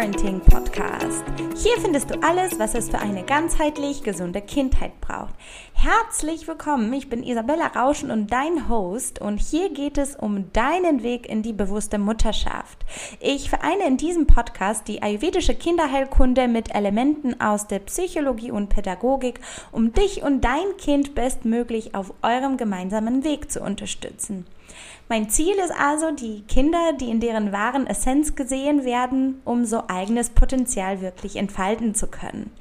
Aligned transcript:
Parenting 0.00 0.40
Podcast. 0.40 1.22
Hier 1.62 1.76
findest 1.78 2.08
du 2.08 2.22
alles, 2.22 2.58
was 2.58 2.74
es 2.74 2.88
für 2.88 2.98
eine 3.00 3.22
ganzheitlich 3.22 4.02
gesunde 4.02 4.40
Kindheit 4.40 4.98
braucht. 5.02 5.34
Herzlich 5.74 6.48
willkommen, 6.48 6.90
ich 6.94 7.10
bin 7.10 7.22
Isabella 7.22 7.66
Rauschen 7.66 8.10
und 8.10 8.32
dein 8.32 8.70
Host 8.70 9.20
und 9.20 9.38
hier 9.38 9.68
geht 9.68 9.98
es 9.98 10.16
um 10.16 10.50
deinen 10.54 11.02
Weg 11.02 11.28
in 11.28 11.42
die 11.42 11.52
bewusste 11.52 11.98
Mutterschaft. 11.98 12.78
Ich 13.20 13.50
vereine 13.50 13.86
in 13.86 13.98
diesem 13.98 14.26
Podcast 14.26 14.88
die 14.88 15.02
ayurvedische 15.02 15.54
Kinderheilkunde 15.54 16.48
mit 16.48 16.74
Elementen 16.74 17.38
aus 17.38 17.66
der 17.66 17.80
Psychologie 17.80 18.52
und 18.52 18.70
Pädagogik, 18.70 19.40
um 19.70 19.92
dich 19.92 20.22
und 20.22 20.40
dein 20.40 20.78
Kind 20.78 21.14
bestmöglich 21.14 21.94
auf 21.94 22.14
eurem 22.22 22.56
gemeinsamen 22.56 23.22
Weg 23.22 23.52
zu 23.52 23.60
unterstützen. 23.60 24.46
Mein 25.10 25.28
Ziel 25.28 25.56
ist 25.56 25.72
also, 25.72 26.12
die 26.12 26.42
Kinder, 26.42 26.92
die 26.92 27.10
in 27.10 27.18
deren 27.18 27.50
wahren 27.50 27.88
Essenz 27.88 28.36
gesehen 28.36 28.84
werden, 28.84 29.40
um 29.44 29.64
so 29.64 29.82
eigenes 29.88 30.30
Potenzial 30.30 31.00
wirklich 31.00 31.34
entfalten 31.34 31.96
zu 31.96 32.06
können. 32.06 32.52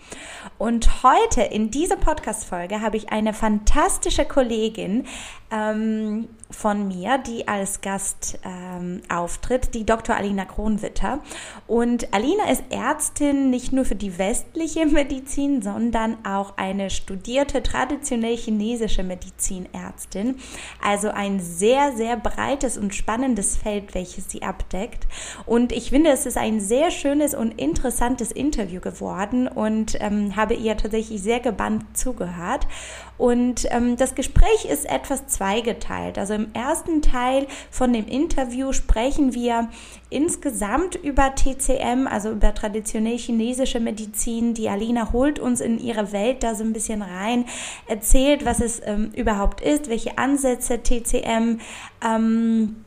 Und 0.58 1.04
heute 1.04 1.44
in 1.44 1.70
dieser 1.70 1.96
Podcast-Folge 1.96 2.82
habe 2.82 2.98
ich 2.98 3.12
eine 3.12 3.36
fantastische 3.36 4.26
Kollegin, 4.26 5.06
ähm, 5.52 6.28
von 6.52 6.88
mir, 6.88 7.20
die 7.20 7.48
als 7.48 7.82
Gast 7.82 8.40
ähm, 8.44 9.02
auftritt, 9.08 9.76
die 9.76 9.86
Dr. 9.86 10.16
Alina 10.16 10.46
Kronwitter. 10.46 11.20
Und 11.68 12.12
Alina 12.14 12.50
ist 12.50 12.64
Ärztin 12.72 13.52
nicht 13.52 13.72
nur 13.72 13.86
für 13.86 13.96
die 13.96 14.18
westliche 14.18 14.86
Medizin, 14.88 15.62
sondern 15.62 16.18
auch 16.26 16.58
eine 16.58 16.90
studierte 16.90 17.62
traditionell 17.62 18.36
chinesische 18.36 19.04
Medizinärztin. 19.04 20.38
Also 20.84 21.10
ein 21.10 21.40
sehr, 21.40 21.96
sehr 21.96 22.18
breites 22.18 22.78
und 22.78 22.96
spannendes 22.96 23.56
Feld, 23.56 23.94
welches 23.94 24.30
sie 24.30 24.42
abdeckt. 24.42 25.08
Und 25.46 25.72
ich 25.72 25.90
finde, 25.92 26.10
es 26.10 26.26
ist 26.26 26.38
ein 26.38 26.60
sehr 26.60 26.90
schönes 26.90 27.36
und 27.36 27.60
interessantes 27.60 28.32
Interview 28.32 28.82
geworden 28.82 29.48
und 29.48 29.98
ähm, 30.02 30.36
habe 30.36 30.56
ihr 30.56 30.78
tatsächlich 30.78 31.22
sehr 31.22 31.40
gebannt 31.40 31.86
zugehört. 31.96 32.66
Und 33.20 33.66
ähm, 33.72 33.98
das 33.98 34.16
Gespräch 34.16 34.64
ist 34.72 34.90
etwas 34.90 35.28
zweigeteilt. 35.28 36.18
Also 36.18 36.36
im 36.36 36.54
ersten 36.54 37.02
Teil 37.02 37.48
von 37.70 37.92
dem 37.92 38.08
Interview 38.08 38.72
sprechen 38.72 39.34
wir 39.34 39.68
insgesamt 40.10 40.96
über 40.96 41.36
TCM, 41.36 42.08
also 42.08 42.32
über 42.32 42.56
traditionell 42.56 43.18
chinesische 43.18 43.82
Medizin. 43.82 44.54
Die 44.54 44.70
Alina 44.70 45.12
holt 45.12 45.38
uns 45.38 45.60
in 45.60 45.80
ihre 45.80 46.14
Welt 46.14 46.44
da 46.44 46.56
so 46.56 46.64
ein 46.64 46.72
bisschen 46.72 47.02
rein, 47.02 47.44
erzählt, 47.90 48.46
was 48.46 48.62
es 48.62 48.82
ähm, 48.86 49.12
überhaupt 49.14 49.60
ist, 49.60 49.90
welche 49.90 50.18
Ansätze 50.18 50.82
TCM 50.82 51.60
ähm, 52.02 52.86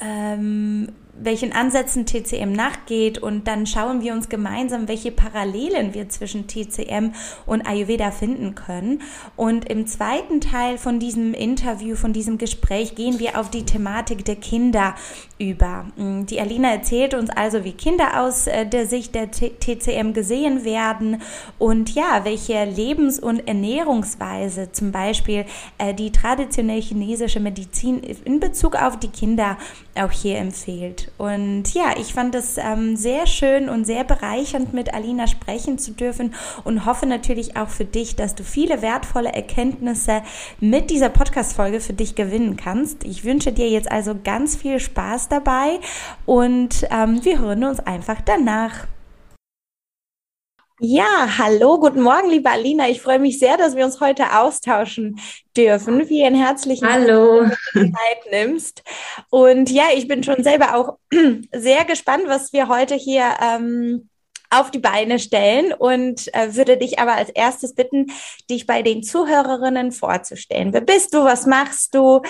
ähm, 0.00 0.88
welchen 1.14 1.52
Ansätzen 1.52 2.06
TCM 2.06 2.52
nachgeht 2.52 3.18
und 3.18 3.46
dann 3.46 3.66
schauen 3.66 4.02
wir 4.02 4.12
uns 4.12 4.28
gemeinsam, 4.28 4.88
welche 4.88 5.12
Parallelen 5.12 5.94
wir 5.94 6.08
zwischen 6.08 6.46
TCM 6.46 7.12
und 7.46 7.66
Ayurveda 7.66 8.10
finden 8.10 8.54
können. 8.54 9.02
Und 9.36 9.68
im 9.68 9.86
zweiten 9.86 10.40
Teil 10.40 10.78
von 10.78 10.98
diesem 10.98 11.34
Interview, 11.34 11.96
von 11.96 12.12
diesem 12.12 12.38
Gespräch 12.38 12.94
gehen 12.94 13.18
wir 13.18 13.38
auf 13.38 13.50
die 13.50 13.64
Thematik 13.64 14.24
der 14.24 14.36
Kinder 14.36 14.94
über. 15.42 15.86
Mm, 15.96 16.24
die 16.26 16.40
Alina 16.40 16.70
erzählt 16.70 17.14
uns 17.14 17.30
also, 17.30 17.64
wie 17.64 17.72
Kinder 17.72 18.22
aus 18.22 18.46
äh, 18.46 18.66
der 18.66 18.86
Sicht 18.86 19.14
der 19.14 19.30
TCM 19.30 20.12
gesehen 20.12 20.64
werden 20.64 21.20
und 21.58 21.94
ja, 21.94 22.24
welche 22.24 22.64
Lebens- 22.64 23.18
und 23.18 23.46
Ernährungsweise 23.48 24.72
zum 24.72 24.92
Beispiel 24.92 25.44
äh, 25.78 25.92
die 25.92 26.12
traditionell 26.12 26.80
chinesische 26.80 27.40
Medizin 27.40 28.02
in 28.24 28.40
Bezug 28.40 28.76
auf 28.76 28.98
die 28.98 29.08
Kinder 29.08 29.58
auch 29.94 30.12
hier 30.12 30.38
empfiehlt. 30.38 31.10
Und 31.18 31.74
ja, 31.74 31.94
ich 31.98 32.14
fand 32.14 32.34
es 32.34 32.56
ähm, 32.56 32.96
sehr 32.96 33.26
schön 33.26 33.68
und 33.68 33.84
sehr 33.84 34.04
bereichernd, 34.04 34.72
mit 34.72 34.94
Alina 34.94 35.26
sprechen 35.26 35.78
zu 35.78 35.92
dürfen 35.92 36.34
und 36.64 36.86
hoffe 36.86 37.06
natürlich 37.06 37.56
auch 37.56 37.68
für 37.68 37.84
dich, 37.84 38.16
dass 38.16 38.34
du 38.34 38.44
viele 38.44 38.80
wertvolle 38.80 39.32
Erkenntnisse 39.32 40.22
mit 40.60 40.90
dieser 40.90 41.08
Podcast-Folge 41.08 41.80
für 41.80 41.92
dich 41.92 42.14
gewinnen 42.14 42.56
kannst. 42.56 43.04
Ich 43.04 43.24
wünsche 43.24 43.52
dir 43.52 43.68
jetzt 43.68 43.90
also 43.90 44.14
ganz 44.22 44.56
viel 44.56 44.78
Spaß 44.78 45.28
dabei 45.32 45.80
und 46.26 46.86
ähm, 46.90 47.24
wir 47.24 47.38
hören 47.38 47.64
uns 47.64 47.80
einfach 47.80 48.20
danach. 48.20 48.86
Ja, 50.84 51.38
hallo, 51.38 51.78
guten 51.78 52.02
Morgen, 52.02 52.28
liebe 52.28 52.50
Alina. 52.50 52.88
Ich 52.88 53.00
freue 53.00 53.20
mich 53.20 53.38
sehr, 53.38 53.56
dass 53.56 53.76
wir 53.76 53.84
uns 53.84 54.00
heute 54.00 54.36
austauschen 54.36 55.20
dürfen. 55.56 56.04
Vielen 56.06 56.34
herzlichen 56.34 56.88
Dank, 56.88 57.08
hallo. 57.08 57.44
dass 57.44 57.56
du 57.72 57.84
die 57.84 57.92
Zeit 57.92 58.32
nimmst. 58.32 58.82
Und 59.30 59.70
ja, 59.70 59.84
ich 59.94 60.08
bin 60.08 60.24
schon 60.24 60.42
selber 60.42 60.74
auch 60.74 60.98
sehr 61.52 61.84
gespannt, 61.84 62.24
was 62.26 62.52
wir 62.52 62.66
heute 62.66 62.96
hier 62.96 63.24
ähm, 63.40 64.08
auf 64.50 64.72
die 64.72 64.80
Beine 64.80 65.20
stellen 65.20 65.72
und 65.72 66.34
äh, 66.34 66.56
würde 66.56 66.76
dich 66.76 66.98
aber 66.98 67.12
als 67.12 67.30
erstes 67.30 67.76
bitten, 67.76 68.10
dich 68.50 68.66
bei 68.66 68.82
den 68.82 69.04
Zuhörerinnen 69.04 69.92
vorzustellen. 69.92 70.72
Wer 70.72 70.80
bist 70.80 71.14
du? 71.14 71.24
Was 71.24 71.46
machst 71.46 71.94
du? 71.94 72.22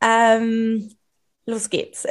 Ähm, 0.00 0.96
los 1.46 1.70
geht's. 1.70 2.06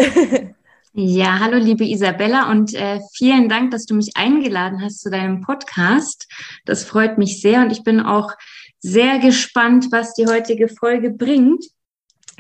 Ja, 0.98 1.40
hallo 1.40 1.58
liebe 1.58 1.84
Isabella 1.84 2.50
und 2.50 2.74
äh, 2.74 3.02
vielen 3.14 3.50
Dank, 3.50 3.72
dass 3.72 3.86
du 3.86 3.96
mich 3.96 4.16
eingeladen 4.16 4.82
hast 4.82 5.02
zu 5.02 5.10
deinem 5.10 5.42
Podcast. 5.42 6.26
Das 6.64 6.86
freut 6.86 7.18
mich 7.18 7.42
sehr 7.42 7.60
und 7.60 7.72
ich 7.72 7.84
bin 7.84 8.00
auch 8.00 8.32
sehr 8.80 9.20
gespannt, 9.20 9.88
was 9.92 10.14
die 10.14 10.26
heutige 10.26 10.70
Folge 10.70 11.10
bringt. 11.10 11.66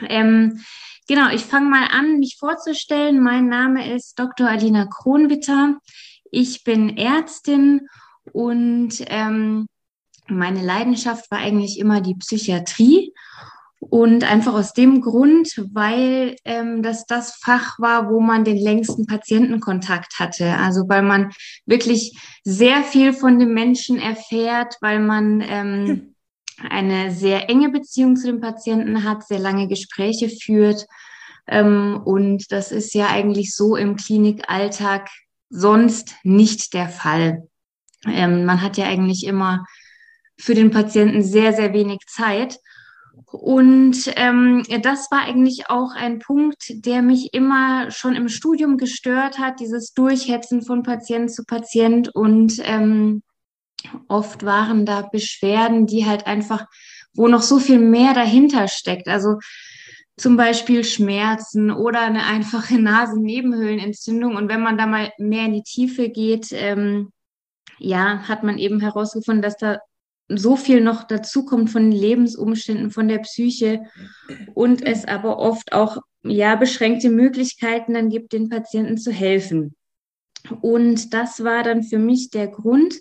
Ähm, 0.07 0.61
genau, 1.05 1.31
ich 1.31 1.41
fange 1.41 1.69
mal 1.69 1.89
an, 1.91 2.19
mich 2.19 2.37
vorzustellen. 2.39 3.21
Mein 3.21 3.49
Name 3.49 3.93
ist 3.93 4.17
Dr. 4.17 4.47
Alina 4.47 4.85
Kronwitter. 4.85 5.77
Ich 6.31 6.63
bin 6.63 6.95
Ärztin 6.95 7.89
und 8.31 9.03
ähm, 9.07 9.67
meine 10.29 10.63
Leidenschaft 10.63 11.29
war 11.29 11.39
eigentlich 11.39 11.77
immer 11.77 11.99
die 11.99 12.15
Psychiatrie. 12.15 13.13
Und 13.89 14.23
einfach 14.23 14.53
aus 14.53 14.73
dem 14.73 15.01
Grund, 15.01 15.49
weil 15.73 16.35
ähm, 16.43 16.81
das 16.81 17.05
das 17.05 17.35
Fach 17.35 17.77
war, 17.79 18.09
wo 18.09 18.19
man 18.19 18.43
den 18.43 18.57
längsten 18.57 19.05
Patientenkontakt 19.05 20.19
hatte. 20.19 20.57
Also 20.57 20.89
weil 20.89 21.03
man 21.03 21.31
wirklich 21.65 22.17
sehr 22.43 22.83
viel 22.83 23.13
von 23.13 23.37
dem 23.39 23.53
Menschen 23.53 23.99
erfährt, 23.99 24.75
weil 24.81 24.99
man 24.99 25.41
ähm, 25.41 25.87
hm. 25.87 26.15
eine 26.69 27.11
sehr 27.11 27.49
enge 27.49 27.69
Beziehung 27.69 28.15
zu 28.15 28.27
dem 28.27 28.41
Patienten 28.41 29.03
hat, 29.03 29.27
sehr 29.27 29.39
lange 29.39 29.67
Gespräche 29.67 30.29
führt. 30.29 30.85
Ähm, 31.47 32.01
und 32.03 32.51
das 32.51 32.71
ist 32.71 32.93
ja 32.95 33.07
eigentlich 33.09 33.55
so 33.55 33.75
im 33.75 33.95
Klinikalltag 33.95 35.09
sonst 35.49 36.15
nicht 36.23 36.73
der 36.73 36.89
Fall. 36.89 37.47
Ähm, 38.07 38.45
man 38.45 38.61
hat 38.61 38.77
ja 38.77 38.85
eigentlich 38.85 39.25
immer 39.25 39.65
für 40.37 40.53
den 40.53 40.71
Patienten 40.71 41.23
sehr, 41.23 41.53
sehr 41.53 41.73
wenig 41.73 41.99
Zeit. 42.07 42.59
Und 43.35 44.11
ähm, 44.15 44.63
das 44.81 45.11
war 45.11 45.21
eigentlich 45.21 45.69
auch 45.69 45.91
ein 45.95 46.19
Punkt, 46.19 46.85
der 46.85 47.01
mich 47.01 47.33
immer 47.33 47.91
schon 47.91 48.15
im 48.15 48.29
Studium 48.29 48.77
gestört 48.77 49.39
hat, 49.39 49.59
dieses 49.59 49.93
Durchhetzen 49.93 50.61
von 50.61 50.83
Patient 50.83 51.31
zu 51.31 51.43
Patient. 51.43 52.09
Und 52.13 52.61
ähm, 52.63 53.23
oft 54.07 54.45
waren 54.45 54.85
da 54.85 55.01
Beschwerden, 55.01 55.85
die 55.85 56.05
halt 56.05 56.27
einfach, 56.27 56.65
wo 57.13 57.27
noch 57.27 57.41
so 57.41 57.59
viel 57.59 57.79
mehr 57.79 58.13
dahinter 58.13 58.67
steckt. 58.67 59.07
Also 59.07 59.39
zum 60.17 60.37
Beispiel 60.37 60.83
Schmerzen 60.83 61.71
oder 61.71 62.01
eine 62.01 62.25
einfache 62.25 62.75
Nasennebenhöhlenentzündung. 62.79 64.35
Und 64.35 64.49
wenn 64.49 64.61
man 64.61 64.77
da 64.77 64.85
mal 64.85 65.11
mehr 65.17 65.45
in 65.45 65.53
die 65.53 65.63
Tiefe 65.63 66.09
geht, 66.09 66.49
ähm, 66.51 67.11
ja, 67.77 68.19
hat 68.27 68.43
man 68.43 68.57
eben 68.57 68.79
herausgefunden, 68.79 69.41
dass 69.41 69.57
da 69.57 69.79
so 70.27 70.55
viel 70.55 70.81
noch 70.81 71.03
dazu 71.03 71.45
kommt 71.45 71.69
von 71.69 71.91
den 71.91 71.99
Lebensumständen, 71.99 72.91
von 72.91 73.07
der 73.07 73.19
Psyche 73.19 73.83
und 74.53 74.81
es 74.81 75.05
aber 75.05 75.37
oft 75.37 75.73
auch 75.73 75.97
ja 76.23 76.55
beschränkte 76.55 77.09
Möglichkeiten 77.09 77.93
dann 77.93 78.09
gibt, 78.09 78.33
den 78.33 78.49
Patienten 78.49 78.97
zu 78.97 79.11
helfen. 79.11 79.75
Und 80.61 81.13
das 81.13 81.43
war 81.43 81.63
dann 81.63 81.83
für 81.83 81.99
mich 81.99 82.29
der 82.29 82.47
Grund, 82.47 82.99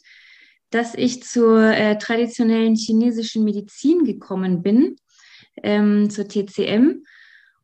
dass 0.70 0.94
ich 0.94 1.22
zur 1.22 1.62
äh, 1.62 1.98
traditionellen 1.98 2.75
chinesischen 2.75 3.44
Medizin 3.44 4.04
gekommen 4.04 4.62
bin, 4.62 4.96
ähm, 5.62 6.10
zur 6.10 6.26
TCM 6.26 7.04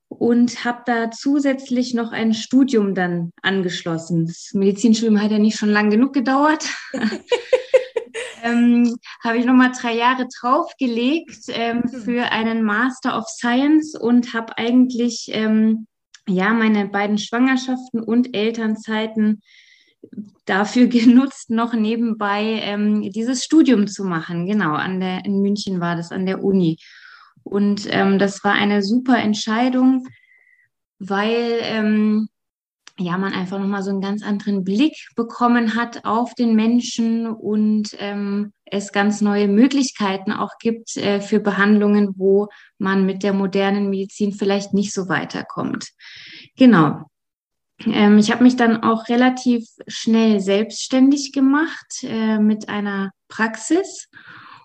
und 0.09 0.65
habe 0.65 0.83
da 0.87 1.11
zusätzlich 1.11 1.95
noch 1.95 2.13
ein 2.13 2.35
Studium 2.35 2.95
dann 2.95 3.33
angeschlossen. 3.43 4.27
Das 4.27 4.51
Medizinstudium 4.55 5.21
hat 5.21 5.31
ja 5.31 5.39
nicht 5.39 5.59
schon 5.59 5.71
lang 5.71 5.91
genug 5.91 6.13
gedauert. 6.13 6.69
ähm, 8.43 8.97
habe 9.23 9.39
ich 9.39 9.45
nochmal 9.45 9.73
drei 9.73 9.95
Jahre 9.95 10.27
draufgelegt 10.41 11.45
ähm, 11.49 11.83
hm. 11.83 12.03
für 12.03 12.33
einen 12.33 12.63
Master 12.63 13.17
of 13.17 13.27
Science 13.29 13.95
und 13.99 14.35
habe 14.35 14.57
eigentlich 14.59 15.29
ähm, 15.33 15.87
ja 16.29 16.53
meine 16.53 16.87
beiden 16.87 17.19
Schwangerschaften 17.19 18.01
und 18.01 18.35
Elternzeiten 18.37 19.43
dafür 20.45 20.87
genutzt, 20.89 21.51
noch 21.51 21.73
nebenbei 21.73 22.61
ähm, 22.63 23.11
dieses 23.13 23.45
Studium 23.45 23.87
zu 23.87 24.05
machen. 24.05 24.47
Genau, 24.47 24.75
an 24.75 25.01
der, 25.01 25.25
in 25.25 25.43
München 25.43 25.81
war 25.81 25.97
das, 25.97 26.13
an 26.13 26.27
der 26.27 26.43
Uni. 26.43 26.79
Und 27.43 27.87
ähm, 27.91 28.19
das 28.19 28.45
war 28.45 28.53
eine 28.53 28.83
super 28.83 29.19
Entscheidung, 29.19 30.07
weil 30.99 31.59
ähm, 31.63 32.29
ja, 33.01 33.17
man 33.17 33.33
einfach 33.33 33.59
nochmal 33.59 33.83
so 33.83 33.91
einen 33.91 34.01
ganz 34.01 34.23
anderen 34.23 34.63
Blick 34.63 34.95
bekommen 35.17 35.75
hat 35.75 36.05
auf 36.05 36.35
den 36.35 36.55
Menschen 36.55 37.27
und 37.27 37.97
ähm, 37.99 38.53
es 38.65 38.93
ganz 38.93 39.21
neue 39.21 39.49
Möglichkeiten 39.49 40.33
auch 40.33 40.59
gibt 40.61 40.97
äh, 40.97 41.21
für 41.21 41.41
Behandlungen, 41.41 42.15
wo 42.17 42.49
man 42.79 43.07
mit 43.07 43.23
der 43.23 43.33
modernen 43.33 43.91
Medizin 43.91 44.33
vielleicht 44.33 44.75
nicht 44.75 44.93
so 44.93 45.09
weiterkommt. 45.09 45.89
Genau. 46.57 47.07
Ähm, 47.87 48.19
ich 48.19 48.31
habe 48.31 48.45
mich 48.45 48.57
dann 48.57 48.83
auch 48.83 49.09
relativ 49.09 49.67
schnell 49.89 50.41
selbstständig 50.41 51.33
gemacht 51.33 52.03
äh, 52.03 52.39
mit 52.39 52.69
einer 52.69 53.13
Praxis 53.29 54.09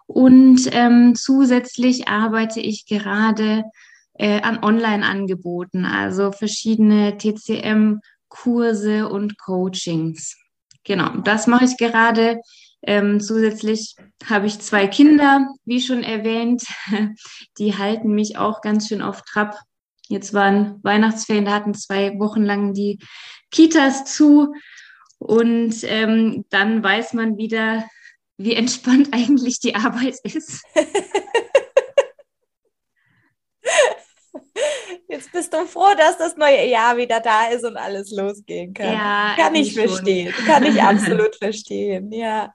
und 0.08 0.70
ähm, 0.72 1.16
zusätzlich 1.16 2.08
arbeite 2.10 2.60
ich 2.60 2.86
gerade 2.86 3.64
äh, 4.18 4.42
an 4.42 4.64
Online-Angeboten, 4.64 5.86
also 5.86 6.32
verschiedene 6.32 7.18
TCM-Kurse 8.36 9.10
und 9.10 9.38
Coachings. 9.38 10.38
Genau, 10.84 11.10
das 11.24 11.48
mache 11.48 11.66
ich 11.66 11.78
gerade. 11.78 12.42
Ähm, 12.84 13.20
zusätzlich 13.20 13.96
habe 14.30 14.46
ich 14.46 14.60
zwei 14.60 14.88
Kinder, 14.88 15.48
wie 15.66 15.82
schon 15.82 16.04
erwähnt. 16.04 16.64
Die 17.58 17.78
halten 17.78 18.14
mich 18.14 18.38
auch 18.38 18.62
ganz 18.62 18.88
schön 18.88 19.02
auf 19.02 19.24
Trab. 19.24 19.58
Jetzt 20.08 20.34
waren 20.34 20.80
Weihnachtsferien, 20.84 21.46
da 21.46 21.54
hatten 21.54 21.74
zwei 21.74 22.20
Wochen 22.20 22.44
lang 22.44 22.74
die 22.74 23.00
Kitas 23.50 24.06
zu. 24.06 24.54
Und 25.18 25.78
ähm, 25.84 26.46
dann 26.52 26.84
weiß 26.84 27.14
man 27.14 27.38
wieder, 27.38 27.86
wie 28.38 28.54
entspannt 28.54 29.10
eigentlich 29.14 29.60
die 29.60 29.74
Arbeit 29.74 30.20
ist. 30.24 30.62
Jetzt 35.16 35.32
bist 35.32 35.54
du 35.54 35.66
froh, 35.66 35.96
dass 35.98 36.18
das 36.18 36.36
neue 36.36 36.68
Jahr 36.68 36.98
wieder 36.98 37.22
da 37.22 37.48
ist 37.48 37.64
und 37.64 37.78
alles 37.78 38.12
losgehen 38.12 38.74
kann. 38.74 38.92
Ja, 38.92 39.34
kann 39.38 39.56
ich 39.56 39.74
verstehen. 39.74 40.34
Schon. 40.34 40.46
Kann 40.46 40.66
ich 40.66 40.82
absolut 40.82 41.38
verstehen. 41.38 42.12
Ja. 42.12 42.54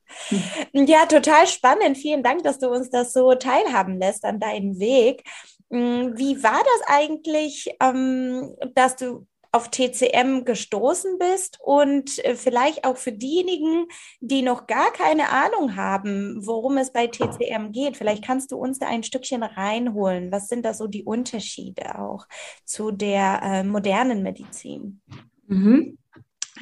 Ja, 0.73 1.07
total 1.07 1.47
spannend. 1.47 1.97
Vielen 1.97 2.23
Dank, 2.23 2.43
dass 2.43 2.59
du 2.59 2.69
uns 2.69 2.91
das 2.91 3.15
so 3.15 3.35
teilhaben 3.35 3.99
lässt 3.99 4.27
an 4.27 4.41
deinem 4.41 4.79
Weg. 4.79 5.25
Hm, 5.71 6.19
wie 6.19 6.43
war 6.43 6.59
das 6.59 6.95
eigentlich, 6.95 7.71
ähm, 7.81 8.55
dass 8.75 8.97
du 8.97 9.27
auf 9.53 9.71
TCM 9.71 10.45
gestoßen 10.45 11.19
bist 11.19 11.59
und 11.61 12.25
äh, 12.25 12.37
vielleicht 12.37 12.85
auch 12.85 12.97
für 12.97 13.13
diejenigen, 13.13 13.87
die 14.21 14.43
noch 14.43 14.67
gar 14.67 14.93
keine 14.93 15.31
Ahnung 15.31 15.77
haben, 15.77 16.47
worum 16.47 16.79
es 16.79 16.93
bei 16.93 17.09
TCM 17.09 17.73
geht. 17.73 17.97
Vielleicht 17.97 18.25
kannst 18.25 18.53
du 18.53 18.57
uns 18.57 18.79
da 18.79 18.87
ein 18.87 19.03
Stückchen 19.03 19.43
reinholen. 19.43 20.31
Was 20.31 20.49
sind 20.49 20.65
da 20.65 20.75
so 20.75 20.87
die 20.87 21.05
Unterschiede 21.05 21.99
auch 21.99 22.27
zu 22.65 22.93
der 22.93 23.41
äh, 23.43 23.65
modernen 23.65 24.23
Medizin? 24.23 25.01
Mhm. 25.47 25.99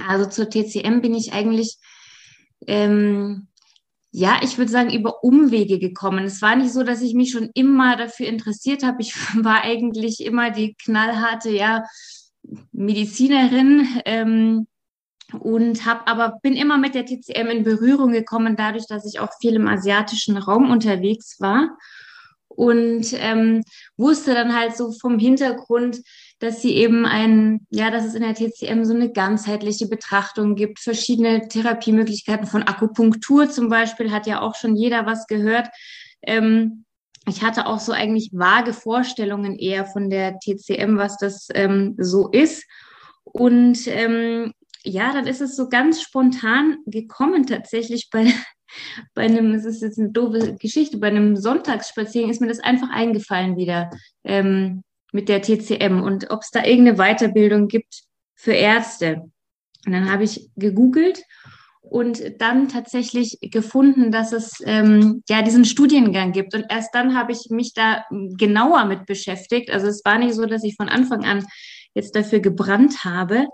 Also 0.06 0.26
zur 0.26 0.48
TCM 0.48 1.00
bin 1.00 1.14
ich 1.14 1.32
eigentlich 1.32 1.78
ähm, 2.66 3.48
ja, 4.10 4.40
ich 4.42 4.56
würde 4.56 4.70
sagen, 4.70 4.90
über 4.90 5.22
Umwege 5.22 5.78
gekommen. 5.78 6.24
Es 6.24 6.40
war 6.40 6.56
nicht 6.56 6.72
so, 6.72 6.82
dass 6.82 7.02
ich 7.02 7.14
mich 7.14 7.30
schon 7.30 7.50
immer 7.54 7.96
dafür 7.96 8.26
interessiert 8.26 8.82
habe. 8.82 9.02
Ich 9.02 9.14
war 9.44 9.62
eigentlich 9.62 10.24
immer 10.24 10.50
die 10.50 10.74
knallharte, 10.74 11.50
ja, 11.50 11.84
Medizinerin 12.72 13.86
ähm, 14.04 14.66
und 15.38 15.84
habe 15.84 16.06
aber 16.06 16.38
bin 16.42 16.54
immer 16.54 16.78
mit 16.78 16.94
der 16.94 17.04
TCM 17.04 17.48
in 17.48 17.64
Berührung 17.64 18.12
gekommen, 18.12 18.56
dadurch, 18.56 18.86
dass 18.86 19.04
ich 19.04 19.20
auch 19.20 19.30
viel 19.40 19.54
im 19.54 19.68
asiatischen 19.68 20.36
Raum 20.36 20.70
unterwegs 20.70 21.38
war 21.40 21.76
und 22.58 23.12
ähm, 23.12 23.62
wusste 23.96 24.34
dann 24.34 24.54
halt 24.54 24.76
so 24.76 24.90
vom 24.90 25.18
Hintergrund, 25.18 26.00
dass 26.40 26.62
sie 26.62 26.74
eben 26.74 27.04
ein, 27.04 27.66
ja, 27.70 27.90
dass 27.90 28.04
es 28.04 28.14
in 28.14 28.22
der 28.22 28.34
TCM 28.34 28.84
so 28.84 28.94
eine 28.94 29.12
ganzheitliche 29.12 29.86
Betrachtung 29.86 30.54
gibt, 30.54 30.80
verschiedene 30.80 31.46
Therapiemöglichkeiten 31.46 32.46
von 32.46 32.64
Akupunktur 32.64 33.48
zum 33.50 33.68
Beispiel, 33.68 34.10
hat 34.10 34.26
ja 34.26 34.40
auch 34.40 34.56
schon 34.56 34.74
jeder 34.74 35.06
was 35.06 35.26
gehört. 35.26 35.68
Ähm, 36.22 36.84
ich 37.26 37.42
hatte 37.42 37.66
auch 37.66 37.80
so 37.80 37.92
eigentlich 37.92 38.30
vage 38.32 38.72
Vorstellungen 38.72 39.58
eher 39.58 39.84
von 39.84 40.10
der 40.10 40.38
TCM, 40.38 40.96
was 40.96 41.18
das 41.18 41.48
ähm, 41.54 41.94
so 41.98 42.28
ist. 42.30 42.64
Und 43.24 43.86
ähm, 43.86 44.52
ja, 44.84 45.12
dann 45.12 45.26
ist 45.26 45.40
es 45.40 45.56
so 45.56 45.68
ganz 45.68 46.00
spontan 46.00 46.78
gekommen 46.86 47.46
tatsächlich 47.46 48.08
bei, 48.10 48.32
bei 49.14 49.22
einem, 49.22 49.52
es 49.52 49.64
ist 49.64 49.82
jetzt 49.82 49.98
eine 49.98 50.10
doofe 50.10 50.56
Geschichte, 50.56 50.98
bei 50.98 51.08
einem 51.08 51.36
Sonntagsspaziergang 51.36 52.30
ist 52.30 52.40
mir 52.40 52.48
das 52.48 52.60
einfach 52.60 52.90
eingefallen 52.90 53.56
wieder 53.56 53.90
ähm, 54.24 54.82
mit 55.12 55.28
der 55.28 55.42
TCM 55.42 56.02
und 56.02 56.30
ob 56.30 56.42
es 56.42 56.50
da 56.50 56.64
irgendeine 56.64 56.98
Weiterbildung 56.98 57.68
gibt 57.68 58.02
für 58.34 58.52
Ärzte. 58.52 59.30
Und 59.86 59.92
dann 59.92 60.10
habe 60.10 60.24
ich 60.24 60.50
gegoogelt 60.56 61.22
und 61.90 62.40
dann 62.40 62.68
tatsächlich 62.68 63.38
gefunden, 63.40 64.10
dass 64.10 64.32
es 64.32 64.62
ähm, 64.64 65.22
ja 65.28 65.42
diesen 65.42 65.64
Studiengang 65.64 66.32
gibt. 66.32 66.54
Und 66.54 66.66
erst 66.68 66.94
dann 66.94 67.16
habe 67.16 67.32
ich 67.32 67.50
mich 67.50 67.72
da 67.74 68.04
genauer 68.10 68.84
mit 68.84 69.06
beschäftigt. 69.06 69.70
Also 69.70 69.86
es 69.86 70.04
war 70.04 70.18
nicht 70.18 70.34
so, 70.34 70.46
dass 70.46 70.64
ich 70.64 70.76
von 70.76 70.88
Anfang 70.88 71.24
an 71.24 71.46
jetzt 71.94 72.14
dafür 72.14 72.40
gebrannt 72.40 73.04
habe. 73.04 73.46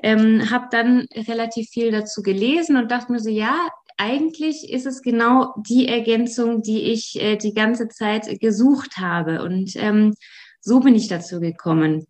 Ähm, 0.00 0.50
habe 0.50 0.66
dann 0.70 1.06
relativ 1.14 1.68
viel 1.70 1.90
dazu 1.90 2.22
gelesen 2.22 2.76
und 2.76 2.90
dachte 2.90 3.10
mir 3.10 3.18
so, 3.18 3.30
ja, 3.30 3.68
eigentlich 3.96 4.70
ist 4.70 4.86
es 4.86 5.02
genau 5.02 5.54
die 5.56 5.88
Ergänzung, 5.88 6.62
die 6.62 6.82
ich 6.92 7.20
äh, 7.20 7.36
die 7.36 7.52
ganze 7.52 7.88
Zeit 7.88 8.40
gesucht 8.40 8.98
habe. 8.98 9.42
Und 9.42 9.74
ähm, 9.76 10.14
so 10.60 10.80
bin 10.80 10.94
ich 10.94 11.08
dazu 11.08 11.40
gekommen. 11.40 12.06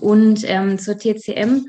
Und 0.00 0.42
ähm, 0.48 0.78
zur 0.78 0.98
TCM 0.98 1.64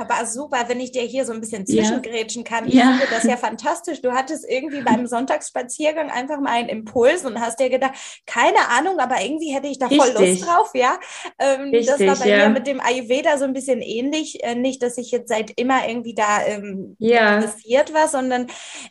aber 0.00 0.26
super, 0.26 0.64
wenn 0.68 0.80
ich 0.80 0.92
dir 0.92 1.02
hier 1.02 1.24
so 1.24 1.32
ein 1.32 1.40
bisschen 1.40 1.66
zwischengrätschen 1.66 2.44
kann. 2.44 2.66
Ich 2.66 2.74
ja. 2.74 2.92
finde 2.92 3.06
das 3.10 3.24
ja 3.24 3.36
fantastisch. 3.36 4.02
Du 4.02 4.12
hattest 4.12 4.44
irgendwie 4.48 4.80
beim 4.82 5.06
Sonntagsspaziergang 5.06 6.10
einfach 6.10 6.40
mal 6.40 6.52
einen 6.52 6.68
Impuls 6.68 7.24
und 7.24 7.40
hast 7.40 7.60
dir 7.60 7.70
gedacht, 7.70 7.92
keine 8.26 8.68
Ahnung, 8.68 8.98
aber 8.98 9.20
irgendwie 9.20 9.52
hätte 9.52 9.68
ich 9.68 9.78
da 9.78 9.88
voll 9.88 10.12
Lust 10.18 10.46
drauf, 10.46 10.70
ja. 10.74 10.98
Ähm, 11.38 11.70
Richtig, 11.70 11.86
das 11.86 12.00
war 12.00 12.16
bei 12.16 12.28
ja. 12.30 12.48
mir 12.48 12.54
mit 12.54 12.66
dem 12.66 12.80
Ayurveda 12.80 13.38
so 13.38 13.44
ein 13.44 13.52
bisschen 13.52 13.80
ähnlich. 13.82 14.42
Äh, 14.42 14.54
nicht, 14.54 14.82
dass 14.82 14.98
ich 14.98 15.10
jetzt 15.10 15.28
seit 15.28 15.52
immer 15.58 15.86
irgendwie 15.88 16.14
da 16.14 16.44
ähm, 16.44 16.96
ja. 16.98 17.36
interessiert 17.36 17.92
war, 17.94 18.08
sondern 18.08 18.46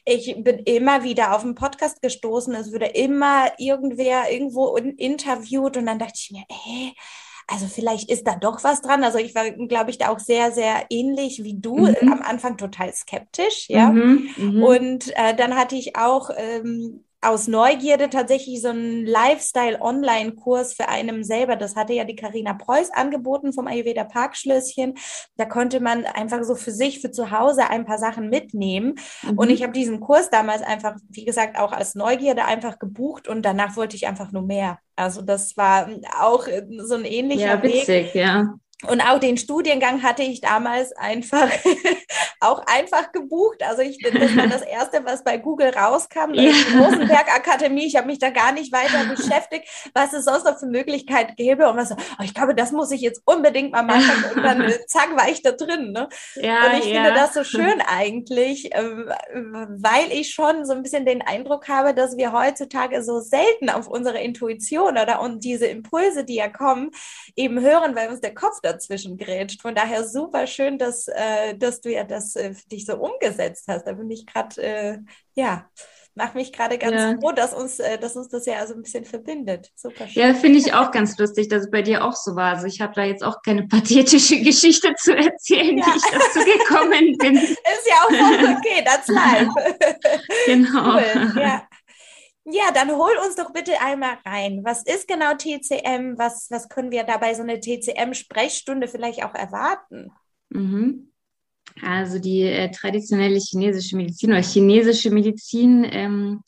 ich 0.06 0.36
bin 0.38 0.60
immer 0.60 1.04
wieder 1.04 1.36
auf 1.36 1.44
einen 1.44 1.56
Podcast 1.56 2.02
gestoßen. 2.02 2.54
Es 2.56 2.72
würde 2.72 2.88
immer 2.88 3.52
irgendwer 3.58 4.32
irgendwo 4.32 4.76
interviewt 4.78 5.78
und 5.78 5.86
dann 5.86 6.00
dachte 6.00 6.14
ich 6.16 6.32
mir, 6.32 6.44
ey, 6.50 6.94
also 7.50 7.68
vielleicht 7.68 8.10
ist 8.10 8.28
da 8.28 8.36
doch 8.36 8.64
was 8.64 8.82
dran. 8.82 9.04
Also 9.04 9.18
ich 9.18 9.34
war, 9.36 9.50
glaube 9.52 9.90
ich, 9.90 9.98
da 9.98 10.10
auch 10.10 10.20
sehr, 10.20 10.52
sehr 10.52 10.86
ähnlich 10.90 11.44
wie 11.44 11.60
du. 11.60 11.88
Mhm. 11.88 11.96
Am 12.12 12.22
Anfang 12.22 12.58
total 12.58 12.94
skeptisch, 12.94 13.68
ja. 13.70 13.90
Mhm, 13.92 14.30
mh. 14.38 14.66
Und 14.66 15.10
äh, 15.18 15.36
dann 15.36 15.56
hatte 15.56 15.76
ich 15.76 15.96
auch 15.96 16.30
ähm, 16.36 17.04
aus 17.22 17.48
Neugierde 17.48 18.10
tatsächlich 18.10 18.62
so 18.62 18.70
einen 18.70 19.06
Lifestyle-Online-Kurs 19.06 20.74
für 20.74 20.88
einem 20.88 21.24
selber. 21.24 21.56
Das 21.56 21.76
hatte 21.76 21.94
ja 21.94 22.06
die 22.06 22.16
Karina 22.16 22.54
Preuß 22.54 22.92
angeboten 22.92 23.52
vom 23.52 23.68
Ayurveda 23.68 24.06
Parkschlösschen. 24.06 24.96
Da 25.36 25.46
konnte 25.46 25.82
man 25.82 26.06
einfach 26.06 26.44
so 26.44 26.56
für 26.56 26.72
sich, 26.72 27.02
für 27.02 27.12
zu 27.12 27.32
Hause 27.32 27.70
ein 27.70 27.86
paar 27.86 27.98
Sachen 27.98 28.30
mitnehmen. 28.30 28.96
Mhm. 29.24 29.38
Und 29.38 29.50
ich 29.50 29.64
habe 29.64 29.74
diesen 29.74 30.00
Kurs 30.00 30.30
damals 30.30 30.62
einfach, 30.62 30.96
wie 31.10 31.26
gesagt, 31.26 31.58
auch 31.58 31.74
als 31.74 31.96
Neugierde 31.96 32.46
einfach 32.46 32.80
gebucht 32.80 33.28
und 33.28 33.44
danach 33.44 33.76
wollte 33.76 33.98
ich 33.98 34.08
einfach 34.08 34.32
nur 34.32 34.44
mehr. 34.44 34.80
Also 34.96 35.22
das 35.22 35.58
war 35.58 35.90
auch 36.20 36.48
so 36.80 36.96
ein 36.96 37.06
ähnlicher 37.06 37.56
ja, 37.56 37.64
witzig, 37.64 37.88
Weg. 37.88 38.16
Ja. 38.16 38.54
Und 38.88 39.02
auch 39.02 39.20
den 39.20 39.38
Studiengang 39.38 40.04
hatte 40.04 40.24
ich 40.24 40.40
damals 40.40 40.94
einfach 40.94 41.50
auch 42.40 42.64
einfach 42.66 43.12
gebucht. 43.12 43.62
Also 43.62 43.82
ich, 43.82 43.98
das 43.98 44.38
war 44.38 44.48
das 44.48 44.62
erste, 44.70 45.04
was 45.04 45.26
bei 45.26 45.38
Google 45.38 45.70
rauskam, 45.70 46.34
ja. 46.34 46.44
die 46.44 46.78
Rosenberg 46.78 47.28
Akademie. 47.36 47.86
Ich 47.86 47.98
habe 47.98 48.08
mich 48.08 48.20
da 48.20 48.30
gar 48.30 48.54
nicht 48.54 48.72
weiter 48.72 49.04
beschäftigt, 49.04 49.68
was 49.94 50.14
es 50.14 50.24
sonst 50.24 50.46
noch 50.46 50.58
für 50.58 50.68
Möglichkeiten 50.68 51.36
gäbe. 51.36 51.70
Und 51.70 51.76
was, 51.76 51.92
oh, 51.92 52.24
ich 52.24 52.34
glaube, 52.34 52.56
das 52.56 52.72
muss 52.72 52.92
ich 52.92 53.02
jetzt 53.02 53.22
unbedingt 53.26 53.74
mal 53.74 53.84
machen. 53.84 54.24
Und 54.34 54.44
dann 54.44 54.62
äh, 54.62 54.86
zack, 54.88 55.10
war 55.18 55.28
ich 55.28 55.42
da 55.42 55.52
drin. 55.52 55.92
Ne? 55.92 56.08
Ja, 56.36 56.68
und 56.68 56.80
ich 56.80 56.86
ja. 56.86 57.04
finde 57.04 57.20
das 57.20 57.34
so 57.34 57.44
schön 57.44 57.82
eigentlich, 57.86 58.70
ähm, 58.74 59.12
weil 59.34 60.10
ich 60.12 60.34
schon 60.34 60.66
so 60.66 60.72
ein 60.72 60.84
bisschen 60.84 61.06
den 61.06 61.22
Eindruck 61.22 61.68
habe, 61.68 61.94
dass 61.94 62.16
wir 62.16 62.32
heutzutage 62.32 63.04
so 63.04 63.20
selten 63.20 63.70
auf 63.70 63.90
unsere 63.90 64.20
Intuition 64.20 64.98
oder 64.98 65.22
und 65.22 65.44
diese 65.44 65.66
Impulse, 65.66 66.24
die 66.24 66.36
ja 66.36 66.48
kommen, 66.48 66.92
eben 67.36 67.60
hören, 67.60 67.94
weil 67.94 68.08
uns 68.08 68.22
der 68.22 68.34
Kopf 68.34 68.62
dazwischen 68.72 69.18
grätscht. 69.18 69.62
Von 69.62 69.76
daher 69.76 70.08
super 70.08 70.48
schön, 70.48 70.78
dass, 70.78 71.08
äh, 71.08 71.56
dass 71.56 71.82
du 71.82 71.92
ja 71.92 72.04
das 72.04 72.36
äh, 72.36 72.54
für 72.54 72.68
dich 72.70 72.86
so 72.86 72.98
umgesetzt 72.98 73.66
hast. 73.68 73.86
Da 73.86 73.94
bin 73.94 74.10
ich 74.10 74.26
gerade, 74.26 74.62
äh, 74.62 74.98
ja, 75.36 75.70
mache 76.16 76.38
mich 76.38 76.52
gerade 76.52 76.78
ganz 76.78 76.96
ja. 76.96 77.18
froh, 77.20 77.32
dass 77.32 77.54
uns, 77.54 77.80
äh, 77.80 77.98
dass 77.98 78.16
uns 78.16 78.30
das 78.30 78.46
ja 78.46 78.66
so 78.68 78.74
ein 78.74 78.84
bisschen 78.84 79.06
verbindet. 79.06 79.72
Super 79.76 80.08
schön. 80.08 80.22
Ja, 80.22 80.34
finde 80.34 80.60
ich 80.60 80.74
auch 80.74 80.92
ganz 80.92 81.18
lustig, 81.18 81.48
dass 81.48 81.64
es 81.64 81.72
bei 81.72 81.82
dir 81.82 82.04
auch 82.04 82.16
so 82.16 82.36
war. 82.36 82.56
Also 82.56 82.68
ich 82.68 82.82
habe 82.82 82.94
da 82.96 83.04
jetzt 83.04 83.24
auch 83.24 83.42
keine 83.42 83.68
pathetische 83.68 84.40
Geschichte 84.42 84.94
zu 84.96 85.16
erzählen, 85.16 85.78
ja. 85.78 85.86
wie 85.86 85.98
ich 85.98 86.04
dazu 86.04 86.40
gekommen 86.46 87.18
bin. 87.18 87.36
Ist 87.38 87.88
ja 87.88 87.96
auch 88.04 88.58
okay, 88.58 88.84
that's 88.86 89.08
live. 89.08 89.48
genau. 90.46 90.96
Cool. 90.96 91.42
Ja. 91.42 91.69
Ja, 92.46 92.72
dann 92.74 92.92
hol 92.92 93.12
uns 93.26 93.36
doch 93.36 93.52
bitte 93.54 93.80
einmal 93.82 94.18
rein. 94.26 94.62
Was 94.64 94.84
ist 94.84 95.08
genau 95.08 95.34
TCM? 95.36 96.18
Was, 96.18 96.48
was 96.50 96.70
können 96.70 96.92
wir 96.92 97.04
dabei 97.04 97.34
so 97.34 97.44
eine 97.44 97.60
TCM-Sprechstunde 97.60 98.88
vielleicht 98.88 99.24
auch 99.24 99.36
erwarten? 99.36 100.12
Mhm. 100.50 101.12
Also 101.82 102.20
die 102.20 102.44
äh, 102.44 102.72
traditionelle 102.72 103.40
chinesische 103.40 103.96
Medizin 103.96 104.32
oder 104.32 104.42
chinesische 104.42 105.12
Medizin 105.12 105.86
ähm, 105.90 106.44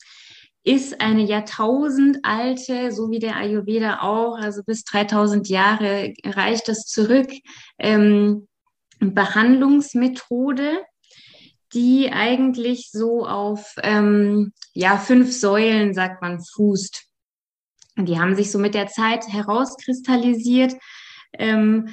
ist 0.64 1.00
eine 1.00 1.22
jahrtausendalte, 1.22 2.92
so 2.92 3.10
wie 3.10 3.18
der 3.18 3.36
Ayurveda 3.36 4.00
auch, 4.02 4.38
also 4.38 4.62
bis 4.64 4.84
3000 4.84 5.48
Jahre 5.48 6.14
reicht 6.24 6.68
das 6.68 6.86
zurück, 6.86 7.30
ähm, 7.78 8.46
Behandlungsmethode, 9.00 10.84
die 11.74 12.10
eigentlich 12.12 12.90
so 12.90 13.26
auf 13.26 13.74
ähm, 13.82 14.52
ja 14.74 14.98
fünf 14.98 15.32
Säulen, 15.32 15.94
sagt 15.94 16.22
man, 16.22 16.40
fußt. 16.40 17.04
Die 17.98 18.18
haben 18.18 18.34
sich 18.34 18.50
so 18.50 18.58
mit 18.58 18.74
der 18.74 18.86
Zeit 18.88 19.28
herauskristallisiert. 19.28 20.74
Ähm, 21.34 21.88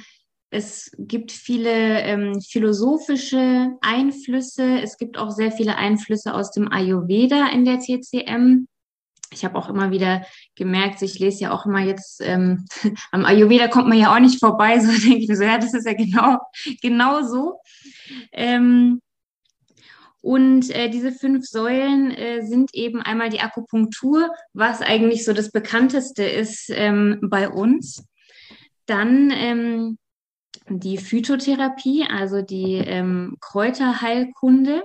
es 0.50 0.90
gibt 0.98 1.30
viele 1.30 2.00
ähm, 2.00 2.40
philosophische 2.40 3.68
Einflüsse. 3.80 4.80
Es 4.80 4.96
gibt 4.96 5.16
auch 5.16 5.30
sehr 5.30 5.52
viele 5.52 5.76
Einflüsse 5.76 6.34
aus 6.34 6.50
dem 6.50 6.70
Ayurveda 6.70 7.48
in 7.48 7.64
der 7.64 7.78
TCM. 7.78 8.66
Ich 9.32 9.44
habe 9.44 9.56
auch 9.56 9.68
immer 9.68 9.92
wieder 9.92 10.26
gemerkt, 10.56 11.02
ich 11.02 11.20
lese 11.20 11.44
ja 11.44 11.52
auch 11.52 11.66
immer 11.66 11.80
jetzt, 11.80 12.20
ähm, 12.20 12.66
am 13.12 13.24
Ayurveda 13.24 13.68
kommt 13.68 13.88
man 13.88 13.98
ja 13.98 14.12
auch 14.12 14.18
nicht 14.18 14.40
vorbei, 14.40 14.78
so 14.80 14.90
denke 14.90 15.18
ich 15.18 15.28
mir 15.28 15.36
so, 15.36 15.44
ja, 15.44 15.58
das 15.58 15.72
ist 15.72 15.86
ja 15.86 15.92
genau, 15.92 16.38
genau 16.82 17.22
so. 17.22 17.60
Ähm, 18.32 19.00
und 20.22 20.70
äh, 20.70 20.90
diese 20.90 21.12
fünf 21.12 21.46
Säulen 21.46 22.10
äh, 22.10 22.42
sind 22.42 22.74
eben 22.74 23.00
einmal 23.00 23.30
die 23.30 23.40
Akupunktur, 23.40 24.30
was 24.52 24.82
eigentlich 24.82 25.24
so 25.24 25.32
das 25.32 25.50
bekannteste 25.50 26.24
ist 26.24 26.70
ähm, 26.70 27.18
bei 27.22 27.48
uns. 27.48 28.04
Dann 28.86 29.30
ähm, 29.30 29.98
die 30.68 30.98
Phytotherapie, 30.98 32.04
also 32.08 32.42
die 32.42 32.74
ähm, 32.74 33.36
Kräuterheilkunde. 33.40 34.84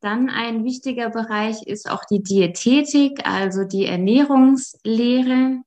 Dann 0.00 0.28
ein 0.28 0.64
wichtiger 0.64 1.10
Bereich 1.10 1.66
ist 1.66 1.90
auch 1.90 2.04
die 2.04 2.22
Diätetik, 2.22 3.26
also 3.26 3.64
die 3.64 3.86
Ernährungslehre 3.86 5.60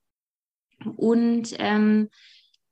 und 0.96 1.54
ähm, 1.58 2.10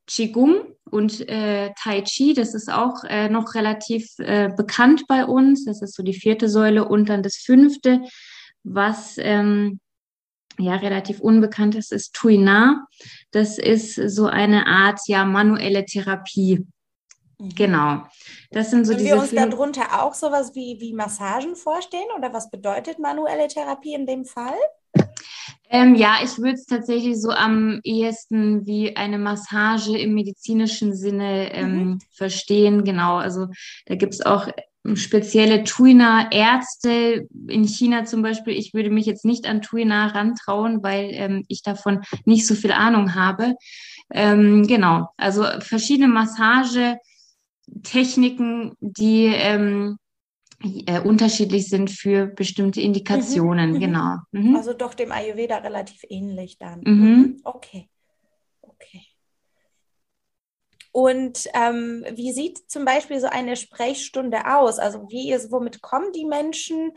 Qigong 0.09 0.63
und 0.89 1.27
äh, 1.29 1.71
Tai 1.81 2.01
Chi. 2.01 2.33
Das 2.33 2.53
ist 2.53 2.71
auch 2.71 3.03
äh, 3.05 3.29
noch 3.29 3.53
relativ 3.55 4.07
äh, 4.17 4.49
bekannt 4.55 5.05
bei 5.07 5.25
uns. 5.25 5.65
Das 5.65 5.81
ist 5.81 5.95
so 5.95 6.03
die 6.03 6.13
vierte 6.13 6.49
Säule 6.49 6.87
und 6.87 7.09
dann 7.09 7.23
das 7.23 7.37
fünfte, 7.37 8.01
was 8.63 9.15
ähm, 9.17 9.79
ja 10.57 10.75
relativ 10.75 11.19
unbekannt 11.19 11.75
ist, 11.75 11.91
ist 11.91 12.13
Tuina. 12.13 12.87
Das 13.31 13.57
ist 13.57 13.95
so 13.95 14.25
eine 14.25 14.67
Art 14.67 14.99
ja 15.07 15.25
manuelle 15.25 15.85
Therapie. 15.85 16.65
Mhm. 17.37 17.49
Genau. 17.55 18.03
Das 18.51 18.71
sind 18.71 18.85
so 18.85 18.93
Können 18.93 19.05
diese 19.05 19.15
wir 19.15 19.21
uns 19.21 19.31
darunter 19.31 20.03
auch 20.03 20.13
sowas 20.13 20.55
wie, 20.55 20.77
wie 20.79 20.93
Massagen 20.93 21.55
vorstellen 21.55 22.09
oder 22.17 22.33
was 22.33 22.49
bedeutet 22.49 22.99
manuelle 22.99 23.47
Therapie 23.47 23.93
in 23.93 24.05
dem 24.05 24.25
Fall? 24.25 24.57
Ähm, 25.69 25.95
ja, 25.95 26.17
ich 26.23 26.39
würde 26.39 26.53
es 26.53 26.65
tatsächlich 26.65 27.21
so 27.21 27.29
am 27.29 27.79
ehesten 27.83 28.65
wie 28.65 28.95
eine 28.95 29.19
Massage 29.19 29.97
im 29.97 30.15
medizinischen 30.15 30.95
Sinne 30.95 31.53
ähm, 31.53 31.75
mhm. 31.75 31.99
verstehen. 32.11 32.83
Genau, 32.83 33.17
also 33.17 33.47
da 33.85 33.95
gibt 33.95 34.15
es 34.15 34.25
auch 34.25 34.47
spezielle 34.95 35.63
Tuina-Ärzte 35.63 37.27
in 37.47 37.65
China 37.65 38.05
zum 38.05 38.21
Beispiel. 38.21 38.53
Ich 38.53 38.73
würde 38.73 38.89
mich 38.89 39.05
jetzt 39.05 39.25
nicht 39.25 39.47
an 39.47 39.61
Tuina 39.61 40.07
rantrauen, 40.07 40.81
weil 40.81 41.09
ähm, 41.13 41.45
ich 41.47 41.61
davon 41.61 42.01
nicht 42.25 42.47
so 42.47 42.55
viel 42.55 42.71
Ahnung 42.71 43.13
habe. 43.13 43.55
Ähm, 44.11 44.65
genau, 44.65 45.09
also 45.17 45.45
verschiedene 45.59 46.07
Massagetechniken, 46.07 48.73
die 48.79 49.25
ähm, 49.25 49.97
äh, 50.61 50.99
unterschiedlich 50.99 51.69
sind 51.69 51.89
für 51.89 52.27
bestimmte 52.27 52.81
Indikationen. 52.81 53.73
Mhm. 53.73 53.79
Genau. 53.79 54.17
Mhm. 54.31 54.55
Also 54.55 54.73
doch 54.73 54.93
dem 54.93 55.11
Ayurveda 55.11 55.57
relativ 55.57 56.03
ähnlich 56.09 56.57
dann. 56.57 56.81
Mhm. 56.81 56.93
mhm. 56.93 57.41
Okay. 57.43 57.89
Okay. 58.61 59.05
Und 60.91 61.47
ähm, 61.53 62.03
wie 62.13 62.31
sieht 62.31 62.69
zum 62.69 62.83
Beispiel 62.83 63.19
so 63.19 63.27
eine 63.27 63.55
Sprechstunde 63.55 64.57
aus? 64.57 64.79
Also 64.79 65.07
wie 65.09 65.31
ist, 65.31 65.51
womit 65.51 65.81
kommen 65.81 66.11
die 66.13 66.25
Menschen? 66.25 66.91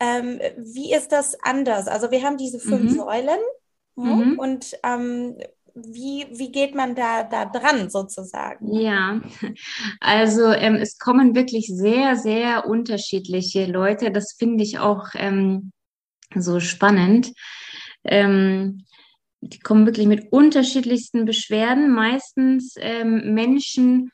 Ähm, 0.00 0.40
wie 0.56 0.92
ist 0.92 1.12
das 1.12 1.36
anders? 1.42 1.86
Also 1.86 2.10
wir 2.10 2.22
haben 2.22 2.38
diese 2.38 2.58
fünf 2.58 2.92
mhm. 2.92 2.96
Säulen 2.96 3.40
mhm. 3.96 4.38
und 4.38 4.76
ähm, 4.82 5.36
wie, 5.74 6.26
wie 6.30 6.52
geht 6.52 6.74
man 6.74 6.94
da, 6.94 7.24
da 7.24 7.46
dran 7.46 7.90
sozusagen? 7.90 8.72
Ja, 8.72 9.20
also 10.00 10.52
ähm, 10.52 10.76
es 10.76 10.98
kommen 10.98 11.34
wirklich 11.34 11.66
sehr, 11.66 12.16
sehr 12.16 12.66
unterschiedliche 12.66 13.66
Leute. 13.66 14.12
Das 14.12 14.34
finde 14.38 14.62
ich 14.62 14.78
auch 14.78 15.08
ähm, 15.14 15.72
so 16.34 16.60
spannend. 16.60 17.32
Ähm, 18.04 18.84
die 19.40 19.58
kommen 19.58 19.86
wirklich 19.86 20.06
mit 20.06 20.32
unterschiedlichsten 20.32 21.24
Beschwerden, 21.24 21.92
meistens 21.92 22.74
ähm, 22.78 23.34
Menschen, 23.34 24.10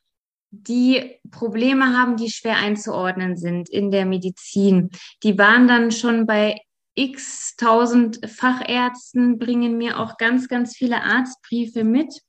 die 0.50 1.18
Probleme 1.30 1.96
haben, 1.96 2.16
die 2.16 2.30
schwer 2.30 2.56
einzuordnen 2.56 3.36
sind 3.36 3.68
in 3.68 3.92
der 3.92 4.06
Medizin. 4.06 4.90
Die 5.22 5.38
waren 5.38 5.68
dann 5.68 5.92
schon 5.92 6.26
bei 6.26 6.58
x 7.00 7.56
tausend 7.56 8.20
Fachärzten, 8.28 9.38
bringen 9.38 9.78
mir 9.78 9.98
auch 9.98 10.18
ganz, 10.18 10.48
ganz 10.48 10.76
viele 10.76 11.02
Arztbriefe 11.02 11.82
mit. 11.82 12.20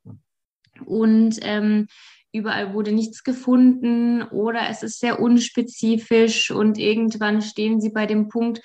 Und 0.86 1.40
ähm, 1.42 1.88
überall 2.32 2.74
wurde 2.74 2.94
nichts 2.94 3.24
gefunden 3.24 4.24
oder 4.24 4.70
es 4.70 4.84
ist 4.84 5.00
sehr 5.00 5.20
unspezifisch 5.20 6.52
und 6.52 6.78
irgendwann 6.78 7.42
stehen 7.42 7.82
sie 7.82 7.90
bei 7.90 8.06
dem 8.06 8.30
Punkt, 8.30 8.62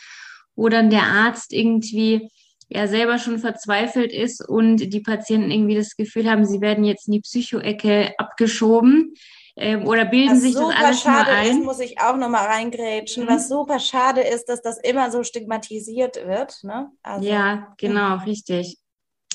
wo 0.54 0.68
dann 0.68 0.90
der 0.90 1.02
Arzt 1.02 1.52
irgendwie 1.52 2.30
ja 2.68 2.86
selber 2.86 3.18
schon 3.18 3.38
verzweifelt 3.38 4.12
ist 4.12 4.48
und 4.48 4.92
die 4.92 5.00
Patienten 5.00 5.50
irgendwie 5.50 5.75
das 5.75 5.96
Gefühl 5.96 6.30
haben, 6.30 6.46
sie 6.46 6.60
werden 6.60 6.84
jetzt 6.84 7.08
in 7.08 7.14
die 7.14 7.20
Psychoecke 7.20 8.14
abgeschoben 8.18 9.14
ähm, 9.56 9.86
oder 9.86 10.04
bilden 10.04 10.32
was 10.32 10.42
sich 10.42 10.54
das 10.54 10.75
alles 10.75 11.04
nur 11.04 11.26
ein. 11.26 11.58
Ist, 11.58 11.64
muss 11.64 11.80
ich 11.80 11.98
auch 12.00 12.16
nochmal 12.16 12.46
reingrätschen. 12.46 13.25
Mhm. 13.25 13.28
Was 13.28 13.48
super 13.48 13.80
schade 13.80 14.20
ist, 14.20 14.48
dass 14.48 14.60
das 14.62 14.78
immer 14.78 15.10
so 15.10 15.22
stigmatisiert 15.22 16.26
wird. 16.26 16.62
Ne? 16.62 16.90
Also, 17.02 17.26
ja, 17.26 17.72
genau, 17.78 18.16
richtig. 18.18 18.78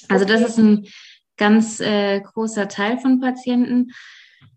Also 0.09 0.25
okay. 0.25 0.33
das 0.33 0.49
ist 0.49 0.57
ein 0.57 0.87
ganz 1.37 1.79
äh, 1.79 2.21
großer 2.21 2.67
Teil 2.67 2.99
von 2.99 3.19
Patienten. 3.19 3.91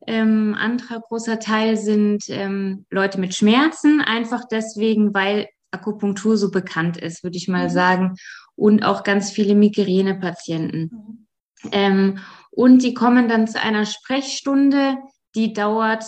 Ähm, 0.06 0.54
anderer 0.58 1.00
großer 1.00 1.38
Teil 1.38 1.78
sind 1.78 2.24
ähm, 2.28 2.84
Leute 2.90 3.18
mit 3.18 3.34
Schmerzen, 3.34 4.02
einfach 4.02 4.44
deswegen, 4.50 5.14
weil 5.14 5.48
Akupunktur 5.70 6.36
so 6.36 6.50
bekannt 6.50 6.98
ist, 6.98 7.24
würde 7.24 7.38
ich 7.38 7.48
mal 7.48 7.68
mhm. 7.68 7.72
sagen 7.72 8.16
und 8.54 8.84
auch 8.84 9.02
ganz 9.02 9.30
viele 9.30 9.54
Migränepatienten. 9.54 10.90
Mhm. 10.92 11.26
Ähm, 11.72 12.18
und 12.50 12.82
die 12.82 12.92
kommen 12.92 13.28
dann 13.28 13.48
zu 13.48 13.60
einer 13.60 13.86
Sprechstunde, 13.86 14.98
die 15.34 15.52
dauert 15.52 16.04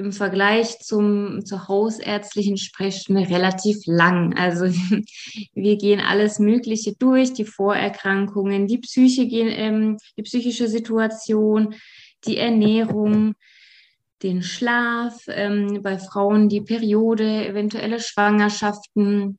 im 0.00 0.12
Vergleich 0.12 0.78
zum, 0.78 1.44
zur 1.44 1.68
hausärztlichen 1.68 2.56
Sprechstunde 2.56 3.28
relativ 3.28 3.76
lang. 3.84 4.34
Also 4.36 4.64
wir 5.54 5.76
gehen 5.76 6.00
alles 6.00 6.38
Mögliche 6.38 6.94
durch, 6.96 7.32
die 7.34 7.44
Vorerkrankungen, 7.44 8.66
die 8.66 8.78
Psyche 8.78 9.28
gehen, 9.28 9.48
ähm, 9.50 9.98
die 10.16 10.22
psychische 10.22 10.68
Situation, 10.68 11.74
die 12.26 12.38
Ernährung, 12.38 13.34
den 14.22 14.42
Schlaf, 14.42 15.22
ähm, 15.28 15.82
bei 15.82 15.98
Frauen 15.98 16.48
die 16.48 16.60
Periode, 16.60 17.46
eventuelle 17.46 18.00
Schwangerschaften, 18.00 19.38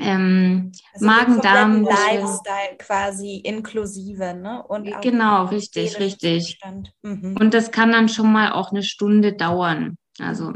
ähm, 0.00 0.72
also 0.94 1.06
Magen-Darm. 1.06 1.82
Lifestyle 1.82 2.76
quasi 2.78 3.36
inklusive, 3.36 4.34
ne? 4.34 4.62
Und 4.66 4.88
genau, 5.02 5.46
richtig, 5.46 5.98
richtig. 5.98 6.58
Mhm. 7.02 7.36
Und 7.38 7.54
das 7.54 7.70
kann 7.70 7.92
dann 7.92 8.08
schon 8.08 8.32
mal 8.32 8.52
auch 8.52 8.70
eine 8.70 8.82
Stunde 8.82 9.32
dauern. 9.32 9.96
Also 10.18 10.52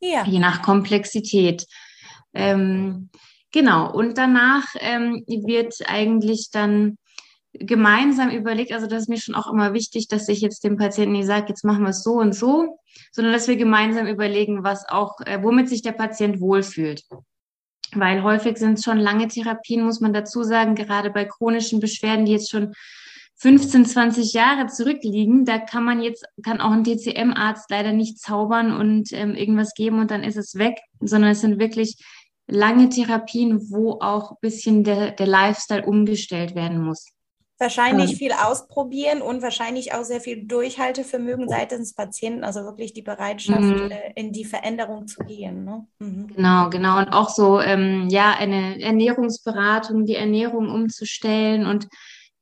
ja. 0.00 0.24
je 0.24 0.38
nach 0.38 0.62
Komplexität. 0.62 1.66
Ähm, 2.34 3.10
genau. 3.52 3.92
Und 3.92 4.18
danach 4.18 4.66
ähm, 4.80 5.24
wird 5.26 5.74
eigentlich 5.86 6.50
dann 6.50 6.98
gemeinsam 7.52 8.30
überlegt, 8.30 8.72
also 8.72 8.86
das 8.86 9.02
ist 9.02 9.08
mir 9.08 9.18
schon 9.18 9.34
auch 9.34 9.50
immer 9.50 9.72
wichtig, 9.72 10.08
dass 10.08 10.28
ich 10.28 10.42
jetzt 10.42 10.64
dem 10.64 10.76
Patienten 10.76 11.12
nicht 11.12 11.26
sage, 11.26 11.46
jetzt 11.48 11.64
machen 11.64 11.84
wir 11.84 11.90
es 11.90 12.02
so 12.02 12.12
und 12.14 12.34
so, 12.34 12.78
sondern 13.12 13.32
dass 13.32 13.48
wir 13.48 13.56
gemeinsam 13.56 14.06
überlegen, 14.06 14.62
was 14.62 14.86
auch, 14.88 15.20
äh, 15.24 15.42
womit 15.42 15.70
sich 15.70 15.80
der 15.80 15.92
Patient 15.92 16.40
wohlfühlt 16.40 17.04
weil 17.98 18.22
häufig 18.22 18.58
sind 18.58 18.78
es 18.78 18.84
schon 18.84 18.98
lange 18.98 19.28
Therapien, 19.28 19.84
muss 19.84 20.00
man 20.00 20.12
dazu 20.12 20.42
sagen, 20.42 20.74
gerade 20.74 21.10
bei 21.10 21.24
chronischen 21.24 21.80
Beschwerden, 21.80 22.24
die 22.24 22.32
jetzt 22.32 22.50
schon 22.50 22.72
15, 23.38 23.84
20 23.84 24.32
Jahre 24.32 24.66
zurückliegen, 24.66 25.44
da 25.44 25.58
kann 25.58 25.84
man 25.84 26.00
jetzt, 26.00 26.24
kann 26.42 26.60
auch 26.60 26.70
ein 26.70 26.84
DCM-Arzt 26.84 27.70
leider 27.70 27.92
nicht 27.92 28.18
zaubern 28.18 28.74
und 28.74 29.12
ähm, 29.12 29.34
irgendwas 29.34 29.74
geben 29.74 29.98
und 29.98 30.10
dann 30.10 30.24
ist 30.24 30.36
es 30.36 30.54
weg, 30.54 30.78
sondern 31.00 31.32
es 31.32 31.42
sind 31.42 31.58
wirklich 31.58 31.96
lange 32.46 32.88
Therapien, 32.88 33.70
wo 33.70 33.98
auch 34.00 34.38
bisschen 34.40 34.84
der, 34.84 35.10
der 35.10 35.26
Lifestyle 35.26 35.84
umgestellt 35.84 36.54
werden 36.54 36.82
muss. 36.82 37.15
Wahrscheinlich 37.58 38.10
ja. 38.10 38.16
viel 38.18 38.32
ausprobieren 38.32 39.22
und 39.22 39.40
wahrscheinlich 39.40 39.94
auch 39.94 40.04
sehr 40.04 40.20
viel 40.20 40.44
Durchhaltevermögen 40.44 41.48
seitens 41.48 41.94
Patienten, 41.94 42.44
also 42.44 42.64
wirklich 42.64 42.92
die 42.92 43.00
Bereitschaft, 43.00 43.62
mhm. 43.62 43.90
Äh, 43.90 44.12
in 44.14 44.32
die 44.32 44.44
Veränderung 44.44 45.06
zu 45.06 45.24
gehen. 45.24 45.64
Ne? 45.64 45.86
Mhm. 45.98 46.26
Genau, 46.34 46.68
genau. 46.68 46.98
Und 46.98 47.08
auch 47.08 47.30
so, 47.30 47.58
ähm, 47.60 48.08
ja, 48.10 48.32
eine 48.32 48.82
Ernährungsberatung, 48.82 50.04
die 50.04 50.16
Ernährung 50.16 50.68
umzustellen 50.68 51.64
und 51.64 51.88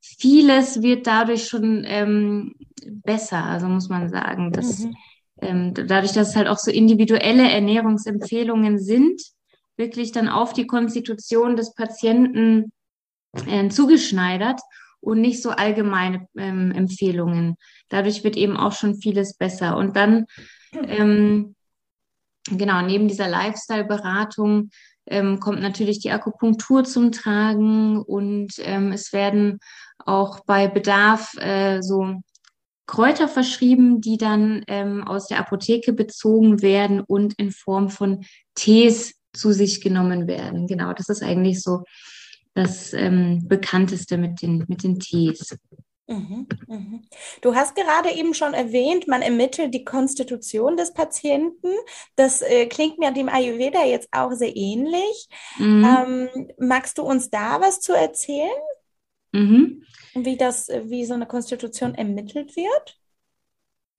vieles 0.00 0.82
wird 0.82 1.06
dadurch 1.06 1.46
schon 1.46 1.84
ähm, 1.86 2.54
besser, 2.84 3.44
also 3.44 3.68
muss 3.68 3.88
man 3.88 4.08
sagen. 4.08 4.50
Dass, 4.50 4.80
mhm. 4.80 4.96
ähm, 5.40 5.74
dadurch, 5.74 6.12
dass 6.12 6.30
es 6.30 6.36
halt 6.36 6.48
auch 6.48 6.58
so 6.58 6.72
individuelle 6.72 7.48
Ernährungsempfehlungen 7.48 8.80
sind, 8.80 9.22
wirklich 9.76 10.10
dann 10.10 10.28
auf 10.28 10.52
die 10.52 10.66
Konstitution 10.66 11.54
des 11.54 11.72
Patienten 11.74 12.72
äh, 13.46 13.68
zugeschneidert 13.68 14.60
und 15.04 15.20
nicht 15.20 15.42
so 15.42 15.50
allgemeine 15.50 16.26
ähm, 16.36 16.72
Empfehlungen. 16.72 17.56
Dadurch 17.88 18.24
wird 18.24 18.36
eben 18.36 18.56
auch 18.56 18.72
schon 18.72 18.96
vieles 18.96 19.36
besser. 19.36 19.76
Und 19.76 19.96
dann, 19.96 20.26
ähm, 20.72 21.54
genau, 22.50 22.82
neben 22.82 23.08
dieser 23.08 23.28
Lifestyle-Beratung 23.28 24.70
ähm, 25.06 25.38
kommt 25.40 25.60
natürlich 25.60 26.00
die 26.00 26.10
Akupunktur 26.10 26.84
zum 26.84 27.12
Tragen 27.12 27.98
und 27.98 28.54
ähm, 28.58 28.92
es 28.92 29.12
werden 29.12 29.58
auch 29.98 30.40
bei 30.46 30.66
Bedarf 30.66 31.34
äh, 31.34 31.82
so 31.82 32.20
Kräuter 32.86 33.28
verschrieben, 33.28 34.00
die 34.00 34.16
dann 34.16 34.62
ähm, 34.66 35.04
aus 35.06 35.26
der 35.26 35.38
Apotheke 35.38 35.92
bezogen 35.92 36.62
werden 36.62 37.00
und 37.00 37.34
in 37.38 37.50
Form 37.50 37.90
von 37.90 38.24
Tees 38.54 39.14
zu 39.32 39.52
sich 39.52 39.82
genommen 39.82 40.26
werden. 40.26 40.66
Genau, 40.66 40.92
das 40.92 41.08
ist 41.08 41.22
eigentlich 41.22 41.62
so 41.62 41.82
das 42.54 42.92
ähm, 42.92 43.42
bekannteste 43.46 44.16
mit 44.16 44.42
den, 44.42 44.64
mit 44.68 44.82
den 44.82 44.98
Tees. 44.98 45.56
Mhm, 46.06 46.46
mhm. 46.66 47.02
Du 47.40 47.54
hast 47.54 47.74
gerade 47.74 48.10
eben 48.12 48.34
schon 48.34 48.52
erwähnt, 48.52 49.08
man 49.08 49.22
ermittelt 49.22 49.72
die 49.72 49.84
Konstitution 49.84 50.76
des 50.76 50.92
Patienten. 50.92 51.72
Das 52.14 52.42
äh, 52.42 52.66
klingt 52.66 52.98
mir 52.98 53.10
dem 53.10 53.28
Ayurveda 53.28 53.84
jetzt 53.84 54.08
auch 54.12 54.32
sehr 54.32 54.54
ähnlich. 54.54 55.28
Mhm. 55.58 55.84
Ähm, 55.84 56.48
magst 56.58 56.98
du 56.98 57.02
uns 57.02 57.30
da 57.30 57.60
was 57.60 57.80
zu 57.80 57.94
erzählen? 57.94 58.50
Mhm. 59.32 59.84
Wie 60.14 60.36
das, 60.36 60.68
wie 60.68 61.06
so 61.06 61.14
eine 61.14 61.26
Konstitution 61.26 61.94
ermittelt 61.94 62.54
wird? 62.54 62.98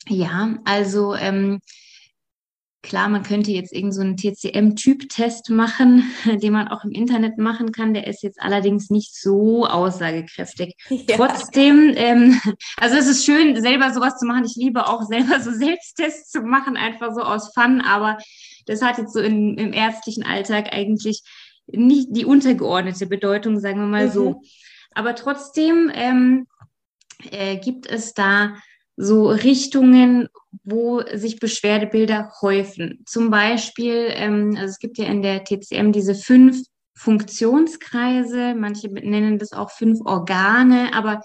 Ja, 0.07 0.59
also 0.63 1.15
ähm, 1.15 1.59
Klar, 2.85 3.09
man 3.09 3.23
könnte 3.23 3.49
jetzt 3.49 3.73
irgendeinen 3.73 4.15
so 4.15 4.29
TCM-Typ-Test 4.29 5.49
machen, 5.49 6.03
den 6.25 6.53
man 6.53 6.67
auch 6.67 6.83
im 6.83 6.91
Internet 6.91 7.39
machen 7.39 7.71
kann. 7.71 7.95
Der 7.95 8.05
ist 8.05 8.21
jetzt 8.21 8.39
allerdings 8.39 8.91
nicht 8.91 9.19
so 9.19 9.65
aussagekräftig. 9.65 10.75
Ja. 11.07 11.17
Trotzdem, 11.17 11.93
ähm, 11.95 12.39
also 12.77 12.95
es 12.95 13.07
ist 13.07 13.25
schön, 13.25 13.59
selber 13.61 13.91
sowas 13.91 14.17
zu 14.17 14.25
machen. 14.25 14.45
Ich 14.45 14.55
liebe 14.55 14.87
auch 14.87 15.01
selber 15.03 15.39
so 15.39 15.51
Selbsttests 15.51 16.31
zu 16.31 16.41
machen, 16.41 16.77
einfach 16.77 17.13
so 17.13 17.21
aus 17.21 17.53
Fun. 17.53 17.81
Aber 17.81 18.17
das 18.65 18.81
hat 18.81 18.97
jetzt 18.97 19.13
so 19.13 19.19
in, 19.19 19.57
im 19.57 19.73
ärztlichen 19.73 20.23
Alltag 20.23 20.73
eigentlich 20.73 21.21
nicht 21.67 22.09
die 22.11 22.25
untergeordnete 22.25 23.07
Bedeutung, 23.07 23.59
sagen 23.59 23.79
wir 23.79 23.87
mal 23.87 24.07
mhm. 24.07 24.11
so. 24.11 24.41
Aber 24.93 25.15
trotzdem 25.15 25.91
ähm, 25.93 26.47
äh, 27.31 27.57
gibt 27.57 27.87
es 27.87 28.13
da 28.13 28.55
so 28.97 29.27
Richtungen, 29.27 30.29
wo 30.63 31.01
sich 31.13 31.39
Beschwerdebilder 31.39 32.31
häufen. 32.41 33.03
Zum 33.05 33.29
Beispiel, 33.29 34.07
ähm, 34.09 34.55
also 34.55 34.71
es 34.71 34.79
gibt 34.79 34.97
ja 34.97 35.05
in 35.05 35.21
der 35.21 35.43
TCM 35.43 35.91
diese 35.91 36.15
fünf 36.15 36.61
Funktionskreise, 36.97 38.55
manche 38.55 38.87
nennen 38.87 39.37
das 39.37 39.51
auch 39.51 39.69
fünf 39.69 39.99
Organe, 40.05 40.93
aber 40.93 41.21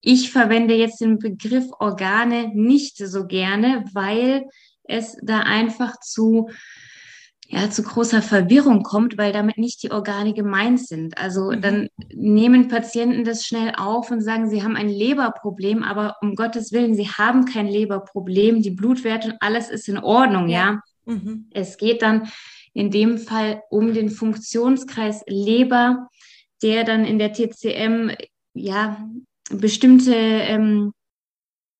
ich 0.00 0.30
verwende 0.30 0.74
jetzt 0.74 1.00
den 1.00 1.18
Begriff 1.18 1.64
Organe 1.80 2.50
nicht 2.54 2.98
so 2.98 3.26
gerne, 3.26 3.84
weil 3.94 4.44
es 4.84 5.16
da 5.22 5.40
einfach 5.40 5.98
zu 6.00 6.50
ja, 7.50 7.70
zu 7.70 7.82
großer 7.82 8.20
Verwirrung 8.20 8.82
kommt, 8.82 9.16
weil 9.16 9.32
damit 9.32 9.56
nicht 9.56 9.82
die 9.82 9.90
Organe 9.90 10.34
gemeint 10.34 10.86
sind. 10.86 11.16
Also 11.16 11.50
mhm. 11.50 11.60
dann 11.62 11.88
nehmen 12.12 12.68
Patienten 12.68 13.24
das 13.24 13.46
schnell 13.46 13.72
auf 13.74 14.10
und 14.10 14.20
sagen, 14.20 14.50
sie 14.50 14.62
haben 14.62 14.76
ein 14.76 14.90
Leberproblem, 14.90 15.82
aber 15.82 16.16
um 16.20 16.34
Gottes 16.34 16.72
Willen, 16.72 16.94
sie 16.94 17.08
haben 17.08 17.46
kein 17.46 17.66
Leberproblem, 17.66 18.60
die 18.60 18.70
Blutwerte 18.70 19.32
und 19.32 19.36
alles 19.40 19.70
ist 19.70 19.88
in 19.88 19.98
Ordnung, 19.98 20.48
ja. 20.48 20.58
ja? 21.06 21.14
Mhm. 21.14 21.46
Es 21.50 21.78
geht 21.78 22.02
dann 22.02 22.28
in 22.74 22.90
dem 22.90 23.16
Fall 23.16 23.62
um 23.70 23.94
den 23.94 24.10
Funktionskreis 24.10 25.22
Leber, 25.26 26.08
der 26.62 26.84
dann 26.84 27.06
in 27.06 27.18
der 27.18 27.32
TCM 27.32 28.10
ja 28.52 29.08
bestimmte 29.50 30.14
ähm, 30.14 30.92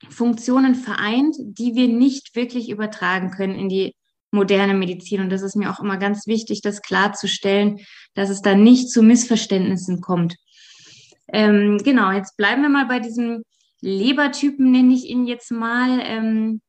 Funktionen 0.09 0.75
vereint, 0.75 1.37
die 1.39 1.75
wir 1.75 1.89
nicht 1.89 2.35
wirklich 2.37 2.71
übertragen 2.71 3.33
können 3.33 3.55
in 3.55 3.69
die 3.69 3.93
moderne 4.31 4.75
Medizin. 4.75 5.21
Und 5.21 5.31
das 5.31 5.43
ist 5.43 5.57
mir 5.57 5.71
auch 5.71 5.81
immer 5.81 5.97
ganz 5.97 6.27
wichtig, 6.27 6.61
das 6.63 6.83
klarzustellen, 6.83 7.81
dass 8.15 8.31
es 8.31 8.43
da 8.43 8.55
nicht 8.55 8.91
zu 8.91 9.03
Missverständnissen 9.03 10.01
kommt. 10.01 10.37
Ähm, 11.33 11.79
genau, 11.85 12.11
jetzt 12.13 12.37
bleiben 12.37 12.63
wir 12.63 12.69
mal 12.69 12.87
bei 12.87 13.01
diesem 13.01 13.43
Lebertypen, 13.81 14.71
nenne 14.71 14.95
ich 14.95 15.05
ihn 15.05 15.27
jetzt 15.27 15.51
mal. 15.51 16.01
Ähm, 16.03 16.61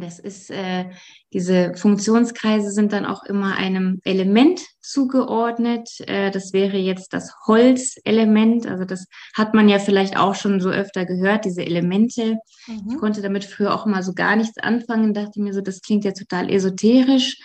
das 0.00 0.18
ist, 0.18 0.50
äh, 0.50 0.86
diese 1.32 1.74
Funktionskreise 1.74 2.70
sind 2.70 2.92
dann 2.92 3.06
auch 3.06 3.24
immer 3.24 3.56
einem 3.56 4.00
Element 4.04 4.60
zugeordnet. 4.80 5.88
Äh, 6.06 6.30
das 6.30 6.52
wäre 6.52 6.76
jetzt 6.76 7.12
das 7.12 7.32
Holzelement. 7.46 8.66
Also 8.66 8.84
das 8.84 9.06
hat 9.34 9.54
man 9.54 9.68
ja 9.68 9.78
vielleicht 9.78 10.16
auch 10.16 10.34
schon 10.34 10.60
so 10.60 10.70
öfter 10.70 11.06
gehört, 11.06 11.44
diese 11.44 11.62
Elemente. 11.62 12.36
Mhm. 12.66 12.88
Ich 12.90 12.96
konnte 12.98 13.22
damit 13.22 13.44
früher 13.44 13.74
auch 13.74 13.86
immer 13.86 14.02
so 14.02 14.14
gar 14.14 14.36
nichts 14.36 14.58
anfangen, 14.58 15.14
dachte 15.14 15.40
mir 15.40 15.52
so, 15.52 15.60
das 15.60 15.80
klingt 15.80 16.04
ja 16.04 16.12
total 16.12 16.50
esoterisch. 16.50 17.38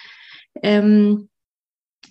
Ähm, 0.61 1.29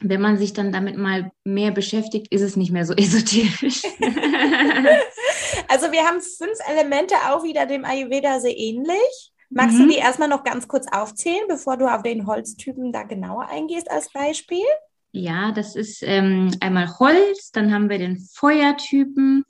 wenn 0.00 0.20
man 0.20 0.38
sich 0.38 0.52
dann 0.52 0.70
damit 0.72 0.96
mal 0.96 1.32
mehr 1.44 1.72
beschäftigt, 1.72 2.28
ist 2.30 2.42
es 2.42 2.56
nicht 2.56 2.70
mehr 2.70 2.84
so 2.84 2.92
esoterisch. 2.96 3.82
also 5.68 5.90
wir 5.92 6.04
haben 6.04 6.20
fünf 6.20 6.58
Elemente 6.68 7.14
auch 7.30 7.42
wieder 7.42 7.66
dem 7.66 7.84
Ayurveda 7.84 8.40
sehr 8.40 8.56
ähnlich. 8.56 9.32
Magst 9.50 9.78
mhm. 9.78 9.82
du 9.84 9.88
die 9.88 9.98
erstmal 9.98 10.28
noch 10.28 10.44
ganz 10.44 10.68
kurz 10.68 10.86
aufzählen, 10.90 11.46
bevor 11.48 11.76
du 11.76 11.86
auf 11.86 12.02
den 12.02 12.26
Holztypen 12.26 12.92
da 12.92 13.02
genauer 13.02 13.48
eingehst 13.48 13.90
als 13.90 14.10
Beispiel? 14.12 14.64
Ja, 15.12 15.52
das 15.52 15.74
ist 15.74 16.02
ähm, 16.02 16.50
einmal 16.60 16.98
Holz, 16.98 17.50
dann 17.52 17.72
haben 17.72 17.88
wir 17.88 17.98
den 17.98 18.18
Feuertypen, 18.18 19.44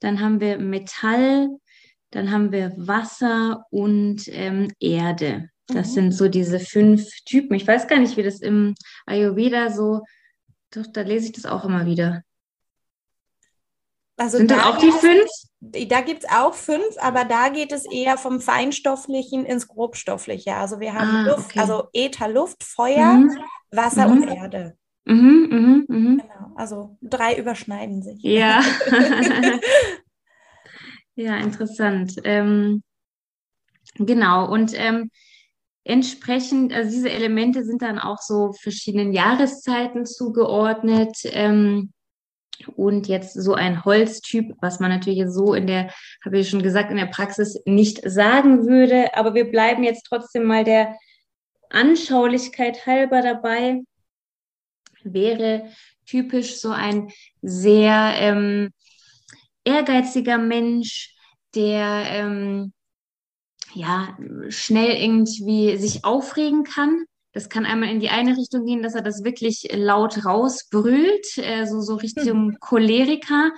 dann 0.00 0.20
haben 0.20 0.40
wir 0.40 0.58
Metall, 0.58 1.48
dann 2.10 2.32
haben 2.32 2.50
wir 2.50 2.72
Wasser 2.76 3.64
und 3.70 4.22
ähm, 4.28 4.72
Erde. 4.80 5.50
Das 5.68 5.90
mhm. 5.90 5.92
sind 5.92 6.12
so 6.12 6.28
diese 6.28 6.58
fünf 6.58 7.08
Typen. 7.24 7.54
Ich 7.54 7.66
weiß 7.66 7.86
gar 7.88 7.98
nicht, 7.98 8.16
wie 8.16 8.22
das 8.22 8.40
im 8.40 8.74
Ayurveda 9.06 9.70
so, 9.70 10.02
doch, 10.72 10.86
da 10.92 11.02
lese 11.02 11.26
ich 11.26 11.32
das 11.32 11.46
auch 11.46 11.64
immer 11.64 11.86
wieder. 11.86 12.22
Also 14.16 14.38
Sind 14.38 14.50
da 14.50 14.56
das 14.56 14.64
auch 14.64 14.78
die 14.78 14.92
fünf? 14.92 15.28
Da 15.60 16.00
gibt 16.00 16.24
es 16.24 16.30
auch 16.30 16.54
fünf, 16.54 16.96
aber 17.00 17.24
da 17.24 17.50
geht 17.50 17.72
es 17.72 17.84
eher 17.90 18.16
vom 18.16 18.40
Feinstofflichen 18.40 19.44
ins 19.44 19.68
Grobstoffliche. 19.68 20.54
Also 20.54 20.80
wir 20.80 20.94
haben 20.94 21.08
ah, 21.08 21.22
Luft, 21.32 21.50
okay. 21.50 21.60
also 21.60 21.88
Äther, 21.92 22.28
Luft, 22.28 22.64
Feuer, 22.64 23.14
mhm. 23.14 23.38
Wasser 23.70 24.08
mhm. 24.08 24.22
und 24.22 24.28
Erde. 24.28 24.76
Mhm, 25.04 25.48
mhm, 25.50 25.84
mhm. 25.88 26.18
Genau. 26.18 26.52
Also 26.56 26.96
drei 27.02 27.36
überschneiden 27.36 28.02
sich. 28.02 28.22
Ja. 28.22 28.62
ja, 31.14 31.36
interessant. 31.36 32.14
Ähm, 32.24 32.82
genau. 33.96 34.50
Und 34.50 34.72
ähm, 34.74 35.10
entsprechend, 35.84 36.72
also 36.72 36.90
diese 36.90 37.10
Elemente 37.10 37.64
sind 37.64 37.82
dann 37.82 37.98
auch 37.98 38.18
so 38.18 38.52
verschiedenen 38.52 39.12
Jahreszeiten 39.12 40.06
zugeordnet. 40.06 41.16
Ähm, 41.24 41.92
und 42.76 43.08
jetzt 43.08 43.34
so 43.34 43.54
ein 43.54 43.84
Holztyp, 43.84 44.54
was 44.60 44.80
man 44.80 44.90
natürlich 44.90 45.24
so 45.28 45.54
in 45.54 45.66
der, 45.66 45.90
habe 46.24 46.38
ich 46.38 46.48
schon 46.48 46.62
gesagt, 46.62 46.90
in 46.90 46.96
der 46.96 47.06
Praxis 47.06 47.60
nicht 47.64 48.00
sagen 48.04 48.66
würde. 48.66 49.14
Aber 49.14 49.34
wir 49.34 49.50
bleiben 49.50 49.82
jetzt 49.82 50.06
trotzdem 50.08 50.44
mal 50.44 50.64
der 50.64 50.96
Anschaulichkeit 51.70 52.86
halber 52.86 53.22
dabei. 53.22 53.82
Wäre 55.02 55.70
typisch 56.06 56.56
so 56.60 56.70
ein 56.70 57.10
sehr 57.42 58.14
ähm, 58.16 58.70
ehrgeiziger 59.64 60.38
Mensch, 60.38 61.14
der 61.54 62.06
ähm, 62.10 62.72
ja 63.74 64.16
schnell 64.48 64.96
irgendwie 64.96 65.76
sich 65.76 66.04
aufregen 66.04 66.64
kann, 66.64 67.05
das 67.36 67.50
kann 67.50 67.66
einmal 67.66 67.90
in 67.90 68.00
die 68.00 68.08
eine 68.08 68.34
Richtung 68.34 68.64
gehen, 68.64 68.82
dass 68.82 68.94
er 68.94 69.02
das 69.02 69.22
wirklich 69.22 69.68
laut 69.70 70.24
rausbrüllt, 70.24 71.36
äh, 71.36 71.66
so, 71.66 71.82
so 71.82 71.96
Richtung 71.96 72.46
mhm. 72.46 72.56
Choleriker. 72.60 73.50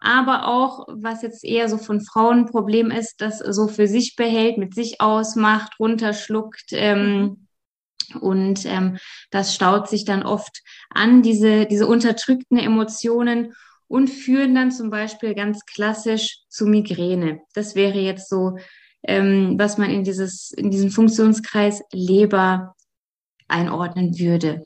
Aber 0.00 0.48
auch, 0.48 0.86
was 0.90 1.22
jetzt 1.22 1.42
eher 1.42 1.70
so 1.70 1.78
von 1.78 2.02
Frauen 2.02 2.40
ein 2.40 2.46
Problem 2.46 2.90
ist, 2.90 3.22
das 3.22 3.38
so 3.38 3.68
für 3.68 3.86
sich 3.86 4.16
behält, 4.16 4.58
mit 4.58 4.74
sich 4.74 5.00
ausmacht, 5.00 5.72
runterschluckt. 5.80 6.72
Ähm, 6.72 7.22
mhm. 8.12 8.20
Und 8.20 8.66
ähm, 8.66 8.98
das 9.30 9.54
staut 9.54 9.88
sich 9.88 10.04
dann 10.04 10.24
oft 10.24 10.60
an, 10.90 11.22
diese, 11.22 11.64
diese 11.64 11.86
unterdrückten 11.86 12.58
Emotionen. 12.58 13.54
und 13.88 14.08
führen 14.08 14.54
dann 14.54 14.72
zum 14.72 14.90
Beispiel 14.90 15.34
ganz 15.34 15.64
klassisch 15.64 16.40
zu 16.50 16.66
Migräne. 16.66 17.40
Das 17.54 17.74
wäre 17.74 17.98
jetzt 17.98 18.28
so, 18.28 18.58
ähm, 19.04 19.54
was 19.58 19.78
man 19.78 19.88
in 19.88 20.04
dieses, 20.04 20.50
in 20.50 20.70
diesen 20.70 20.90
Funktionskreis 20.90 21.82
Leber 21.92 22.74
einordnen 23.52 24.18
würde. 24.18 24.64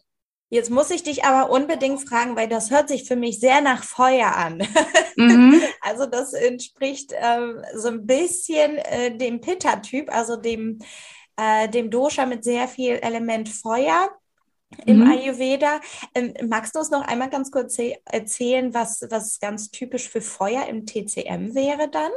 Jetzt 0.49 0.70
muss 0.70 0.90
ich 0.90 1.03
dich 1.03 1.25
aber 1.25 1.51
unbedingt 1.51 2.09
fragen, 2.09 2.37
weil 2.37 2.49
das 2.49 2.70
hört 2.70 2.88
sich 2.88 3.05
für 3.05 3.16
mich 3.16 3.40
sehr 3.40 3.61
nach 3.61 3.83
Feuer 3.83 4.35
an. 4.35 4.66
Mhm. 5.18 5.62
Also 5.81 6.05
das 6.05 6.35
entspricht 6.35 7.14
ähm, 7.18 7.64
so 7.75 7.88
ein 7.88 8.05
bisschen 8.07 8.77
äh, 8.77 9.16
dem 9.16 9.40
Pitta-Typ, 9.40 10.14
also 10.14 10.37
dem, 10.37 10.79
äh, 11.38 11.70
dem 11.70 11.90
Dosha 11.90 12.27
mit 12.27 12.44
sehr 12.44 12.68
viel 12.68 12.96
Element 12.96 13.49
Feuer 13.49 14.11
im 14.85 14.99
mhm. 14.99 15.11
Ayurveda. 15.11 15.81
Ähm, 16.14 16.35
magst 16.46 16.75
du 16.75 16.81
uns 16.81 16.90
noch 16.90 17.01
einmal 17.01 17.31
ganz 17.31 17.51
kurz 17.51 17.79
erzählen, 18.05 18.75
was, 18.75 19.07
was 19.09 19.40
ganz 19.40 19.70
typisch 19.70 20.07
für 20.07 20.20
Feuer 20.20 20.66
im 20.66 20.85
TCM 20.85 21.55
wäre 21.55 21.88
dann? 21.88 22.12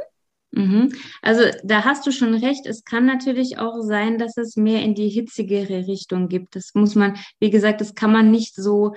Mhm. 0.52 0.92
Also 1.22 1.42
da 1.62 1.84
hast 1.84 2.06
du 2.06 2.12
schon 2.12 2.34
recht. 2.34 2.66
Es 2.66 2.84
kann 2.84 3.06
natürlich 3.06 3.58
auch 3.58 3.80
sein, 3.82 4.18
dass 4.18 4.36
es 4.36 4.56
mehr 4.56 4.82
in 4.82 4.94
die 4.94 5.08
hitzigere 5.08 5.86
Richtung 5.86 6.28
gibt. 6.28 6.56
Das 6.56 6.70
muss 6.74 6.94
man, 6.94 7.16
wie 7.38 7.50
gesagt, 7.50 7.80
das 7.80 7.94
kann 7.94 8.12
man 8.12 8.30
nicht 8.30 8.56
so 8.56 8.94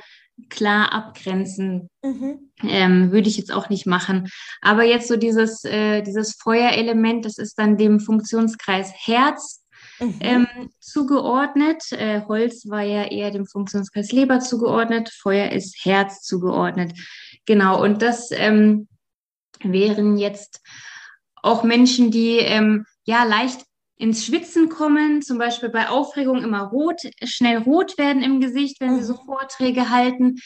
klar 0.49 0.91
abgrenzen. 0.93 1.89
Mhm. 2.01 2.51
Ähm, 2.63 3.11
würde 3.11 3.29
ich 3.29 3.37
jetzt 3.37 3.51
auch 3.51 3.69
nicht 3.69 3.85
machen. 3.85 4.29
Aber 4.61 4.83
jetzt 4.83 5.07
so 5.07 5.15
dieses, 5.15 5.63
äh, 5.63 6.01
dieses 6.01 6.35
Feuerelement, 6.35 7.25
das 7.25 7.37
ist 7.37 7.59
dann 7.59 7.77
dem 7.77 7.99
Funktionskreis 7.99 8.91
Herz 8.95 9.63
mhm. 9.99 10.17
ähm, 10.21 10.47
zugeordnet. 10.79 11.83
Äh, 11.91 12.21
Holz 12.27 12.67
war 12.67 12.81
ja 12.81 13.03
eher 13.03 13.29
dem 13.29 13.45
Funktionskreis 13.45 14.11
Leber 14.11 14.39
zugeordnet. 14.39 15.09
Feuer 15.09 15.51
ist 15.51 15.85
Herz 15.85 16.21
zugeordnet. 16.21 16.93
Genau. 17.45 17.83
Und 17.83 18.01
das 18.01 18.31
ähm, 18.31 18.87
wären 19.61 20.17
jetzt 20.17 20.61
auch 21.43 21.63
Menschen, 21.63 22.09
die 22.09 22.37
ähm, 22.37 22.85
ja 23.05 23.23
leicht 23.25 23.61
ins 23.97 24.25
Schwitzen 24.25 24.69
kommen, 24.69 25.21
zum 25.21 25.37
Beispiel 25.37 25.69
bei 25.69 25.89
Aufregung 25.89 26.41
immer 26.41 26.63
rot, 26.63 27.01
schnell 27.23 27.59
rot 27.59 27.97
werden 27.97 28.23
im 28.23 28.41
Gesicht, 28.41 28.81
wenn 28.81 28.97
sie 28.97 29.03
so 29.03 29.13
mhm. 29.13 29.25
Vorträge 29.25 29.89
halten, 29.91 30.39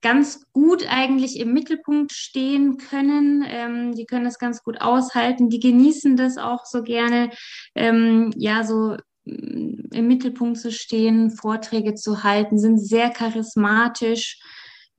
ganz 0.00 0.44
gut 0.52 0.86
eigentlich 0.88 1.40
im 1.40 1.52
Mittelpunkt 1.52 2.12
stehen 2.12 2.76
können. 2.76 3.44
Ähm, 3.48 3.94
die 3.94 4.04
können 4.04 4.24
das 4.24 4.38
ganz 4.38 4.62
gut 4.62 4.80
aushalten, 4.80 5.48
die 5.48 5.60
genießen 5.60 6.16
das 6.16 6.36
auch 6.36 6.66
so 6.66 6.82
gerne, 6.82 7.30
ähm, 7.74 8.30
ja, 8.36 8.64
so 8.64 8.96
mm, 9.24 9.88
im 9.92 10.06
Mittelpunkt 10.06 10.58
zu 10.58 10.70
stehen, 10.70 11.30
Vorträge 11.30 11.94
zu 11.94 12.22
halten, 12.22 12.58
sind 12.58 12.78
sehr 12.78 13.10
charismatisch 13.10 14.38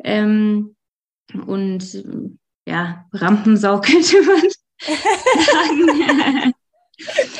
ähm, 0.03 0.75
und 1.45 2.03
ja, 2.67 3.05
Rampensau 3.13 3.79
könnte 3.81 4.21
man 4.25 4.41
sagen. 4.79 6.53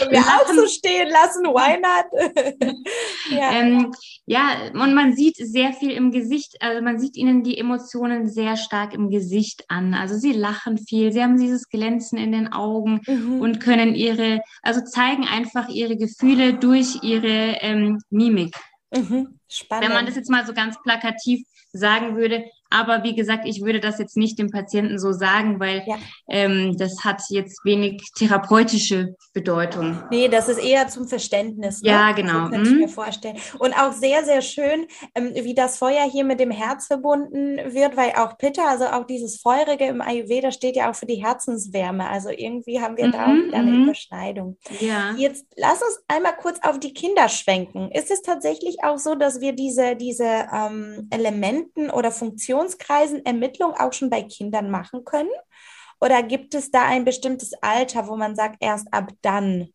wir 0.10 0.20
auch 0.20 0.48
so 0.54 0.68
stehen 0.68 1.10
lassen, 1.10 1.46
why 1.46 1.80
not? 1.80 2.76
ja. 3.30 3.52
Ähm, 3.52 3.94
ja, 4.26 4.72
und 4.74 4.94
man 4.94 5.16
sieht 5.16 5.38
sehr 5.38 5.74
viel 5.74 5.92
im 5.92 6.12
Gesicht, 6.12 6.58
also 6.60 6.82
man 6.82 7.00
sieht 7.00 7.16
ihnen 7.16 7.44
die 7.44 7.58
Emotionen 7.58 8.28
sehr 8.28 8.58
stark 8.58 8.94
im 8.94 9.10
Gesicht 9.10 9.64
an. 9.70 9.94
Also 9.94 10.18
sie 10.18 10.34
lachen 10.34 10.78
viel, 10.78 11.12
sie 11.12 11.24
haben 11.24 11.40
dieses 11.40 11.70
Glänzen 11.70 12.18
in 12.18 12.32
den 12.32 12.52
Augen 12.52 13.02
mhm. 13.08 13.40
und 13.40 13.60
können 13.60 13.96
ihre, 13.96 14.42
also 14.62 14.82
zeigen 14.82 15.26
einfach 15.26 15.70
ihre 15.70 15.96
Gefühle 15.96 16.56
durch 16.56 17.04
ihre 17.04 17.58
ähm, 17.62 18.02
Mimik. 18.10 18.56
Mhm. 18.94 19.40
Spannend. 19.48 19.88
Wenn 19.88 19.94
man 19.94 20.06
das 20.06 20.16
jetzt 20.16 20.30
mal 20.30 20.46
so 20.46 20.54
ganz 20.54 20.82
plakativ 20.82 21.46
sagen 21.72 22.16
würde, 22.16 22.46
aber 22.70 23.04
wie 23.04 23.16
gesagt, 23.16 23.46
ich 23.46 23.62
würde 23.62 23.80
das 23.80 24.00
jetzt 24.00 24.18
nicht 24.18 24.40
dem 24.40 24.50
Patienten 24.50 25.00
so 25.00 25.12
sagen, 25.12 25.60
weil 25.60 25.84
ja. 25.86 25.98
ähm, 26.30 26.76
das 26.78 27.04
hat 27.04 27.22
jetzt 27.30 27.64
wenig 27.64 28.02
therapeutische 28.18 29.16
Bedeutung. 29.34 30.02
Nee, 30.10 30.28
das 30.28 30.50
ist 30.50 30.58
eher 30.58 30.88
zum 30.88 31.08
Verständnis. 31.08 31.82
Ne? 31.82 31.90
Ja, 31.90 32.12
genau. 32.12 32.46
So 32.46 32.52
könnte 32.52 32.70
ich 32.70 32.76
mir 32.76 32.88
mhm. 32.88 32.92
vorstellen. 32.92 33.38
Und 33.60 33.74
auch 33.74 33.94
sehr, 33.94 34.26
sehr 34.26 34.42
schön, 34.42 34.88
ähm, 35.14 35.32
wie 35.36 35.54
das 35.54 35.78
Feuer 35.78 36.10
hier 36.12 36.24
mit 36.24 36.40
dem 36.40 36.52
Herz 36.52 36.88
verbunden 36.88 37.58
wird, 37.74 37.96
weil 37.96 38.14
auch 38.16 38.38
Pitta, 38.38 38.64
also 38.68 38.86
auch 38.86 39.06
dieses 39.06 39.40
Feurige 39.40 39.86
im 39.86 40.02
Ayurveda 40.02 40.52
steht 40.52 40.76
ja 40.76 40.90
auch 40.90 40.96
für 40.96 41.06
die 41.06 41.24
Herzenswärme. 41.24 42.10
Also 42.10 42.30
irgendwie 42.30 42.82
haben 42.82 42.98
wir 42.98 43.08
mhm, 43.08 43.12
da 43.12 43.26
auch 43.26 43.34
wieder 43.34 43.58
eine 43.58 43.72
mhm. 43.72 43.84
Überschneidung. 43.84 44.58
Ja. 44.80 45.14
Jetzt 45.18 45.46
lass 45.56 45.82
uns 45.82 46.04
einmal 46.08 46.36
kurz 46.36 46.60
auf 46.64 46.80
die 46.80 46.94
Kinder 46.94 47.30
schwenken. 47.30 47.92
Ist 47.92 48.12
es 48.12 48.22
tatsächlich 48.22 48.84
auch 48.84 48.98
so, 48.98 49.16
dass 49.16 49.40
wir 49.40 49.54
diese, 49.54 49.96
diese 49.96 50.48
ähm, 50.52 51.08
Elementen 51.12 51.90
oder 51.90 52.12
Funktionen 52.12 52.55
Funktionskreisen 52.56 53.26
Ermittlung 53.26 53.74
auch 53.74 53.94
schon 53.94 54.10
bei 54.10 54.24
Kindern 54.24 54.70
machen 54.70 55.04
können? 55.04 55.30
Oder 56.00 56.24
gibt 56.24 56.54
es 56.56 56.72
da 56.72 56.86
ein 56.86 57.06
bestimmtes 57.06 57.54
Alter, 57.62 58.08
wo 58.08 58.16
man 58.16 58.36
sagt, 58.36 58.58
erst 58.60 58.94
ab 58.94 59.12
dann? 59.22 59.70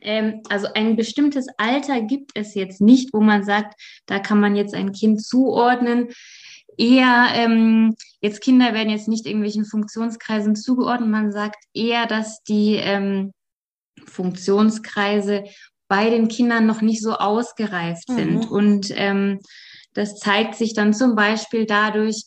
Ähm, 0.00 0.42
also 0.48 0.66
ein 0.74 0.96
bestimmtes 0.96 1.46
Alter 1.56 2.00
gibt 2.02 2.32
es 2.34 2.54
jetzt 2.54 2.80
nicht, 2.80 3.12
wo 3.12 3.20
man 3.20 3.44
sagt, 3.44 3.80
da 4.06 4.18
kann 4.18 4.40
man 4.40 4.56
jetzt 4.56 4.74
ein 4.74 4.92
Kind 4.92 5.22
zuordnen. 5.24 6.08
Eher, 6.76 7.28
ähm, 7.34 7.94
jetzt 8.20 8.40
Kinder 8.40 8.72
werden 8.72 8.90
jetzt 8.90 9.08
nicht 9.08 9.26
irgendwelchen 9.26 9.64
Funktionskreisen 9.64 10.56
zugeordnet. 10.56 11.10
Man 11.10 11.32
sagt 11.32 11.62
eher, 11.74 12.06
dass 12.06 12.42
die 12.42 12.76
ähm, 12.76 13.32
Funktionskreise 14.06 15.44
bei 15.86 16.08
den 16.08 16.28
Kindern 16.28 16.66
noch 16.66 16.80
nicht 16.80 17.02
so 17.02 17.12
ausgereift 17.12 18.08
mhm. 18.08 18.14
sind. 18.14 18.50
Und 18.50 18.90
ähm, 18.94 19.38
das 19.94 20.18
zeigt 20.18 20.54
sich 20.54 20.74
dann 20.74 20.94
zum 20.94 21.14
Beispiel 21.14 21.66
dadurch, 21.66 22.24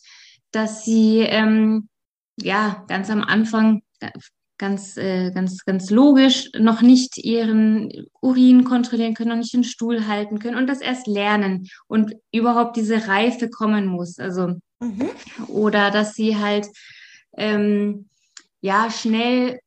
dass 0.52 0.86
sie 0.86 1.20
ähm, 1.20 1.90
ja 2.38 2.84
ganz 2.88 3.10
am 3.10 3.22
Anfang 3.22 3.82
ganz, 4.58 4.98
äh, 4.98 5.32
ganz, 5.32 5.66
ganz 5.66 5.90
logisch 5.90 6.50
noch 6.58 6.82
nicht 6.82 7.18
ihren 7.18 8.08
Urin 8.22 8.64
kontrollieren 8.64 9.14
können, 9.14 9.30
noch 9.30 9.38
nicht 9.38 9.54
den 9.54 9.64
Stuhl 9.64 10.08
halten 10.08 10.40
können 10.40 10.58
und 10.58 10.68
das 10.68 10.82
erst 10.82 11.08
lernen 11.08 11.68
und 11.88 12.14
überhaupt 12.32 12.78
diese 12.78 13.08
Reife 13.08 13.50
kommen 13.50 13.86
muss. 13.86 14.18
Also 14.20 14.56
mhm. 14.80 15.10
oder 15.48 15.92
dass 15.92 16.14
sie 16.14 16.38
halt 16.38 16.68
ähm, 17.38 18.08
ja 18.62 18.90
schnell 18.90 19.60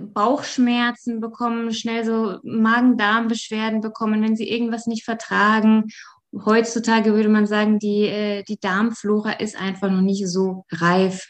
Bauchschmerzen 0.00 1.20
bekommen, 1.20 1.72
schnell 1.72 2.04
so 2.04 2.38
Magen-Darm-Beschwerden 2.44 3.80
bekommen, 3.80 4.22
wenn 4.22 4.36
sie 4.36 4.48
irgendwas 4.48 4.86
nicht 4.86 5.04
vertragen 5.04 5.88
heutzutage 6.32 7.14
würde 7.14 7.28
man 7.28 7.46
sagen, 7.46 7.78
die, 7.78 8.06
äh, 8.06 8.42
die 8.44 8.58
Darmflora 8.58 9.32
ist 9.32 9.56
einfach 9.56 9.90
noch 9.90 10.00
nicht 10.00 10.26
so 10.26 10.64
reif. 10.70 11.26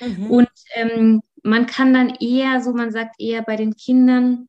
Mhm. 0.00 0.30
Und 0.30 0.48
ähm, 0.74 1.20
man 1.42 1.66
kann 1.66 1.92
dann 1.92 2.14
eher, 2.20 2.62
so 2.62 2.72
man 2.72 2.90
sagt 2.90 3.16
eher 3.18 3.42
bei 3.42 3.56
den 3.56 3.74
Kindern, 3.76 4.48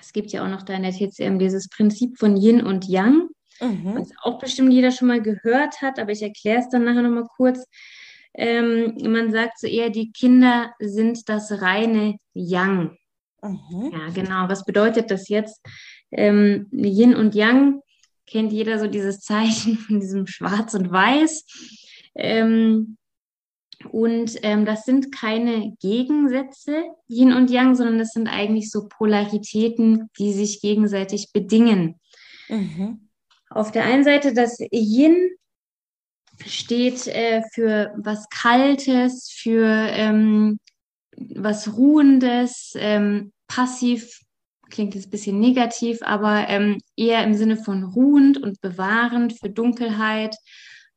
es 0.00 0.12
gibt 0.12 0.30
ja 0.30 0.44
auch 0.44 0.48
noch 0.48 0.62
da 0.62 0.74
in 0.74 0.82
der 0.82 0.92
TCM 0.92 1.38
dieses 1.38 1.68
Prinzip 1.68 2.18
von 2.18 2.36
Yin 2.36 2.62
und 2.62 2.86
Yang, 2.86 3.28
mhm. 3.60 3.94
was 3.96 4.10
auch 4.22 4.38
bestimmt 4.38 4.72
jeder 4.72 4.90
schon 4.90 5.08
mal 5.08 5.22
gehört 5.22 5.82
hat, 5.82 5.98
aber 5.98 6.12
ich 6.12 6.22
erkläre 6.22 6.60
es 6.60 6.68
dann 6.68 6.84
nachher 6.84 7.02
nochmal 7.02 7.26
kurz. 7.36 7.66
Ähm, 8.34 8.94
man 9.10 9.32
sagt 9.32 9.58
so 9.58 9.66
eher, 9.66 9.90
die 9.90 10.12
Kinder 10.12 10.72
sind 10.78 11.28
das 11.28 11.60
reine 11.60 12.16
Yang. 12.34 12.96
Mhm. 13.42 13.92
Ja, 13.92 14.08
genau. 14.14 14.48
Was 14.48 14.64
bedeutet 14.64 15.10
das 15.10 15.28
jetzt? 15.28 15.64
Ähm, 16.10 16.68
Yin 16.70 17.14
und 17.16 17.34
Yang 17.34 17.80
kennt 18.30 18.52
jeder 18.52 18.78
so 18.78 18.86
dieses 18.86 19.20
Zeichen 19.20 19.76
von 19.78 20.00
diesem 20.00 20.26
Schwarz 20.26 20.74
und 20.74 20.90
Weiß. 20.90 21.44
Ähm, 22.14 22.96
und 23.90 24.32
ähm, 24.42 24.64
das 24.64 24.84
sind 24.84 25.12
keine 25.12 25.76
Gegensätze, 25.80 26.84
Yin 27.08 27.32
und 27.32 27.50
Yang, 27.50 27.76
sondern 27.76 27.98
das 27.98 28.10
sind 28.10 28.26
eigentlich 28.26 28.70
so 28.70 28.88
Polaritäten, 28.88 30.10
die 30.18 30.32
sich 30.32 30.60
gegenseitig 30.60 31.32
bedingen. 31.32 32.00
Mhm. 32.48 33.08
Auf 33.50 33.70
der 33.70 33.84
einen 33.84 34.04
Seite 34.04 34.34
das 34.34 34.58
Yin 34.72 35.30
steht 36.44 37.06
äh, 37.06 37.42
für 37.54 37.92
was 37.96 38.28
Kaltes, 38.30 39.30
für 39.30 39.64
ähm, 39.66 40.58
was 41.16 41.76
Ruhendes, 41.76 42.72
ähm, 42.76 43.32
passiv 43.46 44.20
klingt 44.70 44.94
jetzt 44.94 45.08
ein 45.08 45.10
bisschen 45.10 45.40
negativ, 45.40 45.98
aber 46.02 46.48
ähm, 46.48 46.78
eher 46.96 47.24
im 47.24 47.34
Sinne 47.34 47.56
von 47.56 47.84
ruhend 47.84 48.38
und 48.42 48.60
bewahrend 48.60 49.38
für 49.38 49.50
Dunkelheit, 49.50 50.36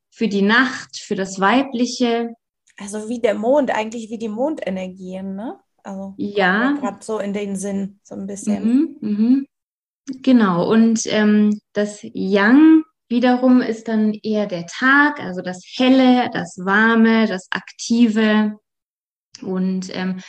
für 0.10 0.28
die 0.28 0.42
Nacht, 0.42 0.98
für 0.98 1.16
das 1.16 1.40
Weibliche. 1.40 2.34
Also 2.78 3.10
wie 3.10 3.20
der 3.20 3.36
Mond, 3.36 3.72
eigentlich 3.72 4.10
wie 4.10 4.18
die 4.18 4.30
Mondenergien, 4.30 5.36
ne? 5.36 5.60
Also 5.84 6.14
ja. 6.18 6.74
Gerade 6.80 7.00
so 7.02 7.20
in 7.20 7.34
den 7.34 7.56
Sinn, 7.56 8.00
so 8.04 8.16
ein 8.16 8.28
bisschen. 8.28 8.64
Mhm, 8.64 8.98
mhm. 9.02 9.48
Genau, 10.22 10.70
und 10.70 11.02
ähm, 11.06 11.60
das 11.74 12.02
Yang 12.04 12.84
wiederum 13.08 13.62
ist 13.62 13.88
dann 13.88 14.14
eher 14.14 14.48
der 14.48 14.66
Tag, 14.68 15.20
also 15.20 15.42
das 15.42 15.64
Helle, 15.76 16.30
das 16.34 16.58
Warme, 16.64 17.28
das 17.28 17.48
Aktive. 17.52 18.58
Und 19.42 19.96
ähm, 19.96 20.22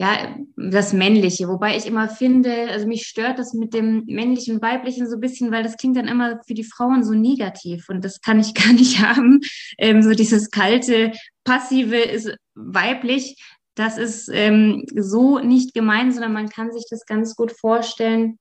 ja, 0.00 0.34
das 0.56 0.94
Männliche. 0.94 1.46
Wobei 1.46 1.76
ich 1.76 1.84
immer 1.84 2.08
finde, 2.08 2.70
also 2.70 2.86
mich 2.86 3.06
stört 3.06 3.38
das 3.38 3.52
mit 3.52 3.74
dem 3.74 4.04
Männlichen 4.06 4.54
und 4.54 4.62
Weiblichen 4.62 5.06
so 5.06 5.16
ein 5.16 5.20
bisschen, 5.20 5.52
weil 5.52 5.62
das 5.62 5.76
klingt 5.76 5.98
dann 5.98 6.08
immer 6.08 6.40
für 6.46 6.54
die 6.54 6.64
Frauen 6.64 7.04
so 7.04 7.12
negativ 7.12 7.90
und 7.90 8.02
das 8.02 8.22
kann 8.22 8.40
ich 8.40 8.54
gar 8.54 8.72
nicht 8.72 9.00
haben. 9.00 9.40
Ähm, 9.76 10.02
so 10.02 10.12
dieses 10.12 10.50
kalte, 10.50 11.12
passive 11.44 11.98
ist 11.98 12.34
weiblich. 12.54 13.44
Das 13.74 13.98
ist 13.98 14.30
ähm, 14.32 14.86
so 14.96 15.38
nicht 15.38 15.74
gemeint, 15.74 16.14
sondern 16.14 16.32
man 16.32 16.48
kann 16.48 16.72
sich 16.72 16.86
das 16.88 17.04
ganz 17.04 17.36
gut 17.36 17.52
vorstellen. 17.52 18.38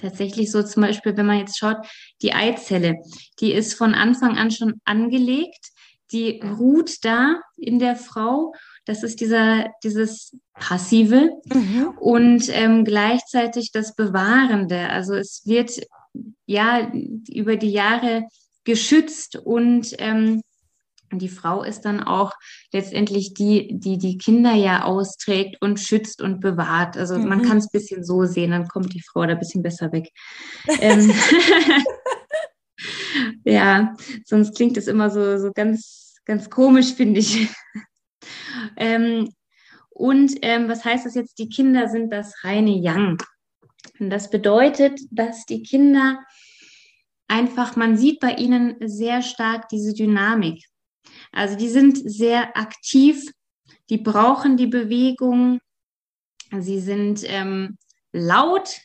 Tatsächlich 0.00 0.52
so 0.52 0.62
zum 0.62 0.82
Beispiel, 0.82 1.16
wenn 1.16 1.26
man 1.26 1.40
jetzt 1.40 1.58
schaut, 1.58 1.78
die 2.22 2.32
Eizelle, 2.32 2.94
die 3.40 3.52
ist 3.52 3.74
von 3.74 3.92
Anfang 3.92 4.38
an 4.38 4.52
schon 4.52 4.74
angelegt, 4.84 5.66
die 6.12 6.40
ruht 6.40 7.04
da 7.04 7.40
in 7.56 7.80
der 7.80 7.96
Frau 7.96 8.52
das 8.86 9.02
ist 9.02 9.20
dieser, 9.20 9.66
dieses 9.82 10.36
Passive 10.54 11.30
mhm. 11.52 11.88
und 12.00 12.48
ähm, 12.50 12.84
gleichzeitig 12.84 13.72
das 13.72 13.94
Bewahrende. 13.94 14.88
Also 14.88 15.14
es 15.14 15.42
wird 15.44 15.72
ja 16.46 16.90
über 17.28 17.56
die 17.56 17.72
Jahre 17.72 18.26
geschützt 18.64 19.36
und 19.36 19.94
ähm, 19.98 20.40
die 21.12 21.28
Frau 21.28 21.62
ist 21.62 21.82
dann 21.82 22.02
auch 22.02 22.32
letztendlich 22.72 23.34
die, 23.34 23.78
die 23.78 23.98
die 23.98 24.18
Kinder 24.18 24.54
ja 24.54 24.84
austrägt 24.84 25.56
und 25.60 25.78
schützt 25.78 26.20
und 26.22 26.40
bewahrt. 26.40 26.96
Also 26.96 27.18
mhm. 27.18 27.28
man 27.28 27.42
kann 27.42 27.58
es 27.58 27.66
ein 27.66 27.72
bisschen 27.72 28.04
so 28.04 28.24
sehen, 28.24 28.52
dann 28.52 28.68
kommt 28.68 28.92
die 28.94 29.02
Frau 29.02 29.22
da 29.22 29.32
ein 29.32 29.38
bisschen 29.38 29.62
besser 29.62 29.92
weg. 29.92 30.08
ähm, 30.80 31.12
ja, 33.44 33.94
sonst 34.24 34.56
klingt 34.56 34.76
es 34.76 34.86
immer 34.86 35.10
so, 35.10 35.38
so 35.38 35.52
ganz, 35.52 36.16
ganz 36.24 36.50
komisch, 36.50 36.94
finde 36.94 37.20
ich. 37.20 37.48
Ähm, 38.76 39.32
und 39.90 40.32
ähm, 40.42 40.68
was 40.68 40.84
heißt 40.84 41.06
das 41.06 41.14
jetzt? 41.14 41.38
Die 41.38 41.48
Kinder 41.48 41.88
sind 41.88 42.10
das 42.10 42.44
reine 42.44 42.70
Yang. 42.70 43.18
Und 43.98 44.10
das 44.10 44.30
bedeutet, 44.30 45.00
dass 45.10 45.46
die 45.46 45.62
Kinder 45.62 46.18
einfach, 47.28 47.76
man 47.76 47.96
sieht 47.96 48.20
bei 48.20 48.34
ihnen 48.34 48.76
sehr 48.86 49.22
stark 49.22 49.68
diese 49.68 49.94
Dynamik. 49.94 50.64
Also 51.32 51.56
die 51.56 51.68
sind 51.68 51.98
sehr 51.98 52.56
aktiv, 52.56 53.24
die 53.90 53.98
brauchen 53.98 54.56
die 54.56 54.66
Bewegung, 54.66 55.60
sie 56.58 56.80
sind 56.80 57.22
ähm, 57.24 57.78
laut, 58.12 58.80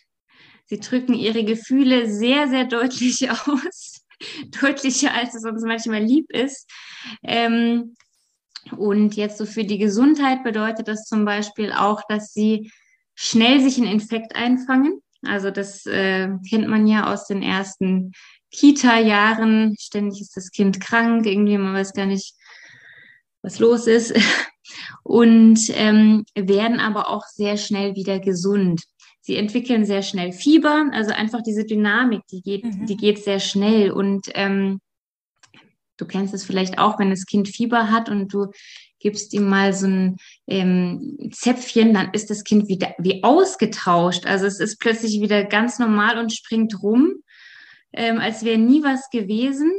sie 0.66 0.80
drücken 0.80 1.14
ihre 1.14 1.44
Gefühle 1.44 2.10
sehr, 2.10 2.48
sehr 2.48 2.66
deutlich 2.66 3.30
aus, 3.48 4.06
deutlicher 4.62 5.14
als 5.14 5.36
es 5.36 5.46
uns 5.46 5.64
manchmal 5.64 6.04
lieb 6.04 6.32
ist. 6.32 6.70
Ähm, 7.24 7.96
und 8.78 9.16
jetzt 9.16 9.38
so 9.38 9.46
für 9.46 9.64
die 9.64 9.78
Gesundheit 9.78 10.44
bedeutet 10.44 10.88
das 10.88 11.06
zum 11.06 11.26
Beispiel 11.26 11.72
auch, 11.72 12.02
dass 12.08 12.34
sie 12.34 12.72
schnell 13.16 13.62
sich 13.62 13.78
einen 13.78 13.92
Infekt 13.92 14.36
einfangen. 14.36 15.02
Also 15.24 15.52
das 15.52 15.86
äh, 15.86 16.30
kennt 16.50 16.68
man 16.68 16.88
ja 16.88 17.12
aus 17.12 17.28
den 17.28 17.44
ersten 17.44 18.12
Kita-Jahren. 18.52 19.76
Ständig 19.80 20.22
ist 20.22 20.36
das 20.36 20.52
Kind 20.52 20.80
krank, 20.80 21.26
irgendwie 21.26 21.58
man 21.58 21.74
weiß 21.74 21.94
gar 21.94 22.06
nicht, 22.06 22.34
was 23.42 23.60
los 23.60 23.88
ist. 23.88 24.14
Und 25.04 25.60
ähm, 25.74 26.24
werden 26.36 26.80
aber 26.80 27.10
auch 27.10 27.26
sehr 27.26 27.58
schnell 27.58 27.96
wieder 27.96 28.20
gesund. 28.20 28.84
Sie 29.22 29.36
entwickeln 29.36 29.86
sehr 29.86 30.02
schnell 30.02 30.32
Fieber, 30.32 30.90
also 30.94 31.12
einfach 31.12 31.42
diese 31.42 31.66
Dynamik, 31.66 32.22
die 32.32 32.42
geht, 32.42 32.64
mhm. 32.64 32.86
die 32.86 32.98
geht 32.98 33.24
sehr 33.24 33.40
schnell 33.40 33.92
und 33.92 34.28
ähm, 34.34 34.80
Du 36.02 36.08
kennst 36.08 36.34
es 36.34 36.44
vielleicht 36.44 36.80
auch, 36.80 36.98
wenn 36.98 37.12
das 37.12 37.28
Kind 37.28 37.48
Fieber 37.48 37.92
hat 37.92 38.10
und 38.10 38.34
du 38.34 38.48
gibst 39.00 39.34
ihm 39.34 39.48
mal 39.48 39.72
so 39.72 39.86
ein 39.86 40.18
ähm, 40.48 41.30
Zäpfchen, 41.32 41.94
dann 41.94 42.10
ist 42.12 42.32
das 42.32 42.44
Kind 42.44 42.68
wieder 42.70 42.96
wie 42.98 43.24
ausgetauscht. 43.24 44.26
Also 44.26 44.48
es 44.48 44.60
ist 44.60 44.80
plötzlich 44.80 45.22
wieder 45.22 45.44
ganz 45.44 45.78
normal 45.78 46.18
und 46.18 46.34
springt 46.34 46.82
rum, 46.82 47.22
ähm, 47.94 48.18
als 48.18 48.44
wäre 48.44 48.58
nie 48.58 48.82
was 48.82 49.12
gewesen. 49.12 49.72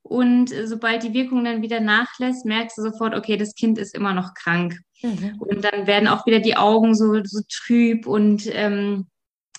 Und 0.00 0.54
sobald 0.64 1.02
die 1.02 1.12
Wirkung 1.12 1.44
dann 1.44 1.60
wieder 1.60 1.80
nachlässt, 1.80 2.46
merkst 2.46 2.78
du 2.78 2.82
sofort, 2.82 3.14
okay, 3.14 3.36
das 3.36 3.54
Kind 3.54 3.76
ist 3.76 3.94
immer 3.94 4.14
noch 4.14 4.32
krank. 4.32 4.80
Mhm. 5.02 5.34
Und 5.38 5.62
dann 5.64 5.86
werden 5.86 6.08
auch 6.08 6.24
wieder 6.24 6.40
die 6.40 6.56
Augen 6.56 6.94
so, 6.94 7.22
so 7.24 7.40
trüb 7.46 8.06
und 8.06 8.48
ähm, 8.54 9.06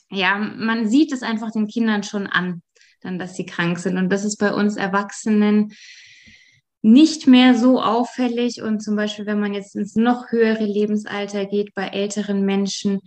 ja, 0.10 0.40
man 0.40 0.90
sieht 0.90 1.14
es 1.14 1.22
einfach 1.22 1.52
den 1.52 1.68
Kindern 1.68 2.02
schon 2.02 2.26
an 2.26 2.64
dann, 3.02 3.20
dass 3.20 3.36
sie 3.36 3.46
krank 3.46 3.80
sind. 3.80 3.98
Und 3.98 4.10
das 4.10 4.26
ist 4.26 4.38
bei 4.38 4.54
uns 4.54 4.78
Erwachsenen 4.78 5.74
nicht 6.82 7.28
mehr 7.28 7.56
so 7.56 7.82
auffällig. 7.82 8.62
Und 8.62 8.82
zum 8.82 8.96
Beispiel, 8.96 9.26
wenn 9.26 9.40
man 9.40 9.54
jetzt 9.54 9.76
ins 9.76 9.96
noch 9.96 10.32
höhere 10.32 10.66
Lebensalter 10.66 11.46
geht, 11.46 11.74
bei 11.74 11.88
älteren 11.88 12.46
Menschen, 12.46 13.00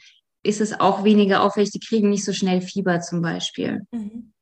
ist 0.43 0.61
es 0.61 0.79
auch 0.79 1.05
weniger 1.05 1.43
auffällig. 1.43 1.71
Die 1.71 1.81
kriegen 1.81 2.11
nicht 2.11 2.25
so 2.25 2.33
schnell 2.33 2.61
Fieber 2.61 3.01
zum 3.01 3.23
Beispiel. 3.23 3.87
Mhm. 3.91 4.33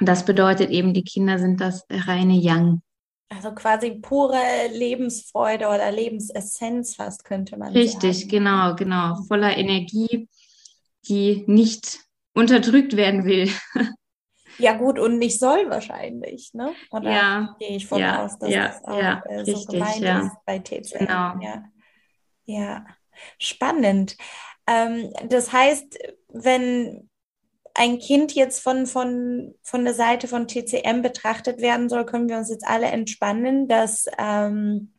Das 0.00 0.24
bedeutet 0.24 0.70
eben, 0.70 0.92
die 0.92 1.04
Kinder 1.04 1.38
sind 1.38 1.60
das 1.60 1.84
reine 1.90 2.38
Young. 2.42 2.82
Also 3.28 3.52
quasi 3.52 3.92
pure 4.00 4.68
Lebensfreude 4.72 5.66
oder 5.66 5.90
Lebensessenz 5.90 6.96
fast, 6.96 7.24
könnte 7.24 7.56
man 7.56 7.72
Richtig, 7.72 7.92
sagen. 7.92 8.06
Richtig, 8.06 8.28
genau, 8.28 8.74
genau. 8.74 9.22
Voller 9.28 9.56
Energie, 9.56 10.28
die 11.08 11.44
nicht 11.46 12.00
unterdrückt 12.34 12.96
werden 12.96 13.24
will. 13.24 13.50
Ja, 14.58 14.74
gut, 14.74 14.98
und 14.98 15.18
nicht 15.18 15.38
soll 15.38 15.68
wahrscheinlich, 15.70 16.52
ne? 16.54 16.72
Oder 16.90 17.10
ja. 17.10 17.56
gehe 17.58 17.76
ich 17.76 17.86
von 17.86 18.00
ja. 18.00 18.24
aus, 18.24 18.38
dass 18.38 18.50
ja. 18.50 18.68
das 18.68 18.84
auch 18.84 18.98
ja. 18.98 19.22
äh, 19.28 19.44
so 19.44 19.52
Richtig, 19.52 19.68
gemeint 19.68 19.98
ja. 20.00 20.20
ist 20.20 20.36
bei 20.46 20.58
TCM. 20.58 20.98
Genau. 20.98 21.34
Ja. 21.40 21.64
ja, 22.44 22.86
spannend. 23.38 24.16
Ähm, 24.66 25.12
das 25.28 25.52
heißt, 25.52 25.98
wenn 26.28 27.08
ein 27.74 27.98
Kind 27.98 28.34
jetzt 28.34 28.60
von, 28.60 28.86
von, 28.86 29.54
von 29.62 29.84
der 29.84 29.94
Seite 29.94 30.28
von 30.28 30.46
TCM 30.46 31.02
betrachtet 31.02 31.60
werden 31.60 31.88
soll, 31.88 32.06
können 32.06 32.28
wir 32.28 32.36
uns 32.36 32.48
jetzt 32.48 32.66
alle 32.66 32.86
entspannen, 32.86 33.66
dass 33.66 34.06
ähm, 34.16 34.94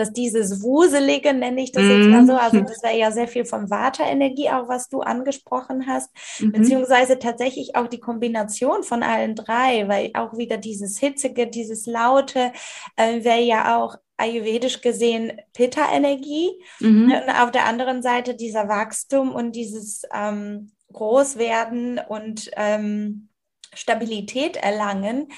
dass 0.00 0.12
dieses 0.12 0.62
Wuselige, 0.62 1.34
nenne 1.34 1.62
ich 1.62 1.72
das 1.72 1.84
jetzt 1.84 2.08
mal 2.08 2.26
so, 2.26 2.32
also 2.34 2.56
mhm. 2.56 2.66
das 2.66 2.82
wäre 2.82 2.96
ja 2.96 3.12
sehr 3.12 3.28
viel 3.28 3.44
von 3.44 3.70
Vata-Energie, 3.70 4.48
auch 4.48 4.68
was 4.68 4.88
du 4.88 5.00
angesprochen 5.00 5.86
hast, 5.86 6.10
mhm. 6.40 6.52
beziehungsweise 6.52 7.18
tatsächlich 7.18 7.76
auch 7.76 7.86
die 7.86 8.00
Kombination 8.00 8.82
von 8.82 9.02
allen 9.02 9.34
drei, 9.34 9.86
weil 9.88 10.10
auch 10.14 10.36
wieder 10.36 10.56
dieses 10.56 10.98
Hitzige, 10.98 11.46
dieses 11.46 11.84
Laute 11.84 12.52
äh, 12.96 13.22
wäre 13.22 13.42
ja 13.42 13.76
auch 13.76 13.96
ayurvedisch 14.16 14.80
gesehen 14.80 15.40
Pitta-Energie 15.52 16.50
mhm. 16.80 17.12
Und 17.12 17.30
auf 17.30 17.50
der 17.50 17.66
anderen 17.66 18.02
Seite 18.02 18.34
dieser 18.34 18.68
Wachstum 18.68 19.34
und 19.34 19.52
dieses 19.52 20.02
ähm, 20.14 20.72
Großwerden 20.92 22.00
und 22.08 22.50
ähm, 22.56 23.28
Stabilität 23.74 24.56
erlangen. 24.56 25.28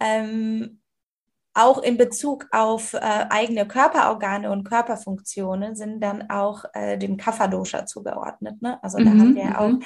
Ähm, 0.00 0.81
auch 1.54 1.82
in 1.82 1.96
Bezug 1.96 2.46
auf 2.50 2.94
äh, 2.94 2.98
eigene 3.00 3.66
Körperorgane 3.66 4.50
und 4.50 4.64
Körperfunktionen 4.64 5.76
sind 5.76 6.00
dann 6.00 6.30
auch 6.30 6.64
äh, 6.72 6.96
dem 6.96 7.16
Kapha-Dosha 7.16 7.86
zugeordnet. 7.86 8.62
Ne? 8.62 8.82
Also 8.82 8.98
da 8.98 9.10
mhm, 9.10 9.20
haben 9.20 9.34
wir 9.34 9.60
auch, 9.60 9.68
mhm. 9.68 9.82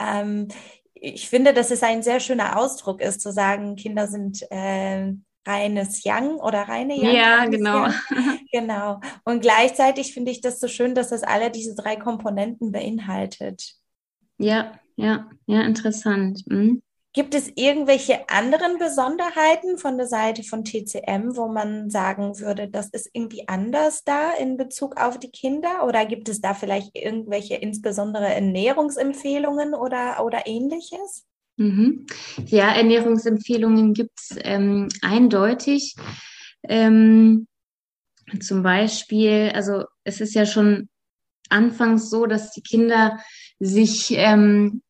ähm, 0.00 0.48
ich 0.94 1.28
finde, 1.28 1.52
dass 1.52 1.70
es 1.70 1.82
ein 1.82 2.02
sehr 2.02 2.18
schöner 2.18 2.58
Ausdruck 2.58 3.00
ist, 3.00 3.20
zu 3.20 3.32
sagen, 3.32 3.76
Kinder 3.76 4.08
sind 4.08 4.42
äh, 4.50 5.12
reines 5.46 6.02
Yang 6.04 6.36
oder 6.36 6.62
reine 6.62 6.96
Yang. 6.96 7.14
Ja, 7.14 7.44
genau. 7.46 7.86
Yang. 7.86 7.94
Genau. 8.52 9.00
Und 9.24 9.40
gleichzeitig 9.40 10.14
finde 10.14 10.30
ich 10.30 10.40
das 10.40 10.60
so 10.60 10.68
schön, 10.68 10.94
dass 10.94 11.08
das 11.08 11.24
alle 11.24 11.50
diese 11.50 11.74
drei 11.74 11.96
Komponenten 11.96 12.70
beinhaltet. 12.70 13.74
Ja, 14.38 14.78
ja, 14.94 15.28
ja, 15.46 15.62
interessant. 15.62 16.44
Mhm. 16.46 16.80
Gibt 17.14 17.36
es 17.36 17.48
irgendwelche 17.54 18.28
anderen 18.28 18.78
Besonderheiten 18.78 19.78
von 19.78 19.96
der 19.96 20.08
Seite 20.08 20.42
von 20.42 20.64
TCM, 20.64 21.36
wo 21.36 21.46
man 21.46 21.88
sagen 21.88 22.40
würde, 22.40 22.68
das 22.68 22.88
ist 22.88 23.08
irgendwie 23.12 23.46
anders 23.46 24.02
da 24.02 24.32
in 24.32 24.56
Bezug 24.56 25.00
auf 25.00 25.20
die 25.20 25.30
Kinder? 25.30 25.86
Oder 25.86 26.06
gibt 26.06 26.28
es 26.28 26.40
da 26.40 26.54
vielleicht 26.54 26.96
irgendwelche 26.96 27.54
insbesondere 27.54 28.26
Ernährungsempfehlungen 28.26 29.74
oder, 29.74 30.24
oder 30.24 30.48
ähnliches? 30.48 31.24
Mhm. 31.56 32.04
Ja, 32.46 32.72
Ernährungsempfehlungen 32.72 33.94
gibt 33.94 34.18
es 34.18 34.36
ähm, 34.42 34.88
eindeutig. 35.00 35.94
Ähm, 36.64 37.46
zum 38.40 38.64
Beispiel, 38.64 39.52
also 39.54 39.84
es 40.02 40.20
ist 40.20 40.34
ja 40.34 40.46
schon 40.46 40.88
anfangs 41.48 42.10
so, 42.10 42.26
dass 42.26 42.50
die 42.50 42.62
Kinder 42.62 43.20
sich 43.60 44.12
ähm, 44.16 44.82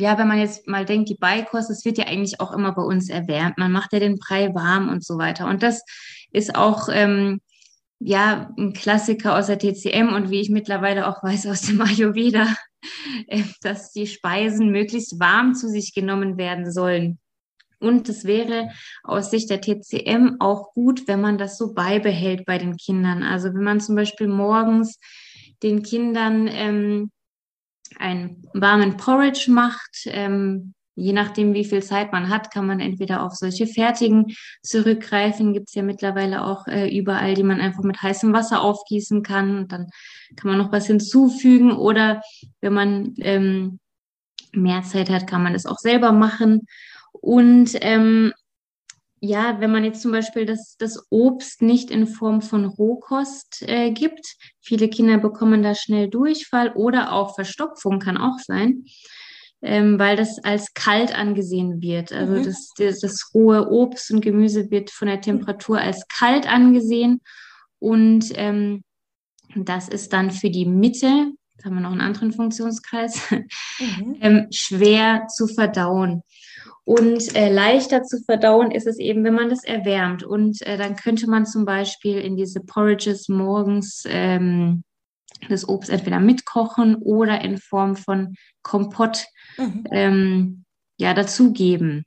ja, 0.00 0.18
wenn 0.18 0.28
man 0.28 0.38
jetzt 0.38 0.66
mal 0.66 0.84
denkt, 0.84 1.08
die 1.08 1.14
Beikost, 1.14 1.70
das 1.70 1.84
wird 1.84 1.98
ja 1.98 2.06
eigentlich 2.06 2.40
auch 2.40 2.52
immer 2.52 2.72
bei 2.72 2.82
uns 2.82 3.08
erwärmt. 3.08 3.58
Man 3.58 3.72
macht 3.72 3.92
ja 3.92 4.00
den 4.00 4.18
Brei 4.18 4.54
warm 4.54 4.88
und 4.88 5.04
so 5.04 5.18
weiter. 5.18 5.46
Und 5.46 5.62
das 5.62 5.82
ist 6.32 6.56
auch 6.56 6.88
ähm, 6.90 7.40
ja 8.00 8.52
ein 8.58 8.72
Klassiker 8.72 9.36
aus 9.36 9.46
der 9.46 9.58
TCM 9.58 10.14
und 10.14 10.30
wie 10.30 10.40
ich 10.40 10.50
mittlerweile 10.50 11.06
auch 11.06 11.22
weiß 11.22 11.46
aus 11.46 11.62
dem 11.62 11.80
Ayurveda, 11.80 12.46
äh, 13.28 13.42
dass 13.62 13.92
die 13.92 14.06
Speisen 14.06 14.70
möglichst 14.70 15.20
warm 15.20 15.54
zu 15.54 15.68
sich 15.68 15.94
genommen 15.94 16.38
werden 16.38 16.72
sollen. 16.72 17.18
Und 17.78 18.08
es 18.08 18.24
wäre 18.24 18.70
aus 19.02 19.30
Sicht 19.30 19.48
der 19.48 19.60
TCM 19.60 20.36
auch 20.38 20.72
gut, 20.74 21.08
wenn 21.08 21.20
man 21.20 21.38
das 21.38 21.56
so 21.56 21.72
beibehält 21.72 22.44
bei 22.44 22.58
den 22.58 22.76
Kindern. 22.76 23.22
Also 23.22 23.54
wenn 23.54 23.62
man 23.62 23.80
zum 23.80 23.96
Beispiel 23.96 24.28
morgens 24.28 24.98
den 25.62 25.82
Kindern 25.82 26.46
ähm, 26.50 27.10
einen 27.98 28.44
warmen 28.54 28.96
Porridge 28.96 29.50
macht. 29.50 30.06
Ähm, 30.06 30.74
je 30.94 31.12
nachdem, 31.12 31.54
wie 31.54 31.64
viel 31.64 31.82
Zeit 31.82 32.12
man 32.12 32.28
hat, 32.28 32.50
kann 32.52 32.66
man 32.66 32.80
entweder 32.80 33.22
auf 33.22 33.34
solche 33.34 33.66
fertigen 33.66 34.34
zurückgreifen. 34.62 35.52
Gibt 35.52 35.68
es 35.68 35.74
ja 35.74 35.82
mittlerweile 35.82 36.44
auch 36.44 36.66
äh, 36.66 36.94
überall, 36.96 37.34
die 37.34 37.42
man 37.42 37.60
einfach 37.60 37.82
mit 37.82 38.02
heißem 38.02 38.32
Wasser 38.32 38.60
aufgießen 38.60 39.22
kann. 39.22 39.56
Und 39.56 39.72
dann 39.72 39.88
kann 40.36 40.50
man 40.50 40.58
noch 40.58 40.72
was 40.72 40.86
hinzufügen. 40.86 41.72
Oder 41.72 42.22
wenn 42.60 42.74
man 42.74 43.14
ähm, 43.18 43.78
mehr 44.52 44.82
Zeit 44.82 45.10
hat, 45.10 45.26
kann 45.26 45.42
man 45.42 45.52
das 45.52 45.66
auch 45.66 45.78
selber 45.78 46.12
machen. 46.12 46.66
Und 47.12 47.76
ähm, 47.80 48.32
ja, 49.20 49.60
wenn 49.60 49.70
man 49.70 49.84
jetzt 49.84 50.00
zum 50.00 50.12
Beispiel 50.12 50.46
das, 50.46 50.76
das 50.78 51.06
Obst 51.10 51.60
nicht 51.60 51.90
in 51.90 52.06
Form 52.06 52.40
von 52.40 52.64
Rohkost 52.64 53.62
äh, 53.66 53.90
gibt, 53.90 54.36
viele 54.60 54.88
Kinder 54.88 55.18
bekommen 55.18 55.62
da 55.62 55.74
schnell 55.74 56.08
Durchfall 56.08 56.72
oder 56.72 57.12
auch 57.12 57.34
Verstopfung 57.34 57.98
kann 57.98 58.16
auch 58.16 58.38
sein, 58.38 58.84
ähm, 59.60 59.98
weil 59.98 60.16
das 60.16 60.42
als 60.42 60.72
kalt 60.72 61.14
angesehen 61.14 61.82
wird. 61.82 62.12
Also 62.12 62.32
mhm. 62.32 62.44
das, 62.44 62.72
das, 62.78 63.00
das 63.00 63.30
rohe 63.34 63.70
Obst 63.70 64.10
und 64.10 64.22
Gemüse 64.22 64.70
wird 64.70 64.90
von 64.90 65.08
der 65.08 65.20
Temperatur 65.20 65.78
als 65.78 66.08
kalt 66.08 66.50
angesehen 66.50 67.20
und 67.78 68.26
ähm, 68.34 68.84
das 69.56 69.88
ist 69.88 70.12
dann 70.12 70.30
für 70.30 70.50
die 70.50 70.66
Mitte, 70.66 71.32
da 71.58 71.64
haben 71.64 71.74
wir 71.74 71.80
noch 71.80 71.92
einen 71.92 72.00
anderen 72.00 72.32
Funktionskreis, 72.32 73.20
mhm. 73.30 74.16
ähm, 74.20 74.46
schwer 74.50 75.26
zu 75.28 75.46
verdauen. 75.46 76.22
Und 76.90 77.36
äh, 77.36 77.52
leichter 77.52 78.02
zu 78.02 78.20
verdauen 78.24 78.72
ist 78.72 78.88
es 78.88 78.98
eben, 78.98 79.22
wenn 79.22 79.34
man 79.34 79.48
das 79.48 79.62
erwärmt. 79.62 80.24
Und 80.24 80.60
äh, 80.62 80.76
dann 80.76 80.96
könnte 80.96 81.30
man 81.30 81.46
zum 81.46 81.64
Beispiel 81.64 82.18
in 82.18 82.36
diese 82.36 82.58
Porridges 82.58 83.28
morgens 83.28 84.02
ähm, 84.08 84.82
das 85.48 85.68
Obst 85.68 85.88
entweder 85.88 86.18
mitkochen 86.18 86.96
oder 86.96 87.42
in 87.42 87.58
Form 87.58 87.94
von 87.94 88.34
Kompott 88.62 89.24
mhm. 89.56 89.84
ähm, 89.92 90.64
ja, 90.98 91.14
dazugeben. 91.14 92.06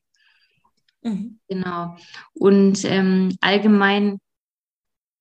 Mhm. 1.01 1.39
Genau. 1.47 1.95
Und 2.33 2.83
ähm, 2.83 3.37
allgemein 3.39 4.19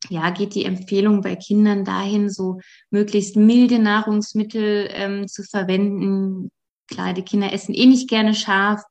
ja, 0.09 0.31
geht 0.31 0.57
die 0.57 0.65
Empfehlung 0.65 1.21
bei 1.21 1.37
Kindern 1.37 1.85
dahin, 1.85 2.31
so 2.31 2.59
möglichst 2.91 3.37
milde 3.37 3.79
Nahrungsmittel 3.79 4.89
ähm, 4.91 5.29
zu 5.29 5.45
verwenden. 5.45 6.51
Klar, 6.89 7.13
die 7.15 7.23
Kinder 7.23 7.53
essen 7.53 7.77
eh 7.77 7.87
nicht 7.87 8.11
gerne 8.11 8.35
scharf, 8.35 8.83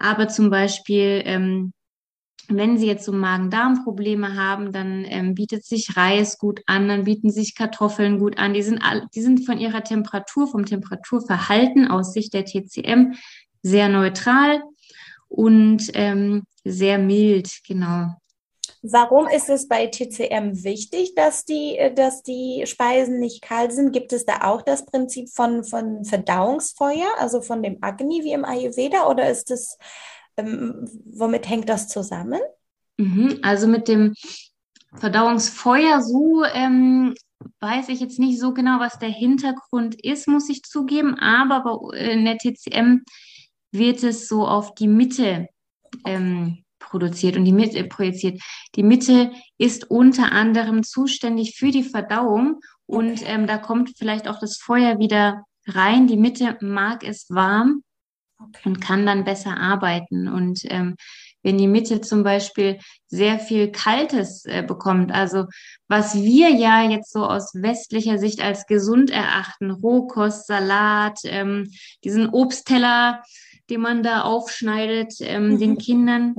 aber 0.00 0.28
zum 0.28 0.50
Beispiel, 0.50 1.22
ähm, 1.24 1.72
wenn 2.48 2.78
Sie 2.78 2.86
jetzt 2.86 3.04
so 3.04 3.12
Magen-Darm-Probleme 3.12 4.34
haben, 4.34 4.72
dann 4.72 5.04
ähm, 5.06 5.34
bietet 5.34 5.64
sich 5.64 5.96
Reis 5.96 6.38
gut 6.38 6.60
an, 6.66 6.88
dann 6.88 7.04
bieten 7.04 7.30
sich 7.30 7.54
Kartoffeln 7.54 8.18
gut 8.18 8.38
an. 8.38 8.54
Die 8.54 8.62
sind, 8.62 8.80
die 9.14 9.22
sind 9.22 9.46
von 9.46 9.58
ihrer 9.58 9.84
Temperatur, 9.84 10.48
vom 10.48 10.66
Temperaturverhalten 10.66 11.88
aus 11.88 12.12
Sicht 12.12 12.34
der 12.34 12.44
TCM 12.44 13.14
sehr 13.62 13.88
neutral 13.88 14.62
und 15.28 15.90
ähm, 15.94 16.44
sehr 16.64 16.98
mild, 16.98 17.50
genau. 17.66 18.19
Warum 18.82 19.28
ist 19.28 19.50
es 19.50 19.68
bei 19.68 19.86
TCM 19.88 20.64
wichtig, 20.64 21.14
dass 21.14 21.44
die, 21.44 21.78
dass 21.94 22.22
die 22.22 22.64
Speisen 22.66 23.20
nicht 23.20 23.42
kalt 23.42 23.72
sind? 23.72 23.92
Gibt 23.92 24.12
es 24.12 24.24
da 24.24 24.42
auch 24.42 24.62
das 24.62 24.86
Prinzip 24.86 25.28
von, 25.28 25.64
von 25.64 26.04
Verdauungsfeuer, 26.04 27.08
also 27.18 27.42
von 27.42 27.62
dem 27.62 27.78
Agni 27.82 28.24
wie 28.24 28.32
im 28.32 28.46
Ayurveda, 28.46 29.06
oder 29.06 29.28
ist 29.28 29.50
es, 29.50 29.76
ähm, 30.38 30.88
womit 31.04 31.48
hängt 31.48 31.68
das 31.68 31.88
zusammen? 31.88 32.40
Mhm, 32.96 33.40
also 33.42 33.66
mit 33.66 33.86
dem 33.86 34.14
Verdauungsfeuer, 34.94 36.00
so 36.00 36.44
ähm, 36.44 37.14
weiß 37.60 37.90
ich 37.90 38.00
jetzt 38.00 38.18
nicht 38.18 38.40
so 38.40 38.54
genau, 38.54 38.80
was 38.80 38.98
der 38.98 39.10
Hintergrund 39.10 39.94
ist, 40.02 40.26
muss 40.26 40.48
ich 40.48 40.62
zugeben, 40.62 41.18
aber 41.18 41.94
in 41.94 42.24
der 42.24 42.38
TCM 42.38 43.02
wird 43.72 44.02
es 44.02 44.26
so 44.26 44.46
auf 44.46 44.74
die 44.74 44.88
Mitte 44.88 45.48
ähm, 46.06 46.64
produziert 46.90 47.36
und 47.36 47.44
die 47.44 47.52
Mitte 47.52 47.78
äh, 47.78 47.84
projiziert. 47.84 48.40
Die 48.74 48.82
Mitte 48.82 49.30
ist 49.58 49.90
unter 49.90 50.32
anderem 50.32 50.82
zuständig 50.82 51.56
für 51.56 51.70
die 51.70 51.84
Verdauung 51.84 52.60
und 52.86 53.22
ähm, 53.24 53.46
da 53.46 53.56
kommt 53.56 53.92
vielleicht 53.96 54.28
auch 54.28 54.40
das 54.40 54.56
Feuer 54.56 54.98
wieder 54.98 55.44
rein. 55.66 56.06
Die 56.08 56.16
Mitte 56.16 56.58
mag 56.60 57.04
es 57.04 57.26
warm 57.30 57.82
okay. 58.38 58.62
und 58.64 58.80
kann 58.80 59.06
dann 59.06 59.24
besser 59.24 59.56
arbeiten. 59.56 60.28
Und 60.28 60.60
ähm, 60.64 60.96
wenn 61.42 61.56
die 61.56 61.68
Mitte 61.68 62.00
zum 62.00 62.22
Beispiel 62.22 62.78
sehr 63.06 63.38
viel 63.38 63.70
Kaltes 63.70 64.44
äh, 64.44 64.62
bekommt, 64.62 65.12
also 65.12 65.46
was 65.88 66.14
wir 66.14 66.50
ja 66.50 66.82
jetzt 66.82 67.12
so 67.12 67.24
aus 67.24 67.52
westlicher 67.54 68.18
Sicht 68.18 68.42
als 68.42 68.66
gesund 68.66 69.10
erachten, 69.10 69.70
Rohkost, 69.70 70.46
Salat, 70.46 71.18
ähm, 71.24 71.70
diesen 72.04 72.28
Obstteller, 72.28 73.22
den 73.70 73.80
man 73.80 74.02
da 74.02 74.22
aufschneidet, 74.22 75.14
ähm, 75.20 75.50
mhm. 75.50 75.58
den 75.58 75.78
Kindern, 75.78 76.34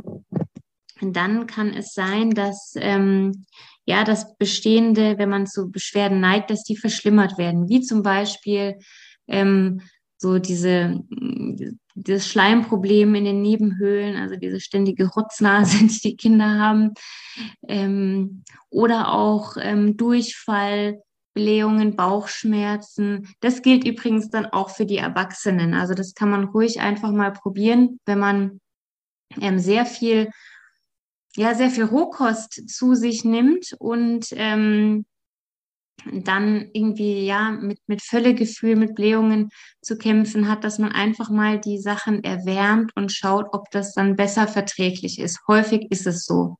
dann 1.01 1.47
kann 1.47 1.73
es 1.73 1.93
sein, 1.93 2.31
dass 2.31 2.73
ähm, 2.77 3.45
ja 3.85 4.03
das 4.03 4.37
Bestehende, 4.37 5.17
wenn 5.17 5.29
man 5.29 5.47
zu 5.47 5.71
Beschwerden 5.71 6.19
neigt, 6.19 6.49
dass 6.49 6.63
die 6.63 6.77
verschlimmert 6.77 7.37
werden, 7.37 7.69
wie 7.69 7.81
zum 7.81 8.03
Beispiel 8.03 8.77
ähm, 9.27 9.81
so 10.17 10.37
diese 10.37 11.01
das 11.95 12.27
Schleimproblem 12.27 13.15
in 13.15 13.25
den 13.25 13.41
Nebenhöhlen, 13.41 14.15
also 14.15 14.35
diese 14.35 14.59
ständige 14.59 15.07
Rotznase, 15.07 15.77
die 15.87 15.99
die 15.99 16.15
Kinder 16.15 16.59
haben, 16.59 16.93
ähm, 17.67 18.43
oder 18.69 19.13
auch 19.13 19.57
ähm, 19.59 19.97
Durchfall, 19.97 21.01
Blähungen, 21.33 21.95
Bauchschmerzen. 21.95 23.27
Das 23.39 23.61
gilt 23.61 23.85
übrigens 23.85 24.29
dann 24.29 24.45
auch 24.47 24.69
für 24.69 24.85
die 24.85 24.97
Erwachsenen. 24.97 25.73
Also 25.73 25.93
das 25.93 26.13
kann 26.13 26.29
man 26.29 26.45
ruhig 26.45 26.81
einfach 26.81 27.11
mal 27.11 27.31
probieren, 27.31 27.99
wenn 28.05 28.19
man 28.19 28.59
ähm, 29.39 29.59
sehr 29.59 29.85
viel 29.85 30.29
ja 31.35 31.55
sehr 31.55 31.69
viel 31.69 31.85
Rohkost 31.85 32.69
zu 32.69 32.95
sich 32.95 33.23
nimmt 33.23 33.75
und 33.79 34.27
ähm, 34.31 35.05
dann 36.05 36.69
irgendwie 36.73 37.25
ja 37.25 37.51
mit, 37.51 37.79
mit 37.87 38.01
Völlegefühl, 38.01 38.75
mit 38.75 38.95
Blähungen 38.95 39.49
zu 39.81 39.97
kämpfen 39.97 40.47
hat, 40.47 40.63
dass 40.63 40.79
man 40.79 40.91
einfach 40.91 41.29
mal 41.29 41.59
die 41.59 41.79
Sachen 41.79 42.23
erwärmt 42.23 42.91
und 42.95 43.11
schaut, 43.11 43.47
ob 43.51 43.69
das 43.71 43.93
dann 43.93 44.15
besser 44.15 44.47
verträglich 44.47 45.19
ist. 45.19 45.39
Häufig 45.47 45.91
ist 45.91 46.07
es 46.07 46.25
so. 46.25 46.57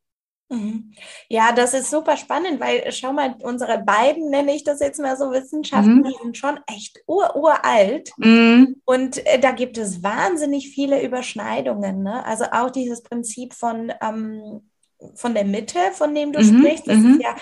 Mhm. 0.52 0.92
Ja, 1.30 1.54
das 1.54 1.74
ist 1.74 1.90
super 1.90 2.18
spannend, 2.18 2.60
weil 2.60 2.92
schau 2.92 3.14
mal, 3.14 3.36
unsere 3.42 3.82
beiden, 3.82 4.30
nenne 4.30 4.54
ich 4.54 4.66
das 4.66 4.82
jetzt 4.82 5.00
mal 5.00 5.16
so, 5.16 5.32
Wissenschaften, 5.32 6.00
mhm. 6.00 6.04
die 6.04 6.16
sind 6.22 6.38
schon 6.38 6.60
echt 6.68 7.02
ur 7.08 7.36
uralt. 7.38 8.12
Mhm. 8.18 8.82
Und 8.84 9.26
äh, 9.26 9.40
da 9.40 9.52
gibt 9.52 9.78
es 9.78 10.04
wahnsinnig 10.04 10.70
viele 10.70 11.02
Überschneidungen. 11.02 12.04
Ne? 12.04 12.26
Also 12.26 12.46
auch 12.52 12.70
dieses 12.70 13.02
Prinzip 13.02 13.54
von, 13.54 13.94
ähm, 14.02 14.70
von 15.16 15.34
der 15.34 15.46
Mitte, 15.46 15.80
von 15.94 16.14
dem 16.14 16.34
du 16.34 16.44
mhm. 16.44 16.60
sprichst, 16.60 16.88
das 16.88 16.98
ist 16.98 17.04
mhm. 17.04 17.22
ja, 17.22 17.36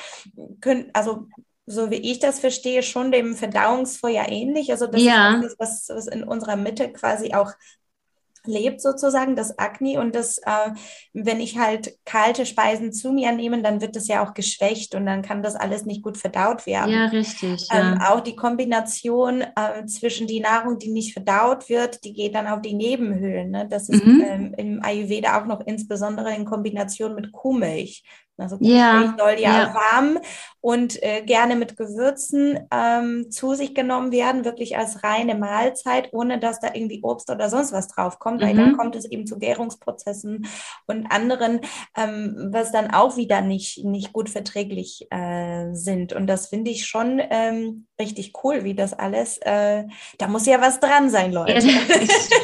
können, 0.61 0.91
also 0.93 1.25
so 1.65 1.91
wie 1.91 1.95
ich 1.95 2.19
das 2.19 2.39
verstehe, 2.39 2.83
schon 2.83 3.11
dem 3.11 3.35
Verdauungsfeuer 3.35 4.27
ähnlich. 4.27 4.71
Also 4.71 4.87
das 4.87 5.01
ja. 5.01 5.35
ist 5.35 5.43
das, 5.43 5.55
was, 5.59 5.89
was 5.89 6.07
in 6.07 6.23
unserer 6.23 6.55
Mitte 6.55 6.91
quasi 6.91 7.33
auch 7.33 7.51
lebt 8.45 8.81
sozusagen, 8.81 9.35
das 9.35 9.57
Akne. 9.57 9.99
Und 9.99 10.15
das, 10.15 10.37
äh, 10.39 10.71
wenn 11.13 11.39
ich 11.39 11.57
halt 11.57 11.97
kalte 12.05 12.45
Speisen 12.45 12.91
zu 12.93 13.11
mir 13.11 13.31
nehme, 13.31 13.61
dann 13.61 13.81
wird 13.81 13.95
das 13.95 14.07
ja 14.07 14.25
auch 14.25 14.33
geschwächt 14.33 14.95
und 14.95 15.05
dann 15.05 15.21
kann 15.21 15.43
das 15.43 15.55
alles 15.55 15.85
nicht 15.85 16.03
gut 16.03 16.17
verdaut 16.17 16.65
werden. 16.65 16.91
Ja, 16.91 17.05
richtig. 17.05 17.67
Ähm, 17.71 17.97
ja. 17.99 18.11
Auch 18.11 18.21
die 18.21 18.35
Kombination 18.35 19.41
äh, 19.41 19.85
zwischen 19.85 20.27
die 20.27 20.39
Nahrung, 20.39 20.79
die 20.79 20.91
nicht 20.91 21.13
verdaut 21.13 21.69
wird, 21.69 22.03
die 22.03 22.13
geht 22.13 22.35
dann 22.35 22.47
auf 22.47 22.61
die 22.61 22.73
Nebenhöhlen. 22.73 23.51
Ne? 23.51 23.67
Das 23.69 23.89
ist 23.89 24.05
mhm. 24.05 24.23
ähm, 24.27 24.53
im 24.57 24.83
Ayurveda 24.83 25.39
auch 25.39 25.45
noch 25.45 25.61
insbesondere 25.65 26.33
in 26.33 26.45
Kombination 26.45 27.15
mit 27.15 27.31
Kuhmilch. 27.31 28.03
Also 28.41 28.57
ja, 28.59 29.15
soll 29.17 29.39
ja, 29.39 29.59
ja, 29.59 29.75
warm 29.75 30.19
und 30.61 31.01
äh, 31.01 31.21
gerne 31.21 31.55
mit 31.55 31.77
Gewürzen 31.77 32.59
ähm, 32.71 33.31
zu 33.31 33.53
sich 33.53 33.73
genommen 33.73 34.11
werden, 34.11 34.43
wirklich 34.43 34.77
als 34.77 35.03
reine 35.03 35.35
Mahlzeit, 35.35 36.09
ohne 36.11 36.39
dass 36.39 36.59
da 36.59 36.69
irgendwie 36.73 37.01
Obst 37.01 37.29
oder 37.29 37.49
sonst 37.49 37.71
was 37.71 37.87
draufkommt, 37.87 38.41
mhm. 38.41 38.45
weil 38.45 38.55
dann 38.55 38.77
kommt 38.77 38.95
es 38.95 39.05
eben 39.05 39.25
zu 39.25 39.39
Gärungsprozessen 39.39 40.47
und 40.87 41.11
anderen, 41.11 41.61
ähm, 41.95 42.49
was 42.51 42.71
dann 42.71 42.91
auch 42.91 43.15
wieder 43.15 43.41
nicht, 43.41 43.85
nicht 43.85 44.11
gut 44.11 44.29
verträglich 44.29 45.07
äh, 45.11 45.73
sind. 45.73 46.11
Und 46.11 46.27
das 46.27 46.47
finde 46.47 46.71
ich 46.71 46.85
schon 46.85 47.21
ähm, 47.29 47.87
richtig 47.99 48.33
cool, 48.43 48.63
wie 48.63 48.75
das 48.75 48.93
alles, 48.93 49.37
äh, 49.39 49.85
da 50.17 50.27
muss 50.27 50.45
ja 50.45 50.59
was 50.59 50.79
dran 50.79 51.09
sein, 51.09 51.31
Leute. 51.31 51.67
Ja, 51.67 51.79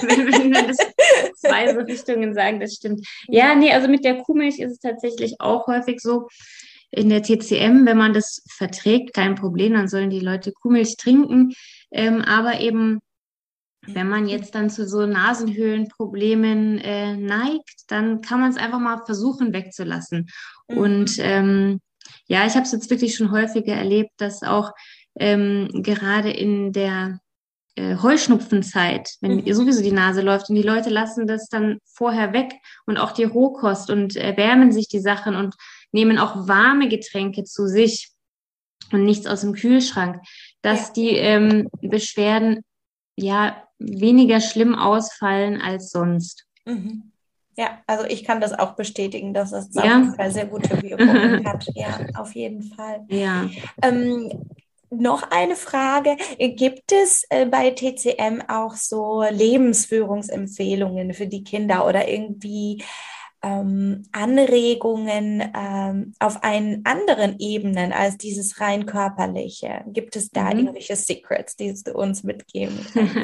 wenn 0.01 0.27
wir 0.27 0.67
das 0.67 0.77
zwei 1.35 1.73
so 1.73 1.79
Richtungen 1.81 2.33
sagen, 2.33 2.59
das 2.59 2.73
stimmt. 2.73 3.05
Ja, 3.27 3.55
nee, 3.55 3.71
also 3.71 3.87
mit 3.87 4.03
der 4.03 4.17
Kuhmilch 4.17 4.59
ist 4.59 4.71
es 4.71 4.79
tatsächlich 4.79 5.35
auch 5.39 5.67
häufig 5.67 5.99
so, 5.99 6.27
in 6.91 7.09
der 7.09 7.23
TCM, 7.23 7.85
wenn 7.85 7.97
man 7.97 8.13
das 8.13 8.43
verträgt, 8.47 9.13
kein 9.13 9.35
Problem, 9.35 9.73
dann 9.73 9.87
sollen 9.87 10.09
die 10.09 10.19
Leute 10.19 10.51
Kuhmilch 10.51 10.95
trinken. 10.97 11.53
Ähm, 11.91 12.21
aber 12.21 12.61
eben, 12.61 12.99
wenn 13.85 14.07
man 14.07 14.27
jetzt 14.27 14.55
dann 14.55 14.69
zu 14.69 14.87
so 14.87 15.05
Nasenhöhlenproblemen 15.05 16.79
äh, 16.79 17.15
neigt, 17.17 17.83
dann 17.87 18.21
kann 18.21 18.39
man 18.39 18.51
es 18.51 18.57
einfach 18.57 18.79
mal 18.79 19.03
versuchen 19.05 19.53
wegzulassen. 19.53 20.27
Mhm. 20.69 20.77
Und 20.77 21.15
ähm, 21.19 21.79
ja, 22.27 22.45
ich 22.45 22.53
habe 22.53 22.63
es 22.63 22.71
jetzt 22.71 22.89
wirklich 22.89 23.15
schon 23.15 23.31
häufiger 23.31 23.73
erlebt, 23.73 24.11
dass 24.17 24.41
auch 24.41 24.71
ähm, 25.19 25.69
gerade 25.73 26.31
in 26.31 26.71
der 26.71 27.19
äh, 27.75 27.97
Heuschnupfenzeit, 27.97 29.15
wenn 29.21 29.37
mhm. 29.37 29.53
sowieso 29.53 29.83
die 29.83 29.91
Nase 29.91 30.21
läuft 30.21 30.49
und 30.49 30.55
die 30.55 30.61
Leute 30.61 30.89
lassen 30.89 31.27
das 31.27 31.49
dann 31.49 31.79
vorher 31.85 32.33
weg 32.33 32.53
und 32.85 32.97
auch 32.97 33.11
die 33.11 33.23
Rohkost 33.25 33.89
und 33.89 34.15
erwärmen 34.15 34.71
sich 34.71 34.87
die 34.87 34.99
Sachen 34.99 35.35
und 35.35 35.55
nehmen 35.91 36.17
auch 36.17 36.47
warme 36.47 36.87
Getränke 36.87 37.43
zu 37.43 37.67
sich 37.67 38.11
und 38.91 39.03
nichts 39.03 39.27
aus 39.27 39.41
dem 39.41 39.53
Kühlschrank, 39.53 40.21
dass 40.61 40.87
ja. 40.87 40.93
die 40.93 41.09
ähm, 41.17 41.69
Beschwerden 41.81 42.61
ja 43.17 43.63
weniger 43.79 44.39
schlimm 44.39 44.75
ausfallen 44.75 45.61
als 45.61 45.91
sonst. 45.91 46.45
Mhm. 46.65 47.11
Ja, 47.57 47.81
also 47.87 48.05
ich 48.05 48.25
kann 48.25 48.41
das 48.41 48.51
auch 48.51 48.75
bestätigen, 48.75 49.33
dass 49.33 49.53
es 49.53 49.73
ja. 49.73 49.81
auf 49.81 49.87
jeden 49.87 50.15
Fall 50.15 50.31
sehr 50.31 50.45
gute 50.45 50.81
Wirkungen 50.81 51.45
hat. 51.45 51.65
Ja, 51.73 51.99
auf 52.15 52.35
jeden 52.35 52.63
Fall. 52.63 53.05
Ja. 53.09 53.49
Ähm, 53.81 54.29
noch 55.01 55.31
eine 55.31 55.55
Frage. 55.55 56.17
Gibt 56.37 56.91
es 56.91 57.25
äh, 57.29 57.45
bei 57.45 57.71
TCM 57.71 58.41
auch 58.47 58.75
so 58.75 59.23
Lebensführungsempfehlungen 59.29 61.13
für 61.13 61.27
die 61.27 61.43
Kinder 61.43 61.87
oder 61.87 62.07
irgendwie 62.07 62.83
ähm, 63.45 64.03
Anregungen 64.11 65.51
ähm, 65.55 66.13
auf 66.19 66.43
einen 66.43 66.83
anderen 66.83 67.37
Ebenen 67.39 67.93
als 67.93 68.17
dieses 68.17 68.59
rein 68.59 68.87
körperliche? 68.87 69.83
Gibt 69.87 70.15
es 70.15 70.31
da 70.31 70.45
mhm. 70.45 70.59
irgendwelche 70.59 70.95
Secrets, 70.95 71.55
die 71.55 71.73
du 71.83 71.93
uns 71.93 72.23
mitgeben 72.23 72.79
kannst? 72.93 73.15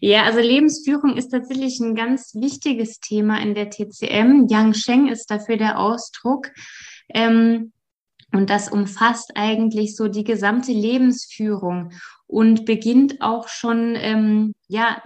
ja, 0.00 0.22
also 0.22 0.38
Lebensführung 0.38 1.16
ist 1.16 1.30
tatsächlich 1.30 1.80
ein 1.80 1.96
ganz 1.96 2.34
wichtiges 2.34 3.00
Thema 3.00 3.42
in 3.42 3.54
der 3.54 3.70
TCM. 3.70 4.46
Yang 4.48 4.74
Sheng 4.74 5.08
ist 5.08 5.30
dafür 5.30 5.56
der 5.56 5.80
Ausdruck. 5.80 6.52
Ähm, 7.12 7.72
und 8.34 8.50
das 8.50 8.68
umfasst 8.68 9.32
eigentlich 9.36 9.94
so 9.94 10.08
die 10.08 10.24
gesamte 10.24 10.72
Lebensführung 10.72 11.92
und 12.26 12.64
beginnt 12.64 13.20
auch 13.20 13.46
schon, 13.46 13.94
ähm, 13.96 14.54
ja, 14.66 15.00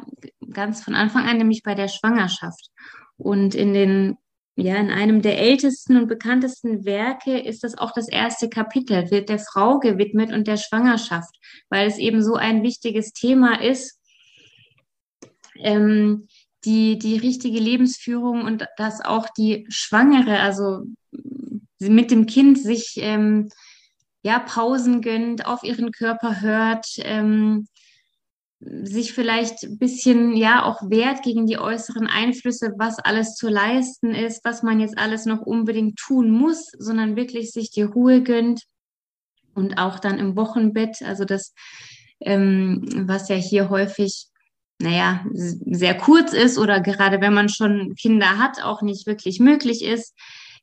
ganz 0.50 0.82
von 0.82 0.94
Anfang 0.94 1.26
an, 1.26 1.36
nämlich 1.36 1.62
bei 1.62 1.74
der 1.74 1.88
Schwangerschaft. 1.88 2.70
Und 3.18 3.54
in 3.54 3.74
den, 3.74 4.16
ja, 4.56 4.76
in 4.76 4.90
einem 4.90 5.20
der 5.20 5.38
ältesten 5.38 5.98
und 5.98 6.08
bekanntesten 6.08 6.86
Werke 6.86 7.38
ist 7.38 7.64
das 7.64 7.76
auch 7.76 7.92
das 7.92 8.08
erste 8.08 8.48
Kapitel, 8.48 9.10
wird 9.10 9.28
der 9.28 9.40
Frau 9.40 9.78
gewidmet 9.78 10.32
und 10.32 10.46
der 10.46 10.56
Schwangerschaft, 10.56 11.36
weil 11.68 11.86
es 11.86 11.98
eben 11.98 12.22
so 12.22 12.36
ein 12.36 12.62
wichtiges 12.62 13.12
Thema 13.12 13.60
ist, 13.60 14.00
ähm, 15.56 16.28
die, 16.64 16.98
die 16.98 17.18
richtige 17.18 17.58
Lebensführung 17.58 18.42
und 18.42 18.66
dass 18.78 19.04
auch 19.04 19.26
die 19.36 19.66
Schwangere, 19.68 20.40
also 20.40 20.84
mit 21.80 22.10
dem 22.10 22.26
Kind 22.26 22.58
sich 22.58 22.94
ähm, 22.96 23.48
ja 24.22 24.38
Pausen 24.38 25.00
gönnt, 25.00 25.46
auf 25.46 25.62
ihren 25.62 25.92
Körper 25.92 26.40
hört, 26.40 26.86
ähm, 26.98 27.66
sich 28.60 29.12
vielleicht 29.12 29.62
ein 29.62 29.78
bisschen 29.78 30.36
ja 30.36 30.64
auch 30.64 30.82
wehrt 30.90 31.22
gegen 31.22 31.46
die 31.46 31.58
äußeren 31.58 32.08
Einflüsse, 32.08 32.74
was 32.76 32.98
alles 32.98 33.36
zu 33.36 33.48
leisten 33.48 34.14
ist, 34.14 34.44
was 34.44 34.62
man 34.62 34.80
jetzt 34.80 34.98
alles 34.98 35.26
noch 35.26 35.42
unbedingt 35.42 35.96
tun 35.96 36.30
muss, 36.30 36.66
sondern 36.76 37.14
wirklich 37.14 37.52
sich 37.52 37.70
die 37.70 37.82
Ruhe 37.82 38.22
gönnt 38.22 38.62
und 39.54 39.78
auch 39.78 40.00
dann 40.00 40.18
im 40.18 40.36
Wochenbett, 40.36 41.02
also 41.02 41.24
das, 41.24 41.54
ähm, 42.20 42.84
was 43.06 43.28
ja 43.28 43.36
hier 43.36 43.70
häufig, 43.70 44.26
naja, 44.80 45.24
sehr 45.32 45.96
kurz 45.96 46.32
ist 46.32 46.58
oder 46.58 46.80
gerade 46.80 47.20
wenn 47.20 47.34
man 47.34 47.48
schon 47.48 47.94
Kinder 47.94 48.38
hat, 48.38 48.62
auch 48.62 48.82
nicht 48.82 49.06
wirklich 49.06 49.38
möglich 49.38 49.84
ist, 49.84 50.14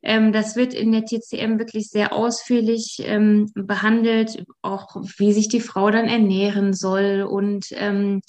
ähm, 0.02 0.32
das 0.32 0.56
wird 0.56 0.74
in 0.74 0.92
der 0.92 1.06
TCM 1.06 1.60
wirklich 1.60 1.90
sehr 1.90 2.14
ausführlich 2.14 2.98
ähm, 3.04 3.52
behandelt, 3.56 4.46
auch 4.62 4.96
wie 5.18 5.34
sich 5.34 5.48
die 5.48 5.62
Frau 5.62 5.92
dann 5.92 6.08
ernähren 6.08 6.74
soll 6.74 7.24
und 7.24 7.68
ähm, 7.72 8.22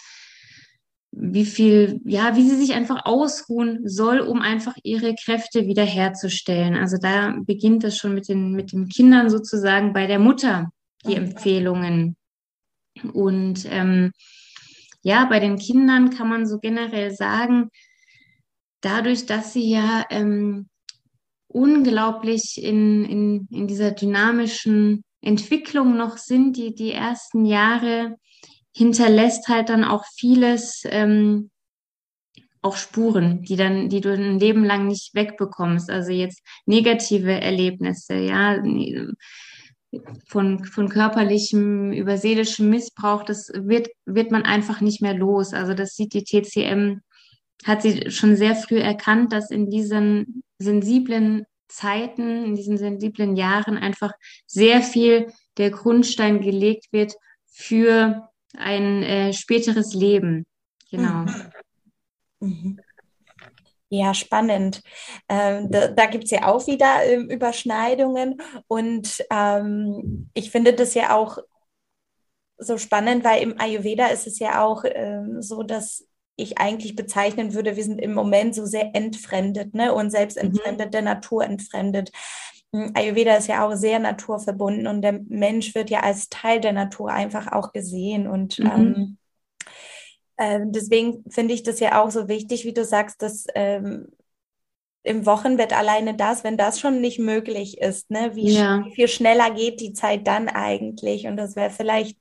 wie 1.18 1.46
viel, 1.46 2.00
ja, 2.04 2.36
wie 2.36 2.48
sie 2.48 2.56
sich 2.56 2.74
einfach 2.74 3.06
ausruhen 3.06 3.88
soll, 3.88 4.20
um 4.20 4.42
einfach 4.42 4.74
ihre 4.82 5.14
Kräfte 5.14 5.66
wiederherzustellen. 5.66 6.76
Also 6.76 6.98
da 6.98 7.34
beginnt 7.46 7.84
das 7.84 7.96
schon 7.96 8.14
mit 8.14 8.28
den, 8.28 8.52
mit 8.52 8.72
den 8.72 8.88
Kindern 8.88 9.30
sozusagen 9.30 9.94
bei 9.94 10.06
der 10.06 10.18
Mutter, 10.18 10.70
die 11.06 11.16
mhm. 11.16 11.28
Empfehlungen. 11.28 12.16
Und 13.14 13.66
ähm, 13.70 14.12
ja, 15.02 15.24
bei 15.24 15.40
den 15.40 15.56
Kindern 15.56 16.10
kann 16.10 16.28
man 16.28 16.46
so 16.46 16.58
generell 16.58 17.12
sagen, 17.12 17.70
dadurch, 18.82 19.24
dass 19.24 19.52
sie 19.54 19.70
ja 19.70 20.04
ähm, 20.10 20.68
unglaublich 21.56 22.62
in, 22.62 23.06
in, 23.06 23.48
in 23.50 23.66
dieser 23.66 23.92
dynamischen 23.92 25.02
Entwicklung 25.22 25.96
noch 25.96 26.18
sind, 26.18 26.56
die, 26.58 26.74
die 26.74 26.92
ersten 26.92 27.46
Jahre, 27.46 28.16
hinterlässt 28.74 29.48
halt 29.48 29.70
dann 29.70 29.82
auch 29.82 30.04
vieles, 30.16 30.82
ähm, 30.84 31.50
auch 32.60 32.76
Spuren, 32.76 33.42
die 33.42 33.56
dann, 33.56 33.88
die 33.88 34.02
du 34.02 34.12
ein 34.12 34.38
Leben 34.38 34.64
lang 34.64 34.86
nicht 34.86 35.14
wegbekommst. 35.14 35.88
Also 35.88 36.12
jetzt 36.12 36.42
negative 36.66 37.32
Erlebnisse, 37.32 38.16
ja, 38.16 38.62
von, 40.26 40.62
von 40.64 40.88
körperlichem 40.90 41.90
über 41.92 42.18
seelischem 42.18 42.68
Missbrauch, 42.68 43.22
das 43.22 43.50
wird, 43.54 43.88
wird 44.04 44.30
man 44.30 44.42
einfach 44.42 44.82
nicht 44.82 45.00
mehr 45.00 45.14
los. 45.14 45.54
Also 45.54 45.72
das 45.72 45.94
sieht 45.94 46.12
die 46.12 46.24
TCM 46.24 47.00
hat 47.64 47.82
sie 47.82 48.10
schon 48.10 48.36
sehr 48.36 48.54
früh 48.54 48.78
erkannt, 48.78 49.32
dass 49.32 49.50
in 49.50 49.70
diesen 49.70 50.42
sensiblen 50.58 51.46
Zeiten, 51.68 52.44
in 52.44 52.54
diesen 52.54 52.78
sensiblen 52.78 53.36
Jahren 53.36 53.76
einfach 53.76 54.12
sehr 54.46 54.82
viel 54.82 55.32
der 55.56 55.70
Grundstein 55.70 56.40
gelegt 56.40 56.92
wird 56.92 57.14
für 57.46 58.28
ein 58.56 59.02
äh, 59.02 59.32
späteres 59.32 59.94
Leben. 59.94 60.46
Genau. 60.90 61.24
Mhm. 61.24 61.50
mhm. 62.40 62.80
Ja, 63.88 64.14
spannend. 64.14 64.82
Ähm, 65.28 65.70
da 65.70 65.86
da 65.86 66.06
gibt 66.06 66.24
es 66.24 66.32
ja 66.32 66.48
auch 66.48 66.66
wieder 66.66 67.04
ähm, 67.04 67.30
Überschneidungen 67.30 68.42
und 68.66 69.24
ähm, 69.30 70.28
ich 70.34 70.50
finde 70.50 70.72
das 70.72 70.94
ja 70.94 71.14
auch 71.14 71.38
so 72.58 72.78
spannend, 72.78 73.22
weil 73.22 73.42
im 73.42 73.60
Ayurveda 73.60 74.08
ist 74.08 74.26
es 74.26 74.40
ja 74.40 74.64
auch 74.64 74.84
ähm, 74.84 75.40
so, 75.40 75.62
dass 75.62 76.04
ich 76.36 76.58
eigentlich 76.58 76.94
bezeichnen 76.94 77.54
würde, 77.54 77.76
wir 77.76 77.84
sind 77.84 77.98
im 77.98 78.14
Moment 78.14 78.54
so 78.54 78.66
sehr 78.66 78.94
entfremdet 78.94 79.74
ne? 79.74 79.92
und 79.92 80.10
selbst 80.10 80.36
entfremdet, 80.36 80.88
mhm. 80.88 80.92
der 80.92 81.02
Natur 81.02 81.44
entfremdet. 81.44 82.12
Hm, 82.72 82.92
Ayurveda 82.94 83.36
ist 83.36 83.48
ja 83.48 83.66
auch 83.66 83.74
sehr 83.74 83.98
naturverbunden 83.98 84.86
und 84.86 85.02
der 85.02 85.20
Mensch 85.28 85.74
wird 85.74 85.90
ja 85.90 86.00
als 86.00 86.28
Teil 86.28 86.60
der 86.60 86.72
Natur 86.72 87.10
einfach 87.10 87.52
auch 87.52 87.72
gesehen. 87.72 88.28
Und 88.28 88.58
mhm. 88.58 88.66
ähm, 88.66 89.18
äh, 90.36 90.60
deswegen 90.66 91.24
finde 91.30 91.54
ich 91.54 91.62
das 91.62 91.80
ja 91.80 92.02
auch 92.02 92.10
so 92.10 92.28
wichtig, 92.28 92.64
wie 92.64 92.74
du 92.74 92.84
sagst, 92.84 93.22
dass 93.22 93.46
ähm, 93.54 94.08
im 95.02 95.24
Wochenbett 95.24 95.72
alleine 95.72 96.14
das, 96.16 96.42
wenn 96.42 96.56
das 96.56 96.80
schon 96.80 97.00
nicht 97.00 97.20
möglich 97.20 97.78
ist, 97.80 98.10
ne? 98.10 98.32
wie, 98.34 98.50
ja. 98.50 98.84
wie 98.84 98.94
viel 98.94 99.08
schneller 99.08 99.52
geht 99.52 99.80
die 99.80 99.92
Zeit 99.92 100.26
dann 100.26 100.48
eigentlich? 100.48 101.26
Und 101.28 101.36
das 101.36 101.54
wäre 101.56 101.70
vielleicht 101.70 102.18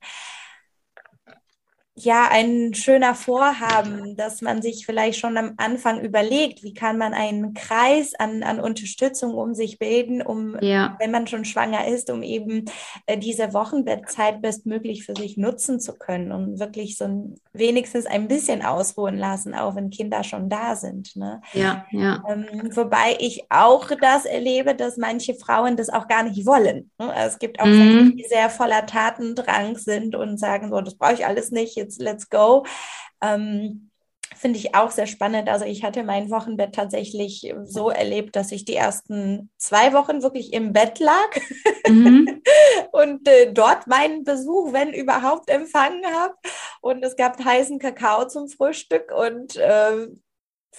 ja 1.98 2.28
ein 2.30 2.74
schöner 2.74 3.14
Vorhaben, 3.14 4.16
dass 4.16 4.42
man 4.42 4.60
sich 4.60 4.84
vielleicht 4.84 5.18
schon 5.18 5.38
am 5.38 5.54
Anfang 5.56 6.00
überlegt, 6.00 6.62
wie 6.62 6.74
kann 6.74 6.98
man 6.98 7.14
einen 7.14 7.54
Kreis 7.54 8.14
an, 8.14 8.42
an 8.42 8.60
Unterstützung 8.60 9.32
um 9.32 9.54
sich 9.54 9.78
bilden, 9.78 10.20
um, 10.20 10.58
ja. 10.60 10.94
wenn 11.00 11.10
man 11.10 11.26
schon 11.26 11.46
schwanger 11.46 11.86
ist, 11.88 12.10
um 12.10 12.22
eben 12.22 12.66
äh, 13.06 13.16
diese 13.16 13.54
Wochenbettzeit 13.54 14.42
bestmöglich 14.42 15.04
für 15.04 15.14
sich 15.16 15.38
nutzen 15.38 15.80
zu 15.80 15.94
können 15.94 16.32
und 16.32 16.58
wirklich 16.58 16.98
so 16.98 17.04
ein, 17.04 17.34
wenigstens 17.54 18.04
ein 18.04 18.28
bisschen 18.28 18.62
ausruhen 18.62 19.16
lassen, 19.16 19.54
auch 19.54 19.74
wenn 19.74 19.88
Kinder 19.88 20.22
schon 20.22 20.50
da 20.50 20.76
sind. 20.76 21.16
Ne? 21.16 21.40
Ja, 21.54 21.86
ja. 21.92 22.22
Ähm, 22.28 22.46
wobei 22.74 23.16
ich 23.18 23.44
auch 23.48 23.90
das 23.98 24.26
erlebe, 24.26 24.74
dass 24.74 24.98
manche 24.98 25.34
Frauen 25.34 25.76
das 25.76 25.88
auch 25.88 26.08
gar 26.08 26.24
nicht 26.24 26.44
wollen. 26.44 26.90
Ne? 26.98 27.10
Also 27.10 27.34
es 27.34 27.38
gibt 27.38 27.58
auch 27.58 27.64
mhm. 27.64 27.78
Menschen, 27.78 28.16
die 28.18 28.24
sehr 28.24 28.50
voller 28.50 28.84
Tatendrang 28.84 29.78
sind 29.78 30.14
und 30.14 30.38
sagen 30.38 30.68
so, 30.68 30.78
das 30.82 30.96
brauche 30.96 31.14
ich 31.14 31.24
alles 31.24 31.50
nicht 31.50 31.85
jetzt 31.86 32.00
let's 32.00 32.28
go. 32.28 32.66
Ähm, 33.22 33.90
Finde 34.34 34.58
ich 34.58 34.74
auch 34.74 34.90
sehr 34.90 35.06
spannend. 35.06 35.48
Also 35.48 35.64
ich 35.64 35.82
hatte 35.82 36.02
mein 36.02 36.30
Wochenbett 36.30 36.74
tatsächlich 36.74 37.54
so 37.64 37.88
erlebt, 37.88 38.36
dass 38.36 38.52
ich 38.52 38.64
die 38.64 38.74
ersten 38.74 39.50
zwei 39.56 39.94
Wochen 39.94 40.22
wirklich 40.22 40.52
im 40.52 40.72
Bett 40.72 40.98
lag 40.98 41.30
mhm. 41.88 42.42
und 42.92 43.26
äh, 43.28 43.52
dort 43.52 43.86
meinen 43.86 44.24
Besuch, 44.24 44.72
wenn 44.72 44.92
überhaupt, 44.92 45.48
empfangen 45.48 46.04
habe. 46.06 46.34
Und 46.82 47.02
es 47.04 47.16
gab 47.16 47.42
heißen 47.42 47.78
Kakao 47.78 48.26
zum 48.26 48.48
Frühstück 48.48 49.10
und 49.16 49.56
äh, 49.56 50.08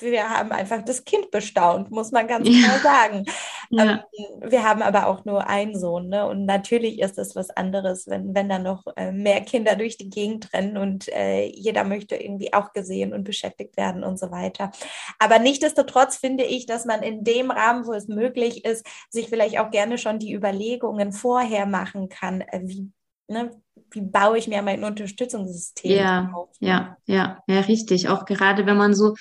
wir 0.01 0.29
haben 0.29 0.51
einfach 0.51 0.83
das 0.83 1.03
Kind 1.05 1.31
bestaunt, 1.31 1.91
muss 1.91 2.11
man 2.11 2.27
ganz 2.27 2.47
ja. 2.49 2.67
klar 2.67 2.79
sagen. 2.79 3.25
Ja. 3.69 4.05
Ähm, 4.17 4.49
wir 4.49 4.63
haben 4.63 4.81
aber 4.81 5.07
auch 5.07 5.25
nur 5.25 5.47
einen 5.47 5.77
Sohn, 5.77 6.09
ne? 6.09 6.27
Und 6.27 6.45
natürlich 6.45 6.99
ist 6.99 7.17
es 7.17 7.35
was 7.35 7.49
anderes, 7.49 8.07
wenn, 8.07 8.33
wenn 8.33 8.49
dann 8.49 8.63
noch 8.63 8.85
äh, 8.95 9.11
mehr 9.11 9.41
Kinder 9.41 9.75
durch 9.75 9.97
die 9.97 10.09
Gegend 10.09 10.53
rennen 10.53 10.77
und 10.77 11.07
äh, 11.09 11.45
jeder 11.47 11.83
möchte 11.83 12.15
irgendwie 12.15 12.53
auch 12.53 12.73
gesehen 12.73 13.13
und 13.13 13.23
beschäftigt 13.23 13.77
werden 13.77 14.03
und 14.03 14.19
so 14.19 14.31
weiter. 14.31 14.71
Aber 15.19 15.39
nichtsdestotrotz 15.39 16.17
finde 16.17 16.45
ich, 16.45 16.65
dass 16.65 16.85
man 16.85 17.03
in 17.03 17.23
dem 17.23 17.51
Rahmen, 17.51 17.85
wo 17.85 17.93
es 17.93 18.07
möglich 18.07 18.65
ist, 18.65 18.85
sich 19.09 19.27
vielleicht 19.27 19.59
auch 19.59 19.71
gerne 19.71 19.97
schon 19.97 20.19
die 20.19 20.33
Überlegungen 20.33 21.11
vorher 21.11 21.65
machen 21.65 22.09
kann, 22.09 22.41
äh, 22.41 22.61
wie, 22.63 22.91
ne, 23.27 23.51
wie 23.91 24.01
baue 24.01 24.37
ich 24.37 24.47
mir 24.47 24.61
mein 24.61 24.83
Unterstützungssystem 24.83 25.91
ja, 25.91 26.31
auf. 26.33 26.49
Ja, 26.59 26.97
ja, 27.05 27.39
ja, 27.47 27.59
richtig. 27.61 28.09
Auch 28.09 28.25
gerade 28.25 28.65
wenn 28.65 28.77
man 28.77 28.93
so, 28.93 29.15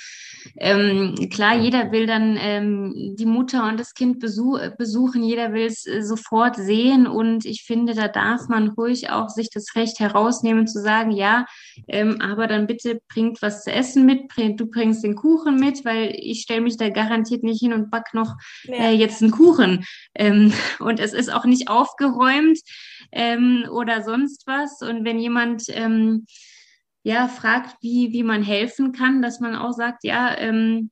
ähm, 0.56 1.14
klar, 1.30 1.56
jeder 1.56 1.92
will 1.92 2.06
dann 2.06 2.36
ähm, 2.40 3.14
die 3.18 3.26
Mutter 3.26 3.68
und 3.68 3.78
das 3.78 3.94
Kind 3.94 4.20
besuch, 4.20 4.58
besuchen, 4.78 5.22
jeder 5.22 5.52
will 5.52 5.66
es 5.66 5.86
äh, 5.86 6.02
sofort 6.02 6.56
sehen 6.56 7.06
und 7.06 7.44
ich 7.44 7.62
finde, 7.62 7.94
da 7.94 8.08
darf 8.08 8.48
man 8.48 8.68
ruhig 8.68 9.10
auch 9.10 9.28
sich 9.28 9.50
das 9.50 9.74
Recht 9.76 10.00
herausnehmen 10.00 10.66
zu 10.66 10.80
sagen, 10.80 11.10
ja, 11.10 11.46
ähm, 11.88 12.20
aber 12.20 12.46
dann 12.46 12.66
bitte 12.66 13.00
bringt 13.08 13.42
was 13.42 13.64
zu 13.64 13.72
essen 13.72 14.06
mit, 14.06 14.28
bring, 14.28 14.56
du 14.56 14.66
bringst 14.66 15.04
den 15.04 15.14
Kuchen 15.14 15.56
mit, 15.56 15.84
weil 15.84 16.14
ich 16.16 16.42
stelle 16.42 16.60
mich 16.60 16.76
da 16.76 16.88
garantiert 16.90 17.42
nicht 17.42 17.60
hin 17.60 17.72
und 17.72 17.90
back 17.90 18.14
noch 18.14 18.34
äh, 18.68 18.92
jetzt 18.92 19.22
einen 19.22 19.30
Kuchen. 19.30 19.84
Ähm, 20.14 20.52
und 20.78 21.00
es 21.00 21.12
ist 21.12 21.32
auch 21.32 21.44
nicht 21.44 21.68
aufgeräumt 21.68 22.58
ähm, 23.12 23.66
oder 23.70 24.02
sonst 24.02 24.46
was. 24.46 24.82
Und 24.82 25.04
wenn 25.04 25.18
jemand 25.18 25.64
ähm, 25.68 26.26
ja 27.02 27.28
fragt, 27.28 27.76
wie, 27.82 28.12
wie 28.12 28.22
man 28.22 28.42
helfen 28.42 28.92
kann, 28.92 29.22
dass 29.22 29.40
man 29.40 29.54
auch 29.54 29.72
sagt, 29.72 30.04
ja, 30.04 30.36
ähm, 30.38 30.90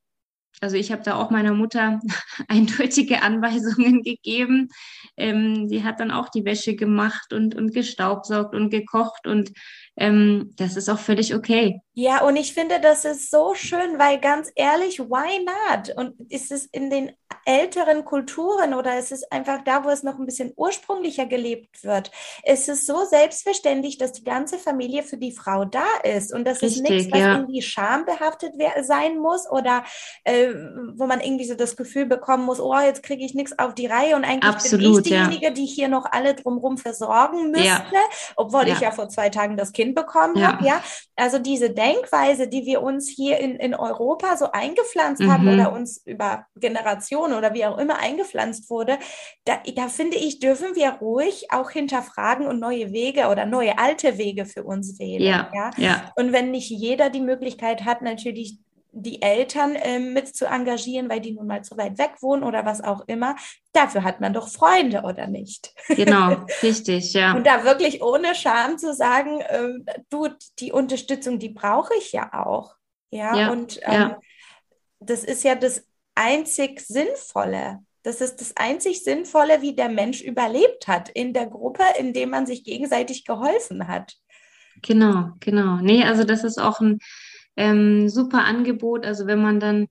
also 0.61 0.77
ich 0.77 0.93
habe 0.93 1.03
da 1.03 1.17
auch 1.17 1.31
meiner 1.31 1.53
Mutter 1.53 2.01
eindeutige 2.49 3.23
Anweisungen 3.23 4.03
gegeben. 4.03 4.69
Ähm, 5.17 5.69
sie 5.69 5.85
hat 5.85 6.01
dann 6.01 6.11
auch 6.11 6.29
die 6.29 6.45
Wäsche 6.45 6.77
gemacht 6.77 7.33
und, 7.33 7.55
und 7.55 7.75
gestaubsaugt 7.75 8.55
und 8.55 8.71
gekocht 8.71 9.27
und 9.27 9.53
ähm, 9.97 10.53
das 10.57 10.77
ist 10.77 10.89
auch 10.89 10.99
völlig 10.99 11.35
okay. 11.35 11.81
Ja, 11.97 12.23
und 12.23 12.35
ich 12.35 12.53
finde, 12.53 12.81
das 12.81 13.05
ist 13.05 13.31
so 13.31 13.55
schön, 13.55 13.99
weil 13.99 14.19
ganz 14.19 14.51
ehrlich, 14.57 14.99
why 14.99 15.45
not? 15.45 15.97
Und 15.97 16.33
ist 16.33 16.51
es 16.51 16.67
in 16.67 16.91
den 16.91 17.13
älteren 17.47 18.05
Kulturen 18.05 18.75
oder 18.75 18.99
ist 18.99 19.13
es 19.13 19.31
einfach 19.31 19.63
da, 19.65 19.85
wo 19.85 19.91
es 19.91 20.03
noch 20.03 20.19
ein 20.19 20.27
bisschen 20.27 20.53
ursprünglicher 20.57 21.27
gelebt 21.27 21.85
wird? 21.85 22.11
Ist 22.45 22.69
es 22.69 22.87
so 22.87 23.05
selbstverständlich, 23.05 23.99
dass 23.99 24.13
die 24.13 24.25
ganze 24.25 24.59
Familie 24.59 25.05
für 25.05 25.19
die 25.19 25.31
Frau 25.31 25.65
da 25.65 25.85
ist 26.03 26.33
und 26.33 26.45
dass 26.47 26.63
Richtig, 26.63 26.83
es 26.83 26.91
nichts, 26.91 27.13
was 27.13 27.21
ja. 27.21 27.37
irgendwie 27.37 27.63
schambehaftet 27.63 28.55
sein 28.83 29.19
muss 29.19 29.49
oder 29.49 29.85
äh, 30.25 30.49
wo 30.97 31.07
man 31.07 31.21
irgendwie 31.21 31.45
so 31.45 31.55
das 31.55 31.77
Gefühl 31.77 32.07
bekommen 32.07 32.45
muss, 32.45 32.59
oh, 32.59 32.79
jetzt 32.79 33.03
kriege 33.03 33.25
ich 33.25 33.35
nichts 33.35 33.57
auf 33.59 33.75
die 33.75 33.87
Reihe 33.87 34.17
und 34.17 34.25
eigentlich 34.25 34.53
Absolut, 34.53 34.83
bin 34.83 34.93
ich 34.95 35.03
diejenige, 35.03 35.47
ja. 35.47 35.51
die 35.51 35.67
hier 35.67 35.89
noch 35.89 36.07
alle 36.11 36.35
drumherum 36.35 36.79
versorgen 36.79 37.51
müsste, 37.51 37.67
ja. 37.67 37.85
obwohl 38.37 38.67
ich 38.67 38.81
ja 38.81 38.91
vor 38.91 39.09
zwei 39.09 39.29
Tagen 39.29 39.57
das 39.57 39.73
Kind 39.73 39.84
Kind 39.85 39.95
bekommen 39.95 40.37
ja. 40.37 40.53
habe. 40.53 40.67
Ja, 40.67 40.83
also 41.17 41.39
diese 41.39 41.71
Denkweise, 41.71 42.49
die 42.49 42.65
wir 42.65 42.83
uns 42.83 43.09
hier 43.09 43.39
in, 43.39 43.57
in 43.57 43.75
Europa 43.75 44.37
so 44.37 44.51
eingepflanzt 44.51 45.23
mhm. 45.23 45.33
haben 45.33 45.49
oder 45.49 45.73
uns 45.73 46.03
über 46.07 46.47
Generationen 46.57 47.35
oder 47.35 47.55
wie 47.55 47.67
auch 47.67 47.79
immer 47.79 47.99
eingepflanzt 47.99 48.71
wurde, 48.71 48.99
da, 49.45 49.59
da 49.77 49.89
finde 49.89 50.17
ich, 50.17 50.41
dürfen 50.41 50.75
wir 50.75 50.91
ruhig 51.01 51.49
auch 51.51 51.71
hinterfragen 51.71 52.47
und 52.47 52.59
neue 52.59 52.93
Wege 52.93 53.29
oder 53.29 53.47
neue 53.47 53.79
alte 53.79 54.19
Wege 54.19 54.47
für 54.47 54.65
uns 54.65 54.99
wählen. 54.99 55.23
Ja, 55.23 55.51
ja? 55.55 55.71
ja. 55.77 56.13
Und 56.17 56.33
wenn 56.33 56.51
nicht 56.51 56.71
jeder 56.71 57.11
die 57.11 57.21
Möglichkeit 57.21 57.85
hat, 57.85 58.03
natürlich 58.03 58.59
die 58.95 59.21
Eltern 59.21 59.75
äh, 59.75 59.99
mit 59.99 60.35
zu 60.35 60.47
engagieren, 60.47 61.11
weil 61.11 61.21
die 61.21 61.33
nun 61.33 61.47
mal 61.47 61.63
zu 61.63 61.77
weit 61.77 61.99
weg 61.99 62.13
wohnen 62.21 62.45
oder 62.45 62.65
was 62.65 62.83
auch 62.83 63.03
immer. 63.09 63.35
Dafür 63.73 64.05
hat 64.05 64.21
man 64.21 64.33
doch 64.33 64.49
Freunde, 64.49 65.03
oder 65.03 65.27
nicht? 65.27 65.75
Genau, 65.89 66.47
richtig, 66.63 67.13
ja. 67.13 67.35
Und 67.35 67.47
da 67.47 67.65
wirklich 67.65 68.03
ohne 68.03 68.35
Scham 68.35 68.79
zu 68.79 68.95
sagen, 68.95 69.41
äh, 69.41 70.01
du, 70.11 70.29
die 70.61 70.73
Unterstützung, 70.73 71.39
die 71.39 71.49
brauche 71.49 71.93
ich 71.99 72.13
ja 72.13 72.33
auch. 72.45 72.77
Ja, 73.11 73.37
ja 73.37 73.51
und 73.51 73.81
ähm, 73.83 73.93
ja. 73.93 74.21
das 75.01 75.25
ist 75.25 75.45
ja 75.45 75.55
das 75.57 75.85
einzig 76.15 76.81
Sinnvolle. 76.81 77.81
Das 78.05 78.21
ist 78.21 78.41
das 78.41 78.57
einzig 78.57 79.03
Sinnvolle, 79.03 79.63
wie 79.63 79.75
der 79.75 79.89
Mensch 79.89 80.21
überlebt 80.21 80.89
hat 80.89 81.09
in 81.09 81.33
der 81.33 81.47
Gruppe, 81.47 81.85
in 81.99 82.13
dem 82.13 82.31
man 82.31 82.47
sich 82.47 82.63
gegenseitig 82.63 83.25
geholfen 83.25 83.89
hat. 83.89 84.17
Genau, 84.83 85.31
genau. 85.41 85.77
Nee, 85.77 86.05
also 86.05 86.25
das 86.25 86.45
ist 86.45 86.61
auch 86.61 86.81
ein 86.81 86.99
ähm, 87.57 88.09
super 88.09 88.45
Angebot. 88.45 89.07
Also 89.07 89.27
wenn 89.27 89.43
man 89.43 89.61
dann 89.61 89.89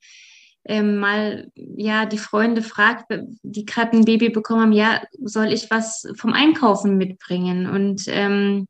ähm, 0.65 0.97
mal 0.97 1.51
ja 1.55 2.05
die 2.05 2.17
Freunde 2.17 2.61
fragt, 2.61 3.05
die 3.43 3.65
gerade 3.65 3.97
ein 3.97 4.05
Baby 4.05 4.29
bekommen 4.29 4.61
haben, 4.61 4.71
ja, 4.71 5.01
soll 5.21 5.51
ich 5.51 5.69
was 5.69 6.07
vom 6.15 6.33
Einkaufen 6.33 6.97
mitbringen? 6.97 7.69
Und 7.69 8.03
ähm, 8.07 8.67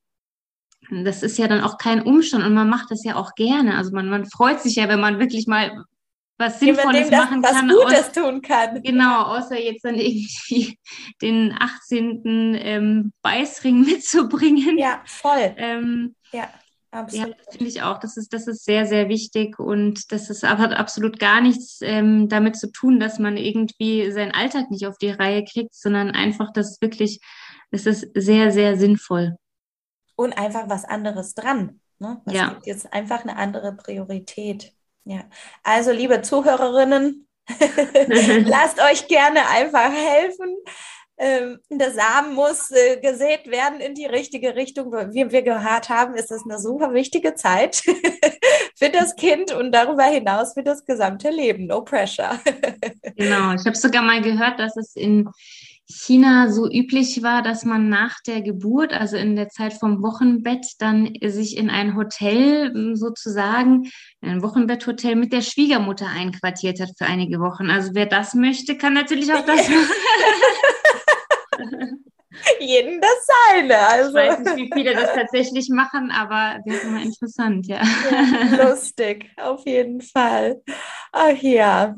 das 0.90 1.24
ist 1.24 1.38
ja 1.38 1.48
dann 1.48 1.62
auch 1.62 1.78
kein 1.78 2.02
Umstand 2.02 2.46
und 2.46 2.54
man 2.54 2.70
macht 2.70 2.92
das 2.92 3.04
ja 3.04 3.16
auch 3.16 3.36
gerne. 3.36 3.78
Also 3.78 3.92
man, 3.92 4.10
man 4.10 4.26
freut 4.26 4.62
sich 4.62 4.76
ja, 4.76 4.90
wenn 4.90 5.00
man 5.00 5.20
wirklich 5.20 5.48
mal 5.48 5.86
was 6.38 6.60
Sinnvolles 6.60 7.10
das, 7.10 7.20
machen 7.20 7.44
was 7.44 7.52
kann. 7.52 7.70
Was 7.70 7.76
Gutes 7.76 8.08
aus, 8.08 8.12
tun 8.12 8.42
kann. 8.42 8.82
Genau, 8.82 9.24
außer 9.24 9.60
jetzt 9.60 9.86
dann 9.86 9.96
irgendwie 9.96 10.78
den 11.22 11.56
18. 11.58 12.22
Ähm, 12.60 13.14
Beißring 13.22 13.82
mitzubringen. 13.82 14.78
Ja, 14.78 15.02
voll. 15.06 15.54
Ähm, 15.58 16.16
ja. 16.32 16.50
Absolut. 16.94 17.30
Ja, 17.30 17.52
finde 17.52 17.66
ich 17.66 17.82
auch. 17.82 17.98
Das 17.98 18.18
ist, 18.18 18.34
das 18.34 18.46
ist 18.46 18.66
sehr, 18.66 18.86
sehr 18.86 19.10
wichtig 19.10 19.58
und 19.58 20.12
das 20.12 20.30
ist, 20.30 20.44
hat 20.44 20.74
absolut 20.74 21.18
gar 21.18 21.42
nichts 21.42 21.80
ähm, 21.82 22.30
damit 22.30 22.56
zu 22.56 22.72
tun, 22.72 23.00
dass 23.00 23.18
man 23.18 23.36
irgendwie 23.36 24.12
seinen 24.12 24.32
Alltag 24.32 24.70
nicht 24.70 24.86
auf 24.86 25.00
die 25.00 25.10
Reihe 25.10 25.44
kriegt, 25.44 25.74
sondern 25.74 26.12
einfach, 26.12 26.54
dass 26.54 26.80
wirklich, 26.82 27.20
es 27.72 27.88
ist 27.88 28.08
sehr, 28.14 28.52
sehr 28.52 28.78
sinnvoll. 28.78 29.38
Und 30.16 30.34
einfach 30.34 30.70
was 30.70 30.86
anderes 30.86 31.34
dran. 31.34 31.82
Ne? 31.98 32.22
Es 32.26 32.34
ja. 32.34 32.50
gibt 32.50 32.68
jetzt 32.68 32.94
einfach 32.94 33.24
eine 33.24 33.38
andere 33.38 33.76
Priorität. 33.76 34.72
Ja. 35.04 35.24
Also, 35.64 35.92
liebe 35.92 36.22
Zuhörerinnen, 36.22 37.28
lasst 38.46 38.80
euch 38.80 39.08
gerne 39.08 39.48
einfach 39.50 39.92
helfen 39.92 40.56
ähm, 41.18 41.60
der 41.70 41.92
Samen 41.92 42.34
muss 42.34 42.72
äh, 42.72 43.00
gesät 43.00 43.50
werden 43.50 43.80
in 43.80 43.94
die 43.94 44.06
richtige 44.06 44.56
Richtung. 44.56 44.92
Wie 44.92 45.32
wir 45.32 45.42
gehört 45.44 45.90
haben, 45.90 46.16
ist 46.16 46.32
das 46.32 46.44
eine 46.44 46.60
super 46.60 46.94
wichtige 46.94 47.36
Zeit 47.36 47.84
für 48.76 48.90
das 48.90 49.16
Kind 49.16 49.54
und 49.54 49.72
darüber 49.72 50.04
hinaus 50.04 50.54
für 50.54 50.64
das 50.64 50.86
gesamte 50.86 51.30
Leben. 51.30 51.68
No 51.68 51.84
pressure. 51.84 52.40
genau, 53.16 53.54
ich 53.54 53.66
habe 53.66 53.76
sogar 53.76 54.02
mal 54.02 54.22
gehört, 54.22 54.60
dass 54.60 54.76
es 54.76 54.96
in 54.96 55.30
China 55.88 56.50
so 56.50 56.70
üblich 56.70 57.22
war, 57.24 57.42
dass 57.42 57.66
man 57.66 57.90
nach 57.90 58.16
der 58.26 58.42
Geburt, 58.42 58.94
also 58.94 59.18
in 59.18 59.36
der 59.36 59.50
Zeit 59.50 59.74
vom 59.74 60.02
Wochenbett, 60.02 60.66
dann 60.80 61.14
sich 61.22 61.58
in 61.58 61.70
ein 61.70 61.96
Hotel 61.96 62.72
hm, 62.74 62.96
sozusagen, 62.96 63.90
ein 64.22 64.42
Wochenbetthotel 64.42 65.16
mit 65.16 65.34
der 65.34 65.42
Schwiegermutter 65.42 66.08
einquartiert 66.08 66.80
hat 66.80 66.90
für 66.98 67.06
einige 67.06 67.40
Wochen. 67.40 67.70
Also 67.70 67.92
wer 67.94 68.06
das 68.06 68.34
möchte, 68.34 68.78
kann 68.78 68.94
natürlich 68.94 69.34
auch 69.34 69.46
das 69.46 69.70
machen. 69.70 69.88
Jeden 72.60 73.02
das 73.02 73.28
seine. 73.50 73.78
Also. 73.78 74.10
Ich 74.10 74.16
weiß 74.16 74.40
nicht, 74.40 74.56
wie 74.58 74.72
viele 74.74 74.94
das 74.94 75.14
tatsächlich 75.14 75.70
machen, 75.70 76.12
aber 76.12 76.60
wäre 76.66 76.82
immer 76.82 77.02
interessant, 77.02 77.68
ja. 77.68 77.82
ja. 78.12 78.70
Lustig, 78.70 79.30
auf 79.38 79.66
jeden 79.66 80.02
Fall. 80.02 80.62
Ach 81.12 81.38
ja. 81.42 81.96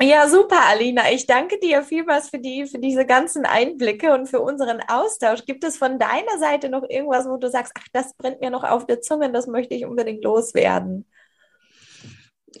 Ja, 0.00 0.28
super, 0.28 0.66
Alina. 0.68 1.12
Ich 1.12 1.26
danke 1.26 1.60
dir 1.60 1.82
vielmals 1.82 2.30
für, 2.30 2.38
die, 2.38 2.66
für 2.66 2.78
diese 2.78 3.06
ganzen 3.06 3.44
Einblicke 3.44 4.12
und 4.12 4.26
für 4.26 4.40
unseren 4.40 4.80
Austausch. 4.88 5.44
Gibt 5.44 5.62
es 5.62 5.76
von 5.76 5.98
deiner 5.98 6.38
Seite 6.38 6.68
noch 6.68 6.82
irgendwas, 6.88 7.28
wo 7.28 7.36
du 7.36 7.48
sagst, 7.48 7.72
ach, 7.78 7.86
das 7.92 8.14
brennt 8.14 8.40
mir 8.40 8.50
noch 8.50 8.64
auf 8.64 8.86
der 8.86 9.00
Zunge, 9.00 9.30
das 9.30 9.46
möchte 9.46 9.74
ich 9.74 9.84
unbedingt 9.84 10.24
loswerden? 10.24 11.06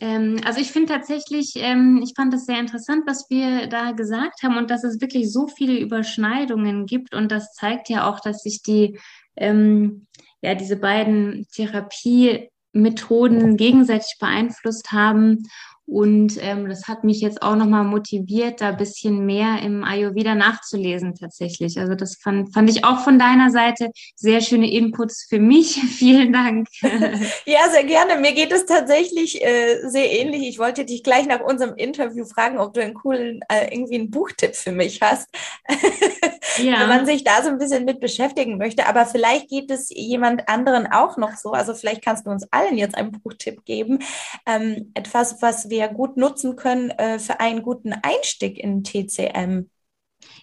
Ähm, 0.00 0.40
also 0.44 0.60
ich 0.60 0.72
finde 0.72 0.92
tatsächlich, 0.92 1.52
ähm, 1.56 2.00
ich 2.02 2.14
fand 2.16 2.34
es 2.34 2.46
sehr 2.46 2.58
interessant, 2.58 3.02
was 3.06 3.26
wir 3.30 3.68
da 3.68 3.92
gesagt 3.92 4.42
haben 4.42 4.56
und 4.56 4.70
dass 4.70 4.84
es 4.84 5.00
wirklich 5.00 5.32
so 5.32 5.48
viele 5.48 5.78
Überschneidungen 5.78 6.86
gibt 6.86 7.14
und 7.14 7.30
das 7.30 7.52
zeigt 7.52 7.88
ja 7.88 8.08
auch, 8.08 8.20
dass 8.20 8.42
sich 8.42 8.62
die, 8.62 8.98
ähm, 9.36 10.06
ja, 10.40 10.54
diese 10.54 10.76
beiden 10.76 11.46
Therapiemethoden 11.52 13.56
gegenseitig 13.56 14.16
beeinflusst 14.18 14.92
haben 14.92 15.44
und 15.92 16.38
ähm, 16.40 16.70
das 16.70 16.88
hat 16.88 17.04
mich 17.04 17.20
jetzt 17.20 17.42
auch 17.42 17.54
nochmal 17.54 17.84
motiviert, 17.84 18.62
da 18.62 18.70
ein 18.70 18.78
bisschen 18.78 19.26
mehr 19.26 19.60
im 19.62 19.84
Ayurveda 19.84 20.34
nachzulesen 20.34 21.14
tatsächlich. 21.14 21.78
Also 21.78 21.94
das 21.94 22.16
fand, 22.16 22.54
fand 22.54 22.70
ich 22.70 22.82
auch 22.82 23.00
von 23.00 23.18
deiner 23.18 23.50
Seite 23.50 23.90
sehr 24.16 24.40
schöne 24.40 24.72
Inputs 24.72 25.26
für 25.28 25.38
mich. 25.38 25.74
Vielen 25.98 26.32
Dank. 26.32 26.68
Ja, 27.44 27.68
sehr 27.70 27.84
gerne. 27.84 28.20
Mir 28.20 28.32
geht 28.32 28.52
es 28.52 28.66
tatsächlich 28.66 29.44
äh, 29.44 29.80
sehr 29.88 30.10
ähnlich. 30.12 30.48
Ich 30.48 30.58
wollte 30.58 30.84
dich 30.84 31.02
gleich 31.02 31.26
nach 31.26 31.40
unserem 31.40 31.74
Interview 31.74 32.24
fragen, 32.24 32.58
ob 32.58 32.72
du 32.72 32.82
einen 32.82 32.94
coolen, 32.94 33.40
äh, 33.48 33.74
irgendwie 33.74 33.96
einen 33.96 34.10
Buchtipp 34.10 34.54
für 34.54 34.72
mich 34.72 35.00
hast. 35.02 35.28
Ja. 36.58 36.80
Wenn 36.80 36.88
man 36.88 37.06
sich 37.06 37.24
da 37.24 37.42
so 37.42 37.48
ein 37.48 37.56
bisschen 37.56 37.86
mit 37.86 37.98
beschäftigen 37.98 38.58
möchte. 38.58 38.86
Aber 38.86 39.06
vielleicht 39.06 39.48
geht 39.48 39.70
es 39.70 39.88
jemand 39.88 40.48
anderen 40.50 40.86
auch 40.86 41.16
noch 41.16 41.36
so. 41.36 41.52
Also 41.52 41.72
vielleicht 41.72 42.04
kannst 42.04 42.26
du 42.26 42.30
uns 42.30 42.46
allen 42.52 42.76
jetzt 42.76 42.94
einen 42.94 43.12
Buchtipp 43.12 43.64
geben. 43.64 44.00
Ähm, 44.46 44.92
etwas, 44.94 45.40
was 45.40 45.70
wir 45.70 45.81
gut 45.88 46.16
nutzen 46.16 46.56
können 46.56 46.90
äh, 46.90 47.18
für 47.18 47.40
einen 47.40 47.62
guten 47.62 47.92
Einstieg 47.92 48.58
in 48.58 48.84
TCM? 48.84 49.68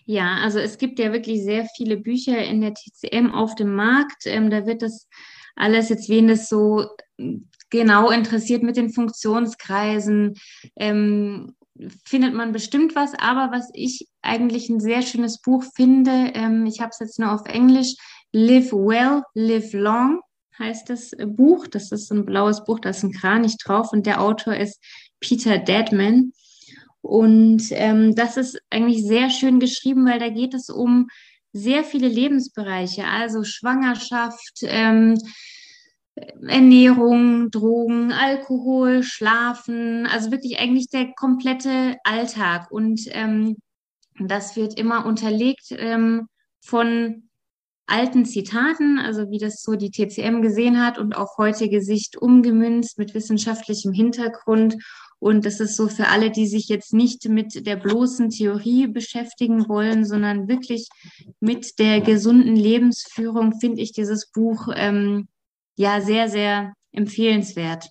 Ja, 0.05 0.37
also 0.41 0.59
es 0.59 0.77
gibt 0.77 0.99
ja 0.99 1.13
wirklich 1.13 1.43
sehr 1.43 1.67
viele 1.75 1.97
Bücher 1.97 2.37
in 2.43 2.61
der 2.61 2.73
TCM 2.73 3.31
auf 3.31 3.55
dem 3.55 3.75
Markt. 3.75 4.25
Ähm, 4.25 4.49
da 4.49 4.65
wird 4.65 4.81
das 4.81 5.07
alles 5.55 5.89
jetzt, 5.89 6.09
wen 6.09 6.27
das 6.27 6.49
so 6.49 6.85
genau 7.69 8.09
interessiert 8.09 8.63
mit 8.63 8.77
den 8.77 8.91
Funktionskreisen, 8.91 10.35
ähm, 10.75 11.55
findet 12.05 12.33
man 12.33 12.51
bestimmt 12.51 12.95
was. 12.95 13.13
Aber 13.13 13.55
was 13.55 13.69
ich 13.73 14.07
eigentlich 14.21 14.69
ein 14.69 14.79
sehr 14.79 15.01
schönes 15.01 15.41
Buch 15.41 15.63
finde, 15.75 16.31
ähm, 16.33 16.65
ich 16.65 16.81
habe 16.81 16.89
es 16.89 16.99
jetzt 16.99 17.19
nur 17.19 17.31
auf 17.31 17.45
Englisch, 17.45 17.95
Live 18.31 18.71
Well, 18.73 19.23
Live 19.33 19.73
Long 19.73 20.21
heißt 20.59 20.89
das 20.89 21.11
Buch. 21.17 21.67
Das 21.67 21.91
ist 21.91 22.11
ein 22.11 22.25
blaues 22.25 22.63
Buch, 22.65 22.79
da 22.79 22.89
ist 22.89 23.03
ein 23.03 23.13
Kranich 23.13 23.57
drauf 23.57 23.93
und 23.93 24.05
der 24.05 24.21
Autor 24.21 24.55
ist 24.55 24.83
Peter 25.19 25.57
Deadman. 25.57 26.33
Und 27.01 27.63
ähm, 27.71 28.15
das 28.15 28.37
ist 28.37 28.61
eigentlich 28.69 29.05
sehr 29.05 29.29
schön 29.29 29.59
geschrieben, 29.59 30.05
weil 30.05 30.19
da 30.19 30.29
geht 30.29 30.53
es 30.53 30.69
um 30.69 31.07
sehr 31.53 31.83
viele 31.83 32.07
Lebensbereiche, 32.07 33.05
also 33.05 33.43
Schwangerschaft, 33.43 34.59
ähm, 34.63 35.17
Ernährung, 36.47 37.49
Drogen, 37.49 38.11
Alkohol, 38.11 39.03
Schlafen, 39.03 40.05
also 40.05 40.31
wirklich 40.31 40.59
eigentlich 40.59 40.89
der 40.89 41.13
komplette 41.13 41.97
Alltag. 42.03 42.69
Und 42.71 43.01
ähm, 43.11 43.57
das 44.19 44.55
wird 44.55 44.77
immer 44.77 45.05
unterlegt 45.05 45.67
ähm, 45.71 46.27
von 46.59 47.29
alten 47.87 48.25
Zitaten, 48.25 48.99
also 48.99 49.31
wie 49.31 49.39
das 49.39 49.63
so 49.63 49.75
die 49.75 49.91
TCM 49.91 50.41
gesehen 50.41 50.83
hat 50.83 50.99
und 50.99 51.13
auf 51.13 51.37
heutige 51.37 51.81
Sicht 51.81 52.17
umgemünzt 52.17 52.97
mit 52.97 53.13
wissenschaftlichem 53.13 53.93
Hintergrund. 53.93 54.75
Und 55.19 55.45
das 55.45 55.59
ist 55.59 55.75
so 55.75 55.87
für 55.87 56.07
alle, 56.07 56.31
die 56.31 56.47
sich 56.47 56.69
jetzt 56.69 56.93
nicht 56.93 57.27
mit 57.27 57.65
der 57.67 57.75
bloßen 57.75 58.29
Theorie 58.29 58.87
beschäftigen 58.87 59.67
wollen, 59.67 60.05
sondern 60.05 60.47
wirklich 60.47 60.87
mit 61.41 61.77
der 61.77 61.99
gesunden 61.99 62.55
Lebensführung, 62.55 63.59
finde 63.59 63.81
ich 63.81 63.91
dieses 63.91 64.31
Buch 64.31 64.69
ähm, 64.75 65.27
ja 65.75 66.01
sehr, 66.01 66.29
sehr 66.29 66.73
empfehlenswert. 66.93 67.89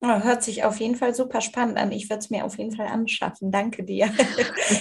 Oh, 0.00 0.22
hört 0.22 0.44
sich 0.44 0.62
auf 0.62 0.78
jeden 0.78 0.94
Fall 0.94 1.12
super 1.12 1.40
spannend 1.40 1.76
an. 1.76 1.90
Ich 1.90 2.08
würde 2.08 2.20
es 2.20 2.30
mir 2.30 2.44
auf 2.44 2.56
jeden 2.56 2.70
Fall 2.74 2.86
anschaffen. 2.86 3.50
Danke 3.50 3.82
dir. 3.82 4.10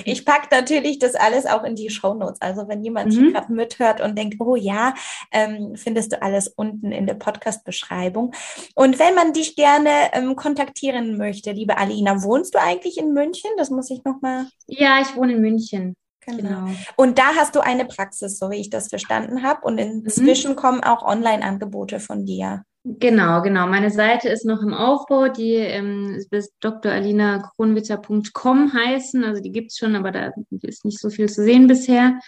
Ich 0.04 0.26
packe 0.26 0.48
natürlich 0.52 1.00
das 1.00 1.16
alles 1.16 1.46
auch 1.46 1.64
in 1.64 1.76
die 1.76 1.90
Show 1.90 2.14
Notes. 2.14 2.42
Also 2.42 2.68
wenn 2.68 2.84
jemand 2.84 3.16
mhm. 3.16 3.32
gerade 3.34 3.52
mithört 3.52 4.02
und 4.02 4.18
denkt, 4.18 4.36
oh 4.40 4.56
ja, 4.56 4.94
ähm, 5.32 5.76
findest 5.76 6.12
du 6.12 6.22
alles 6.22 6.48
unten 6.50 6.92
in 6.92 7.08
der 7.08 7.14
Podcast-Beschreibung. 7.14 8.34
Und 8.76 9.00
wenn 9.00 9.16
man 9.16 9.34
dich 9.34 9.56
gerne 9.56 9.90
ähm, 10.14 10.36
kontaktieren 10.36 11.18
möchte, 11.18 11.52
liebe 11.52 11.78
Alina, 11.78 12.22
wohnst 12.22 12.54
du 12.54 12.62
eigentlich 12.62 12.98
in 12.98 13.14
München? 13.14 13.52
Das 13.58 13.70
muss 13.70 13.90
ich 13.90 14.04
nochmal. 14.04 14.48
Ja, 14.68 15.00
ich 15.02 15.16
wohne 15.16 15.34
in 15.34 15.42
München. 15.42 15.96
Genau. 16.26 16.66
genau. 16.66 16.78
Und 16.98 17.18
da 17.18 17.36
hast 17.36 17.56
du 17.56 17.62
eine 17.62 17.86
Praxis, 17.86 18.38
so 18.38 18.50
wie 18.52 18.58
ich 18.58 18.70
das 18.70 18.90
verstanden 18.90 19.44
habe. 19.44 19.62
Und 19.62 19.78
inzwischen 19.78 20.52
mhm. 20.52 20.56
kommen 20.58 20.84
auch 20.84 21.02
Online-Angebote 21.04 22.00
von 22.00 22.26
dir. 22.26 22.64
Genau, 22.84 23.42
genau. 23.42 23.66
Meine 23.68 23.92
Seite 23.92 24.30
ist 24.30 24.46
noch 24.46 24.62
im 24.62 24.74
Aufbau, 24.74 25.28
die 25.28 25.56
ähm, 25.56 26.24
bis 26.30 26.54
dralinakronwitter.com 26.62 28.74
heißen. 28.74 29.26
Also 29.26 29.42
die 29.42 29.52
gibt's 29.52 29.78
schon, 29.78 29.96
aber 29.96 30.12
da 30.12 30.32
ist 30.62 30.86
nicht 30.86 31.00
so 31.00 31.10
viel 31.10 31.28
zu 31.30 31.44
sehen 31.44 31.68
bisher. 31.68 32.20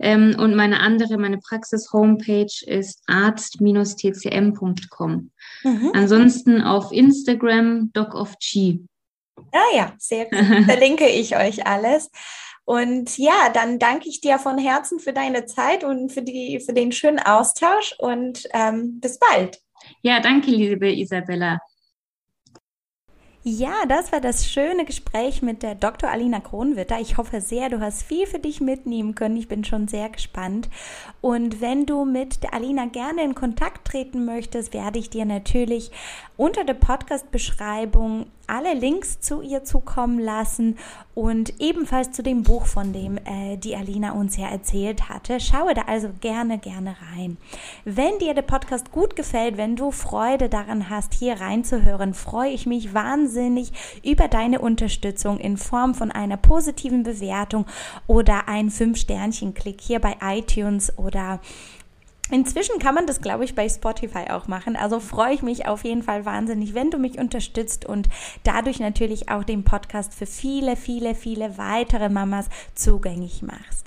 Ähm, 0.00 0.36
und 0.38 0.54
meine 0.54 0.78
andere, 0.80 1.18
meine 1.18 1.38
Praxis-Homepage 1.38 2.64
ist 2.66 3.02
arzt-tcm.com. 3.06 5.30
Mhm. 5.64 5.90
Ansonsten 5.92 6.62
auf 6.62 6.92
Instagram 6.92 7.90
Doc 7.92 8.14
of 8.14 8.36
G. 8.38 8.78
Ah 9.52 9.74
ja, 9.74 9.92
sehr 9.98 10.26
gut. 10.26 10.38
Verlinke 10.66 11.08
ich 11.08 11.36
euch 11.36 11.66
alles. 11.66 12.12
Und 12.64 13.18
ja, 13.18 13.50
dann 13.52 13.78
danke 13.78 14.08
ich 14.08 14.20
dir 14.20 14.38
von 14.38 14.56
Herzen 14.58 15.00
für 15.00 15.12
deine 15.12 15.46
Zeit 15.46 15.82
und 15.84 16.12
für, 16.12 16.22
die, 16.22 16.60
für 16.60 16.74
den 16.74 16.92
schönen 16.92 17.18
Austausch 17.18 17.96
und 17.98 18.46
ähm, 18.52 19.00
bis 19.00 19.18
bald. 19.18 19.60
Ja, 20.02 20.20
danke, 20.20 20.50
liebe 20.50 20.90
Isabella. 20.92 21.58
Ja, 23.50 23.86
das 23.88 24.12
war 24.12 24.20
das 24.20 24.46
schöne 24.46 24.84
Gespräch 24.84 25.40
mit 25.40 25.62
der 25.62 25.74
Dr. 25.74 26.10
Alina 26.10 26.38
Kronwitter. 26.38 27.00
Ich 27.00 27.16
hoffe 27.16 27.40
sehr, 27.40 27.70
du 27.70 27.80
hast 27.80 28.02
viel 28.02 28.26
für 28.26 28.38
dich 28.38 28.60
mitnehmen 28.60 29.14
können. 29.14 29.38
Ich 29.38 29.48
bin 29.48 29.64
schon 29.64 29.88
sehr 29.88 30.10
gespannt. 30.10 30.68
Und 31.22 31.62
wenn 31.62 31.86
du 31.86 32.04
mit 32.04 32.42
der 32.42 32.52
Alina 32.52 32.84
gerne 32.84 33.24
in 33.24 33.34
Kontakt 33.34 33.88
treten 33.88 34.26
möchtest, 34.26 34.74
werde 34.74 34.98
ich 34.98 35.08
dir 35.08 35.24
natürlich 35.24 35.90
unter 36.36 36.62
der 36.62 36.74
Podcast-Beschreibung 36.74 38.26
alle 38.46 38.72
Links 38.72 39.20
zu 39.20 39.42
ihr 39.42 39.64
zukommen 39.64 40.18
lassen 40.18 40.78
und 41.14 41.60
ebenfalls 41.60 42.12
zu 42.12 42.22
dem 42.22 42.44
Buch, 42.44 42.64
von 42.64 42.94
dem 42.94 43.18
äh, 43.18 43.58
die 43.58 43.76
Alina 43.76 44.12
uns 44.12 44.38
ja 44.38 44.48
erzählt 44.48 45.10
hatte. 45.10 45.38
Schaue 45.38 45.74
da 45.74 45.82
also 45.82 46.08
gerne, 46.20 46.58
gerne 46.58 46.96
rein. 47.12 47.36
Wenn 47.84 48.18
dir 48.20 48.32
der 48.32 48.42
Podcast 48.42 48.90
gut 48.90 49.16
gefällt, 49.16 49.58
wenn 49.58 49.76
du 49.76 49.90
Freude 49.90 50.48
daran 50.48 50.88
hast, 50.88 51.12
hier 51.12 51.40
reinzuhören, 51.40 52.14
freue 52.14 52.52
ich 52.52 52.64
mich 52.64 52.94
wahnsinnig 52.94 53.37
über 54.04 54.28
deine 54.28 54.60
Unterstützung 54.60 55.38
in 55.38 55.56
Form 55.56 55.94
von 55.94 56.10
einer 56.10 56.36
positiven 56.36 57.02
Bewertung 57.02 57.66
oder 58.06 58.48
ein 58.48 58.70
Fünf-Sternchen-Klick 58.70 59.80
hier 59.80 60.00
bei 60.00 60.16
iTunes 60.22 60.96
oder 60.98 61.40
Inzwischen 62.30 62.78
kann 62.78 62.94
man 62.94 63.06
das, 63.06 63.22
glaube 63.22 63.44
ich, 63.44 63.54
bei 63.54 63.68
Spotify 63.68 64.30
auch 64.30 64.48
machen. 64.48 64.76
Also 64.76 65.00
freue 65.00 65.32
ich 65.32 65.42
mich 65.42 65.66
auf 65.66 65.84
jeden 65.84 66.02
Fall 66.02 66.26
wahnsinnig, 66.26 66.74
wenn 66.74 66.90
du 66.90 66.98
mich 66.98 67.18
unterstützt 67.18 67.86
und 67.86 68.08
dadurch 68.44 68.80
natürlich 68.80 69.30
auch 69.30 69.44
den 69.44 69.64
Podcast 69.64 70.12
für 70.12 70.26
viele, 70.26 70.76
viele, 70.76 71.14
viele 71.14 71.56
weitere 71.56 72.10
Mamas 72.10 72.50
zugänglich 72.74 73.42
machst. 73.42 73.86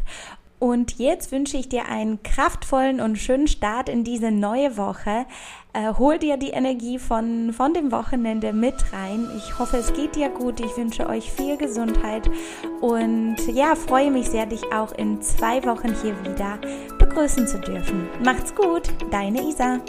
Und 0.58 1.00
jetzt 1.00 1.32
wünsche 1.32 1.58
ich 1.58 1.70
dir 1.70 1.88
einen 1.88 2.22
kraftvollen 2.22 3.02
und 3.02 3.18
schönen 3.18 3.48
Start 3.48 3.90
in 3.90 4.04
diese 4.04 4.30
neue 4.30 4.78
Woche. 4.78 5.26
Äh, 5.74 5.94
hol 5.98 6.18
dir 6.18 6.36
die 6.36 6.50
Energie 6.50 7.00
von, 7.00 7.54
von 7.54 7.74
dem 7.74 7.92
Wochenende 7.92 8.52
mit 8.52 8.76
rein. 8.92 9.28
Ich 9.38 9.58
hoffe, 9.58 9.78
es 9.78 9.94
geht 9.94 10.16
dir 10.16 10.30
gut. 10.30 10.60
Ich 10.60 10.76
wünsche 10.76 11.08
euch 11.08 11.32
viel 11.32 11.56
Gesundheit 11.56 12.30
und 12.82 13.38
ja, 13.48 13.76
freue 13.76 14.12
mich 14.12 14.30
sehr, 14.30 14.46
dich 14.46 14.74
auch 14.74 14.92
in 14.94 15.22
zwei 15.22 15.64
Wochen 15.66 15.96
hier 16.02 16.16
wieder 16.26 16.60
begrüßen 17.00 17.48
zu 17.48 17.60
dürfen. 17.60 18.10
Macht's 18.24 18.54
gut, 18.54 18.84
deine 19.12 19.42
Isa. 19.44 19.80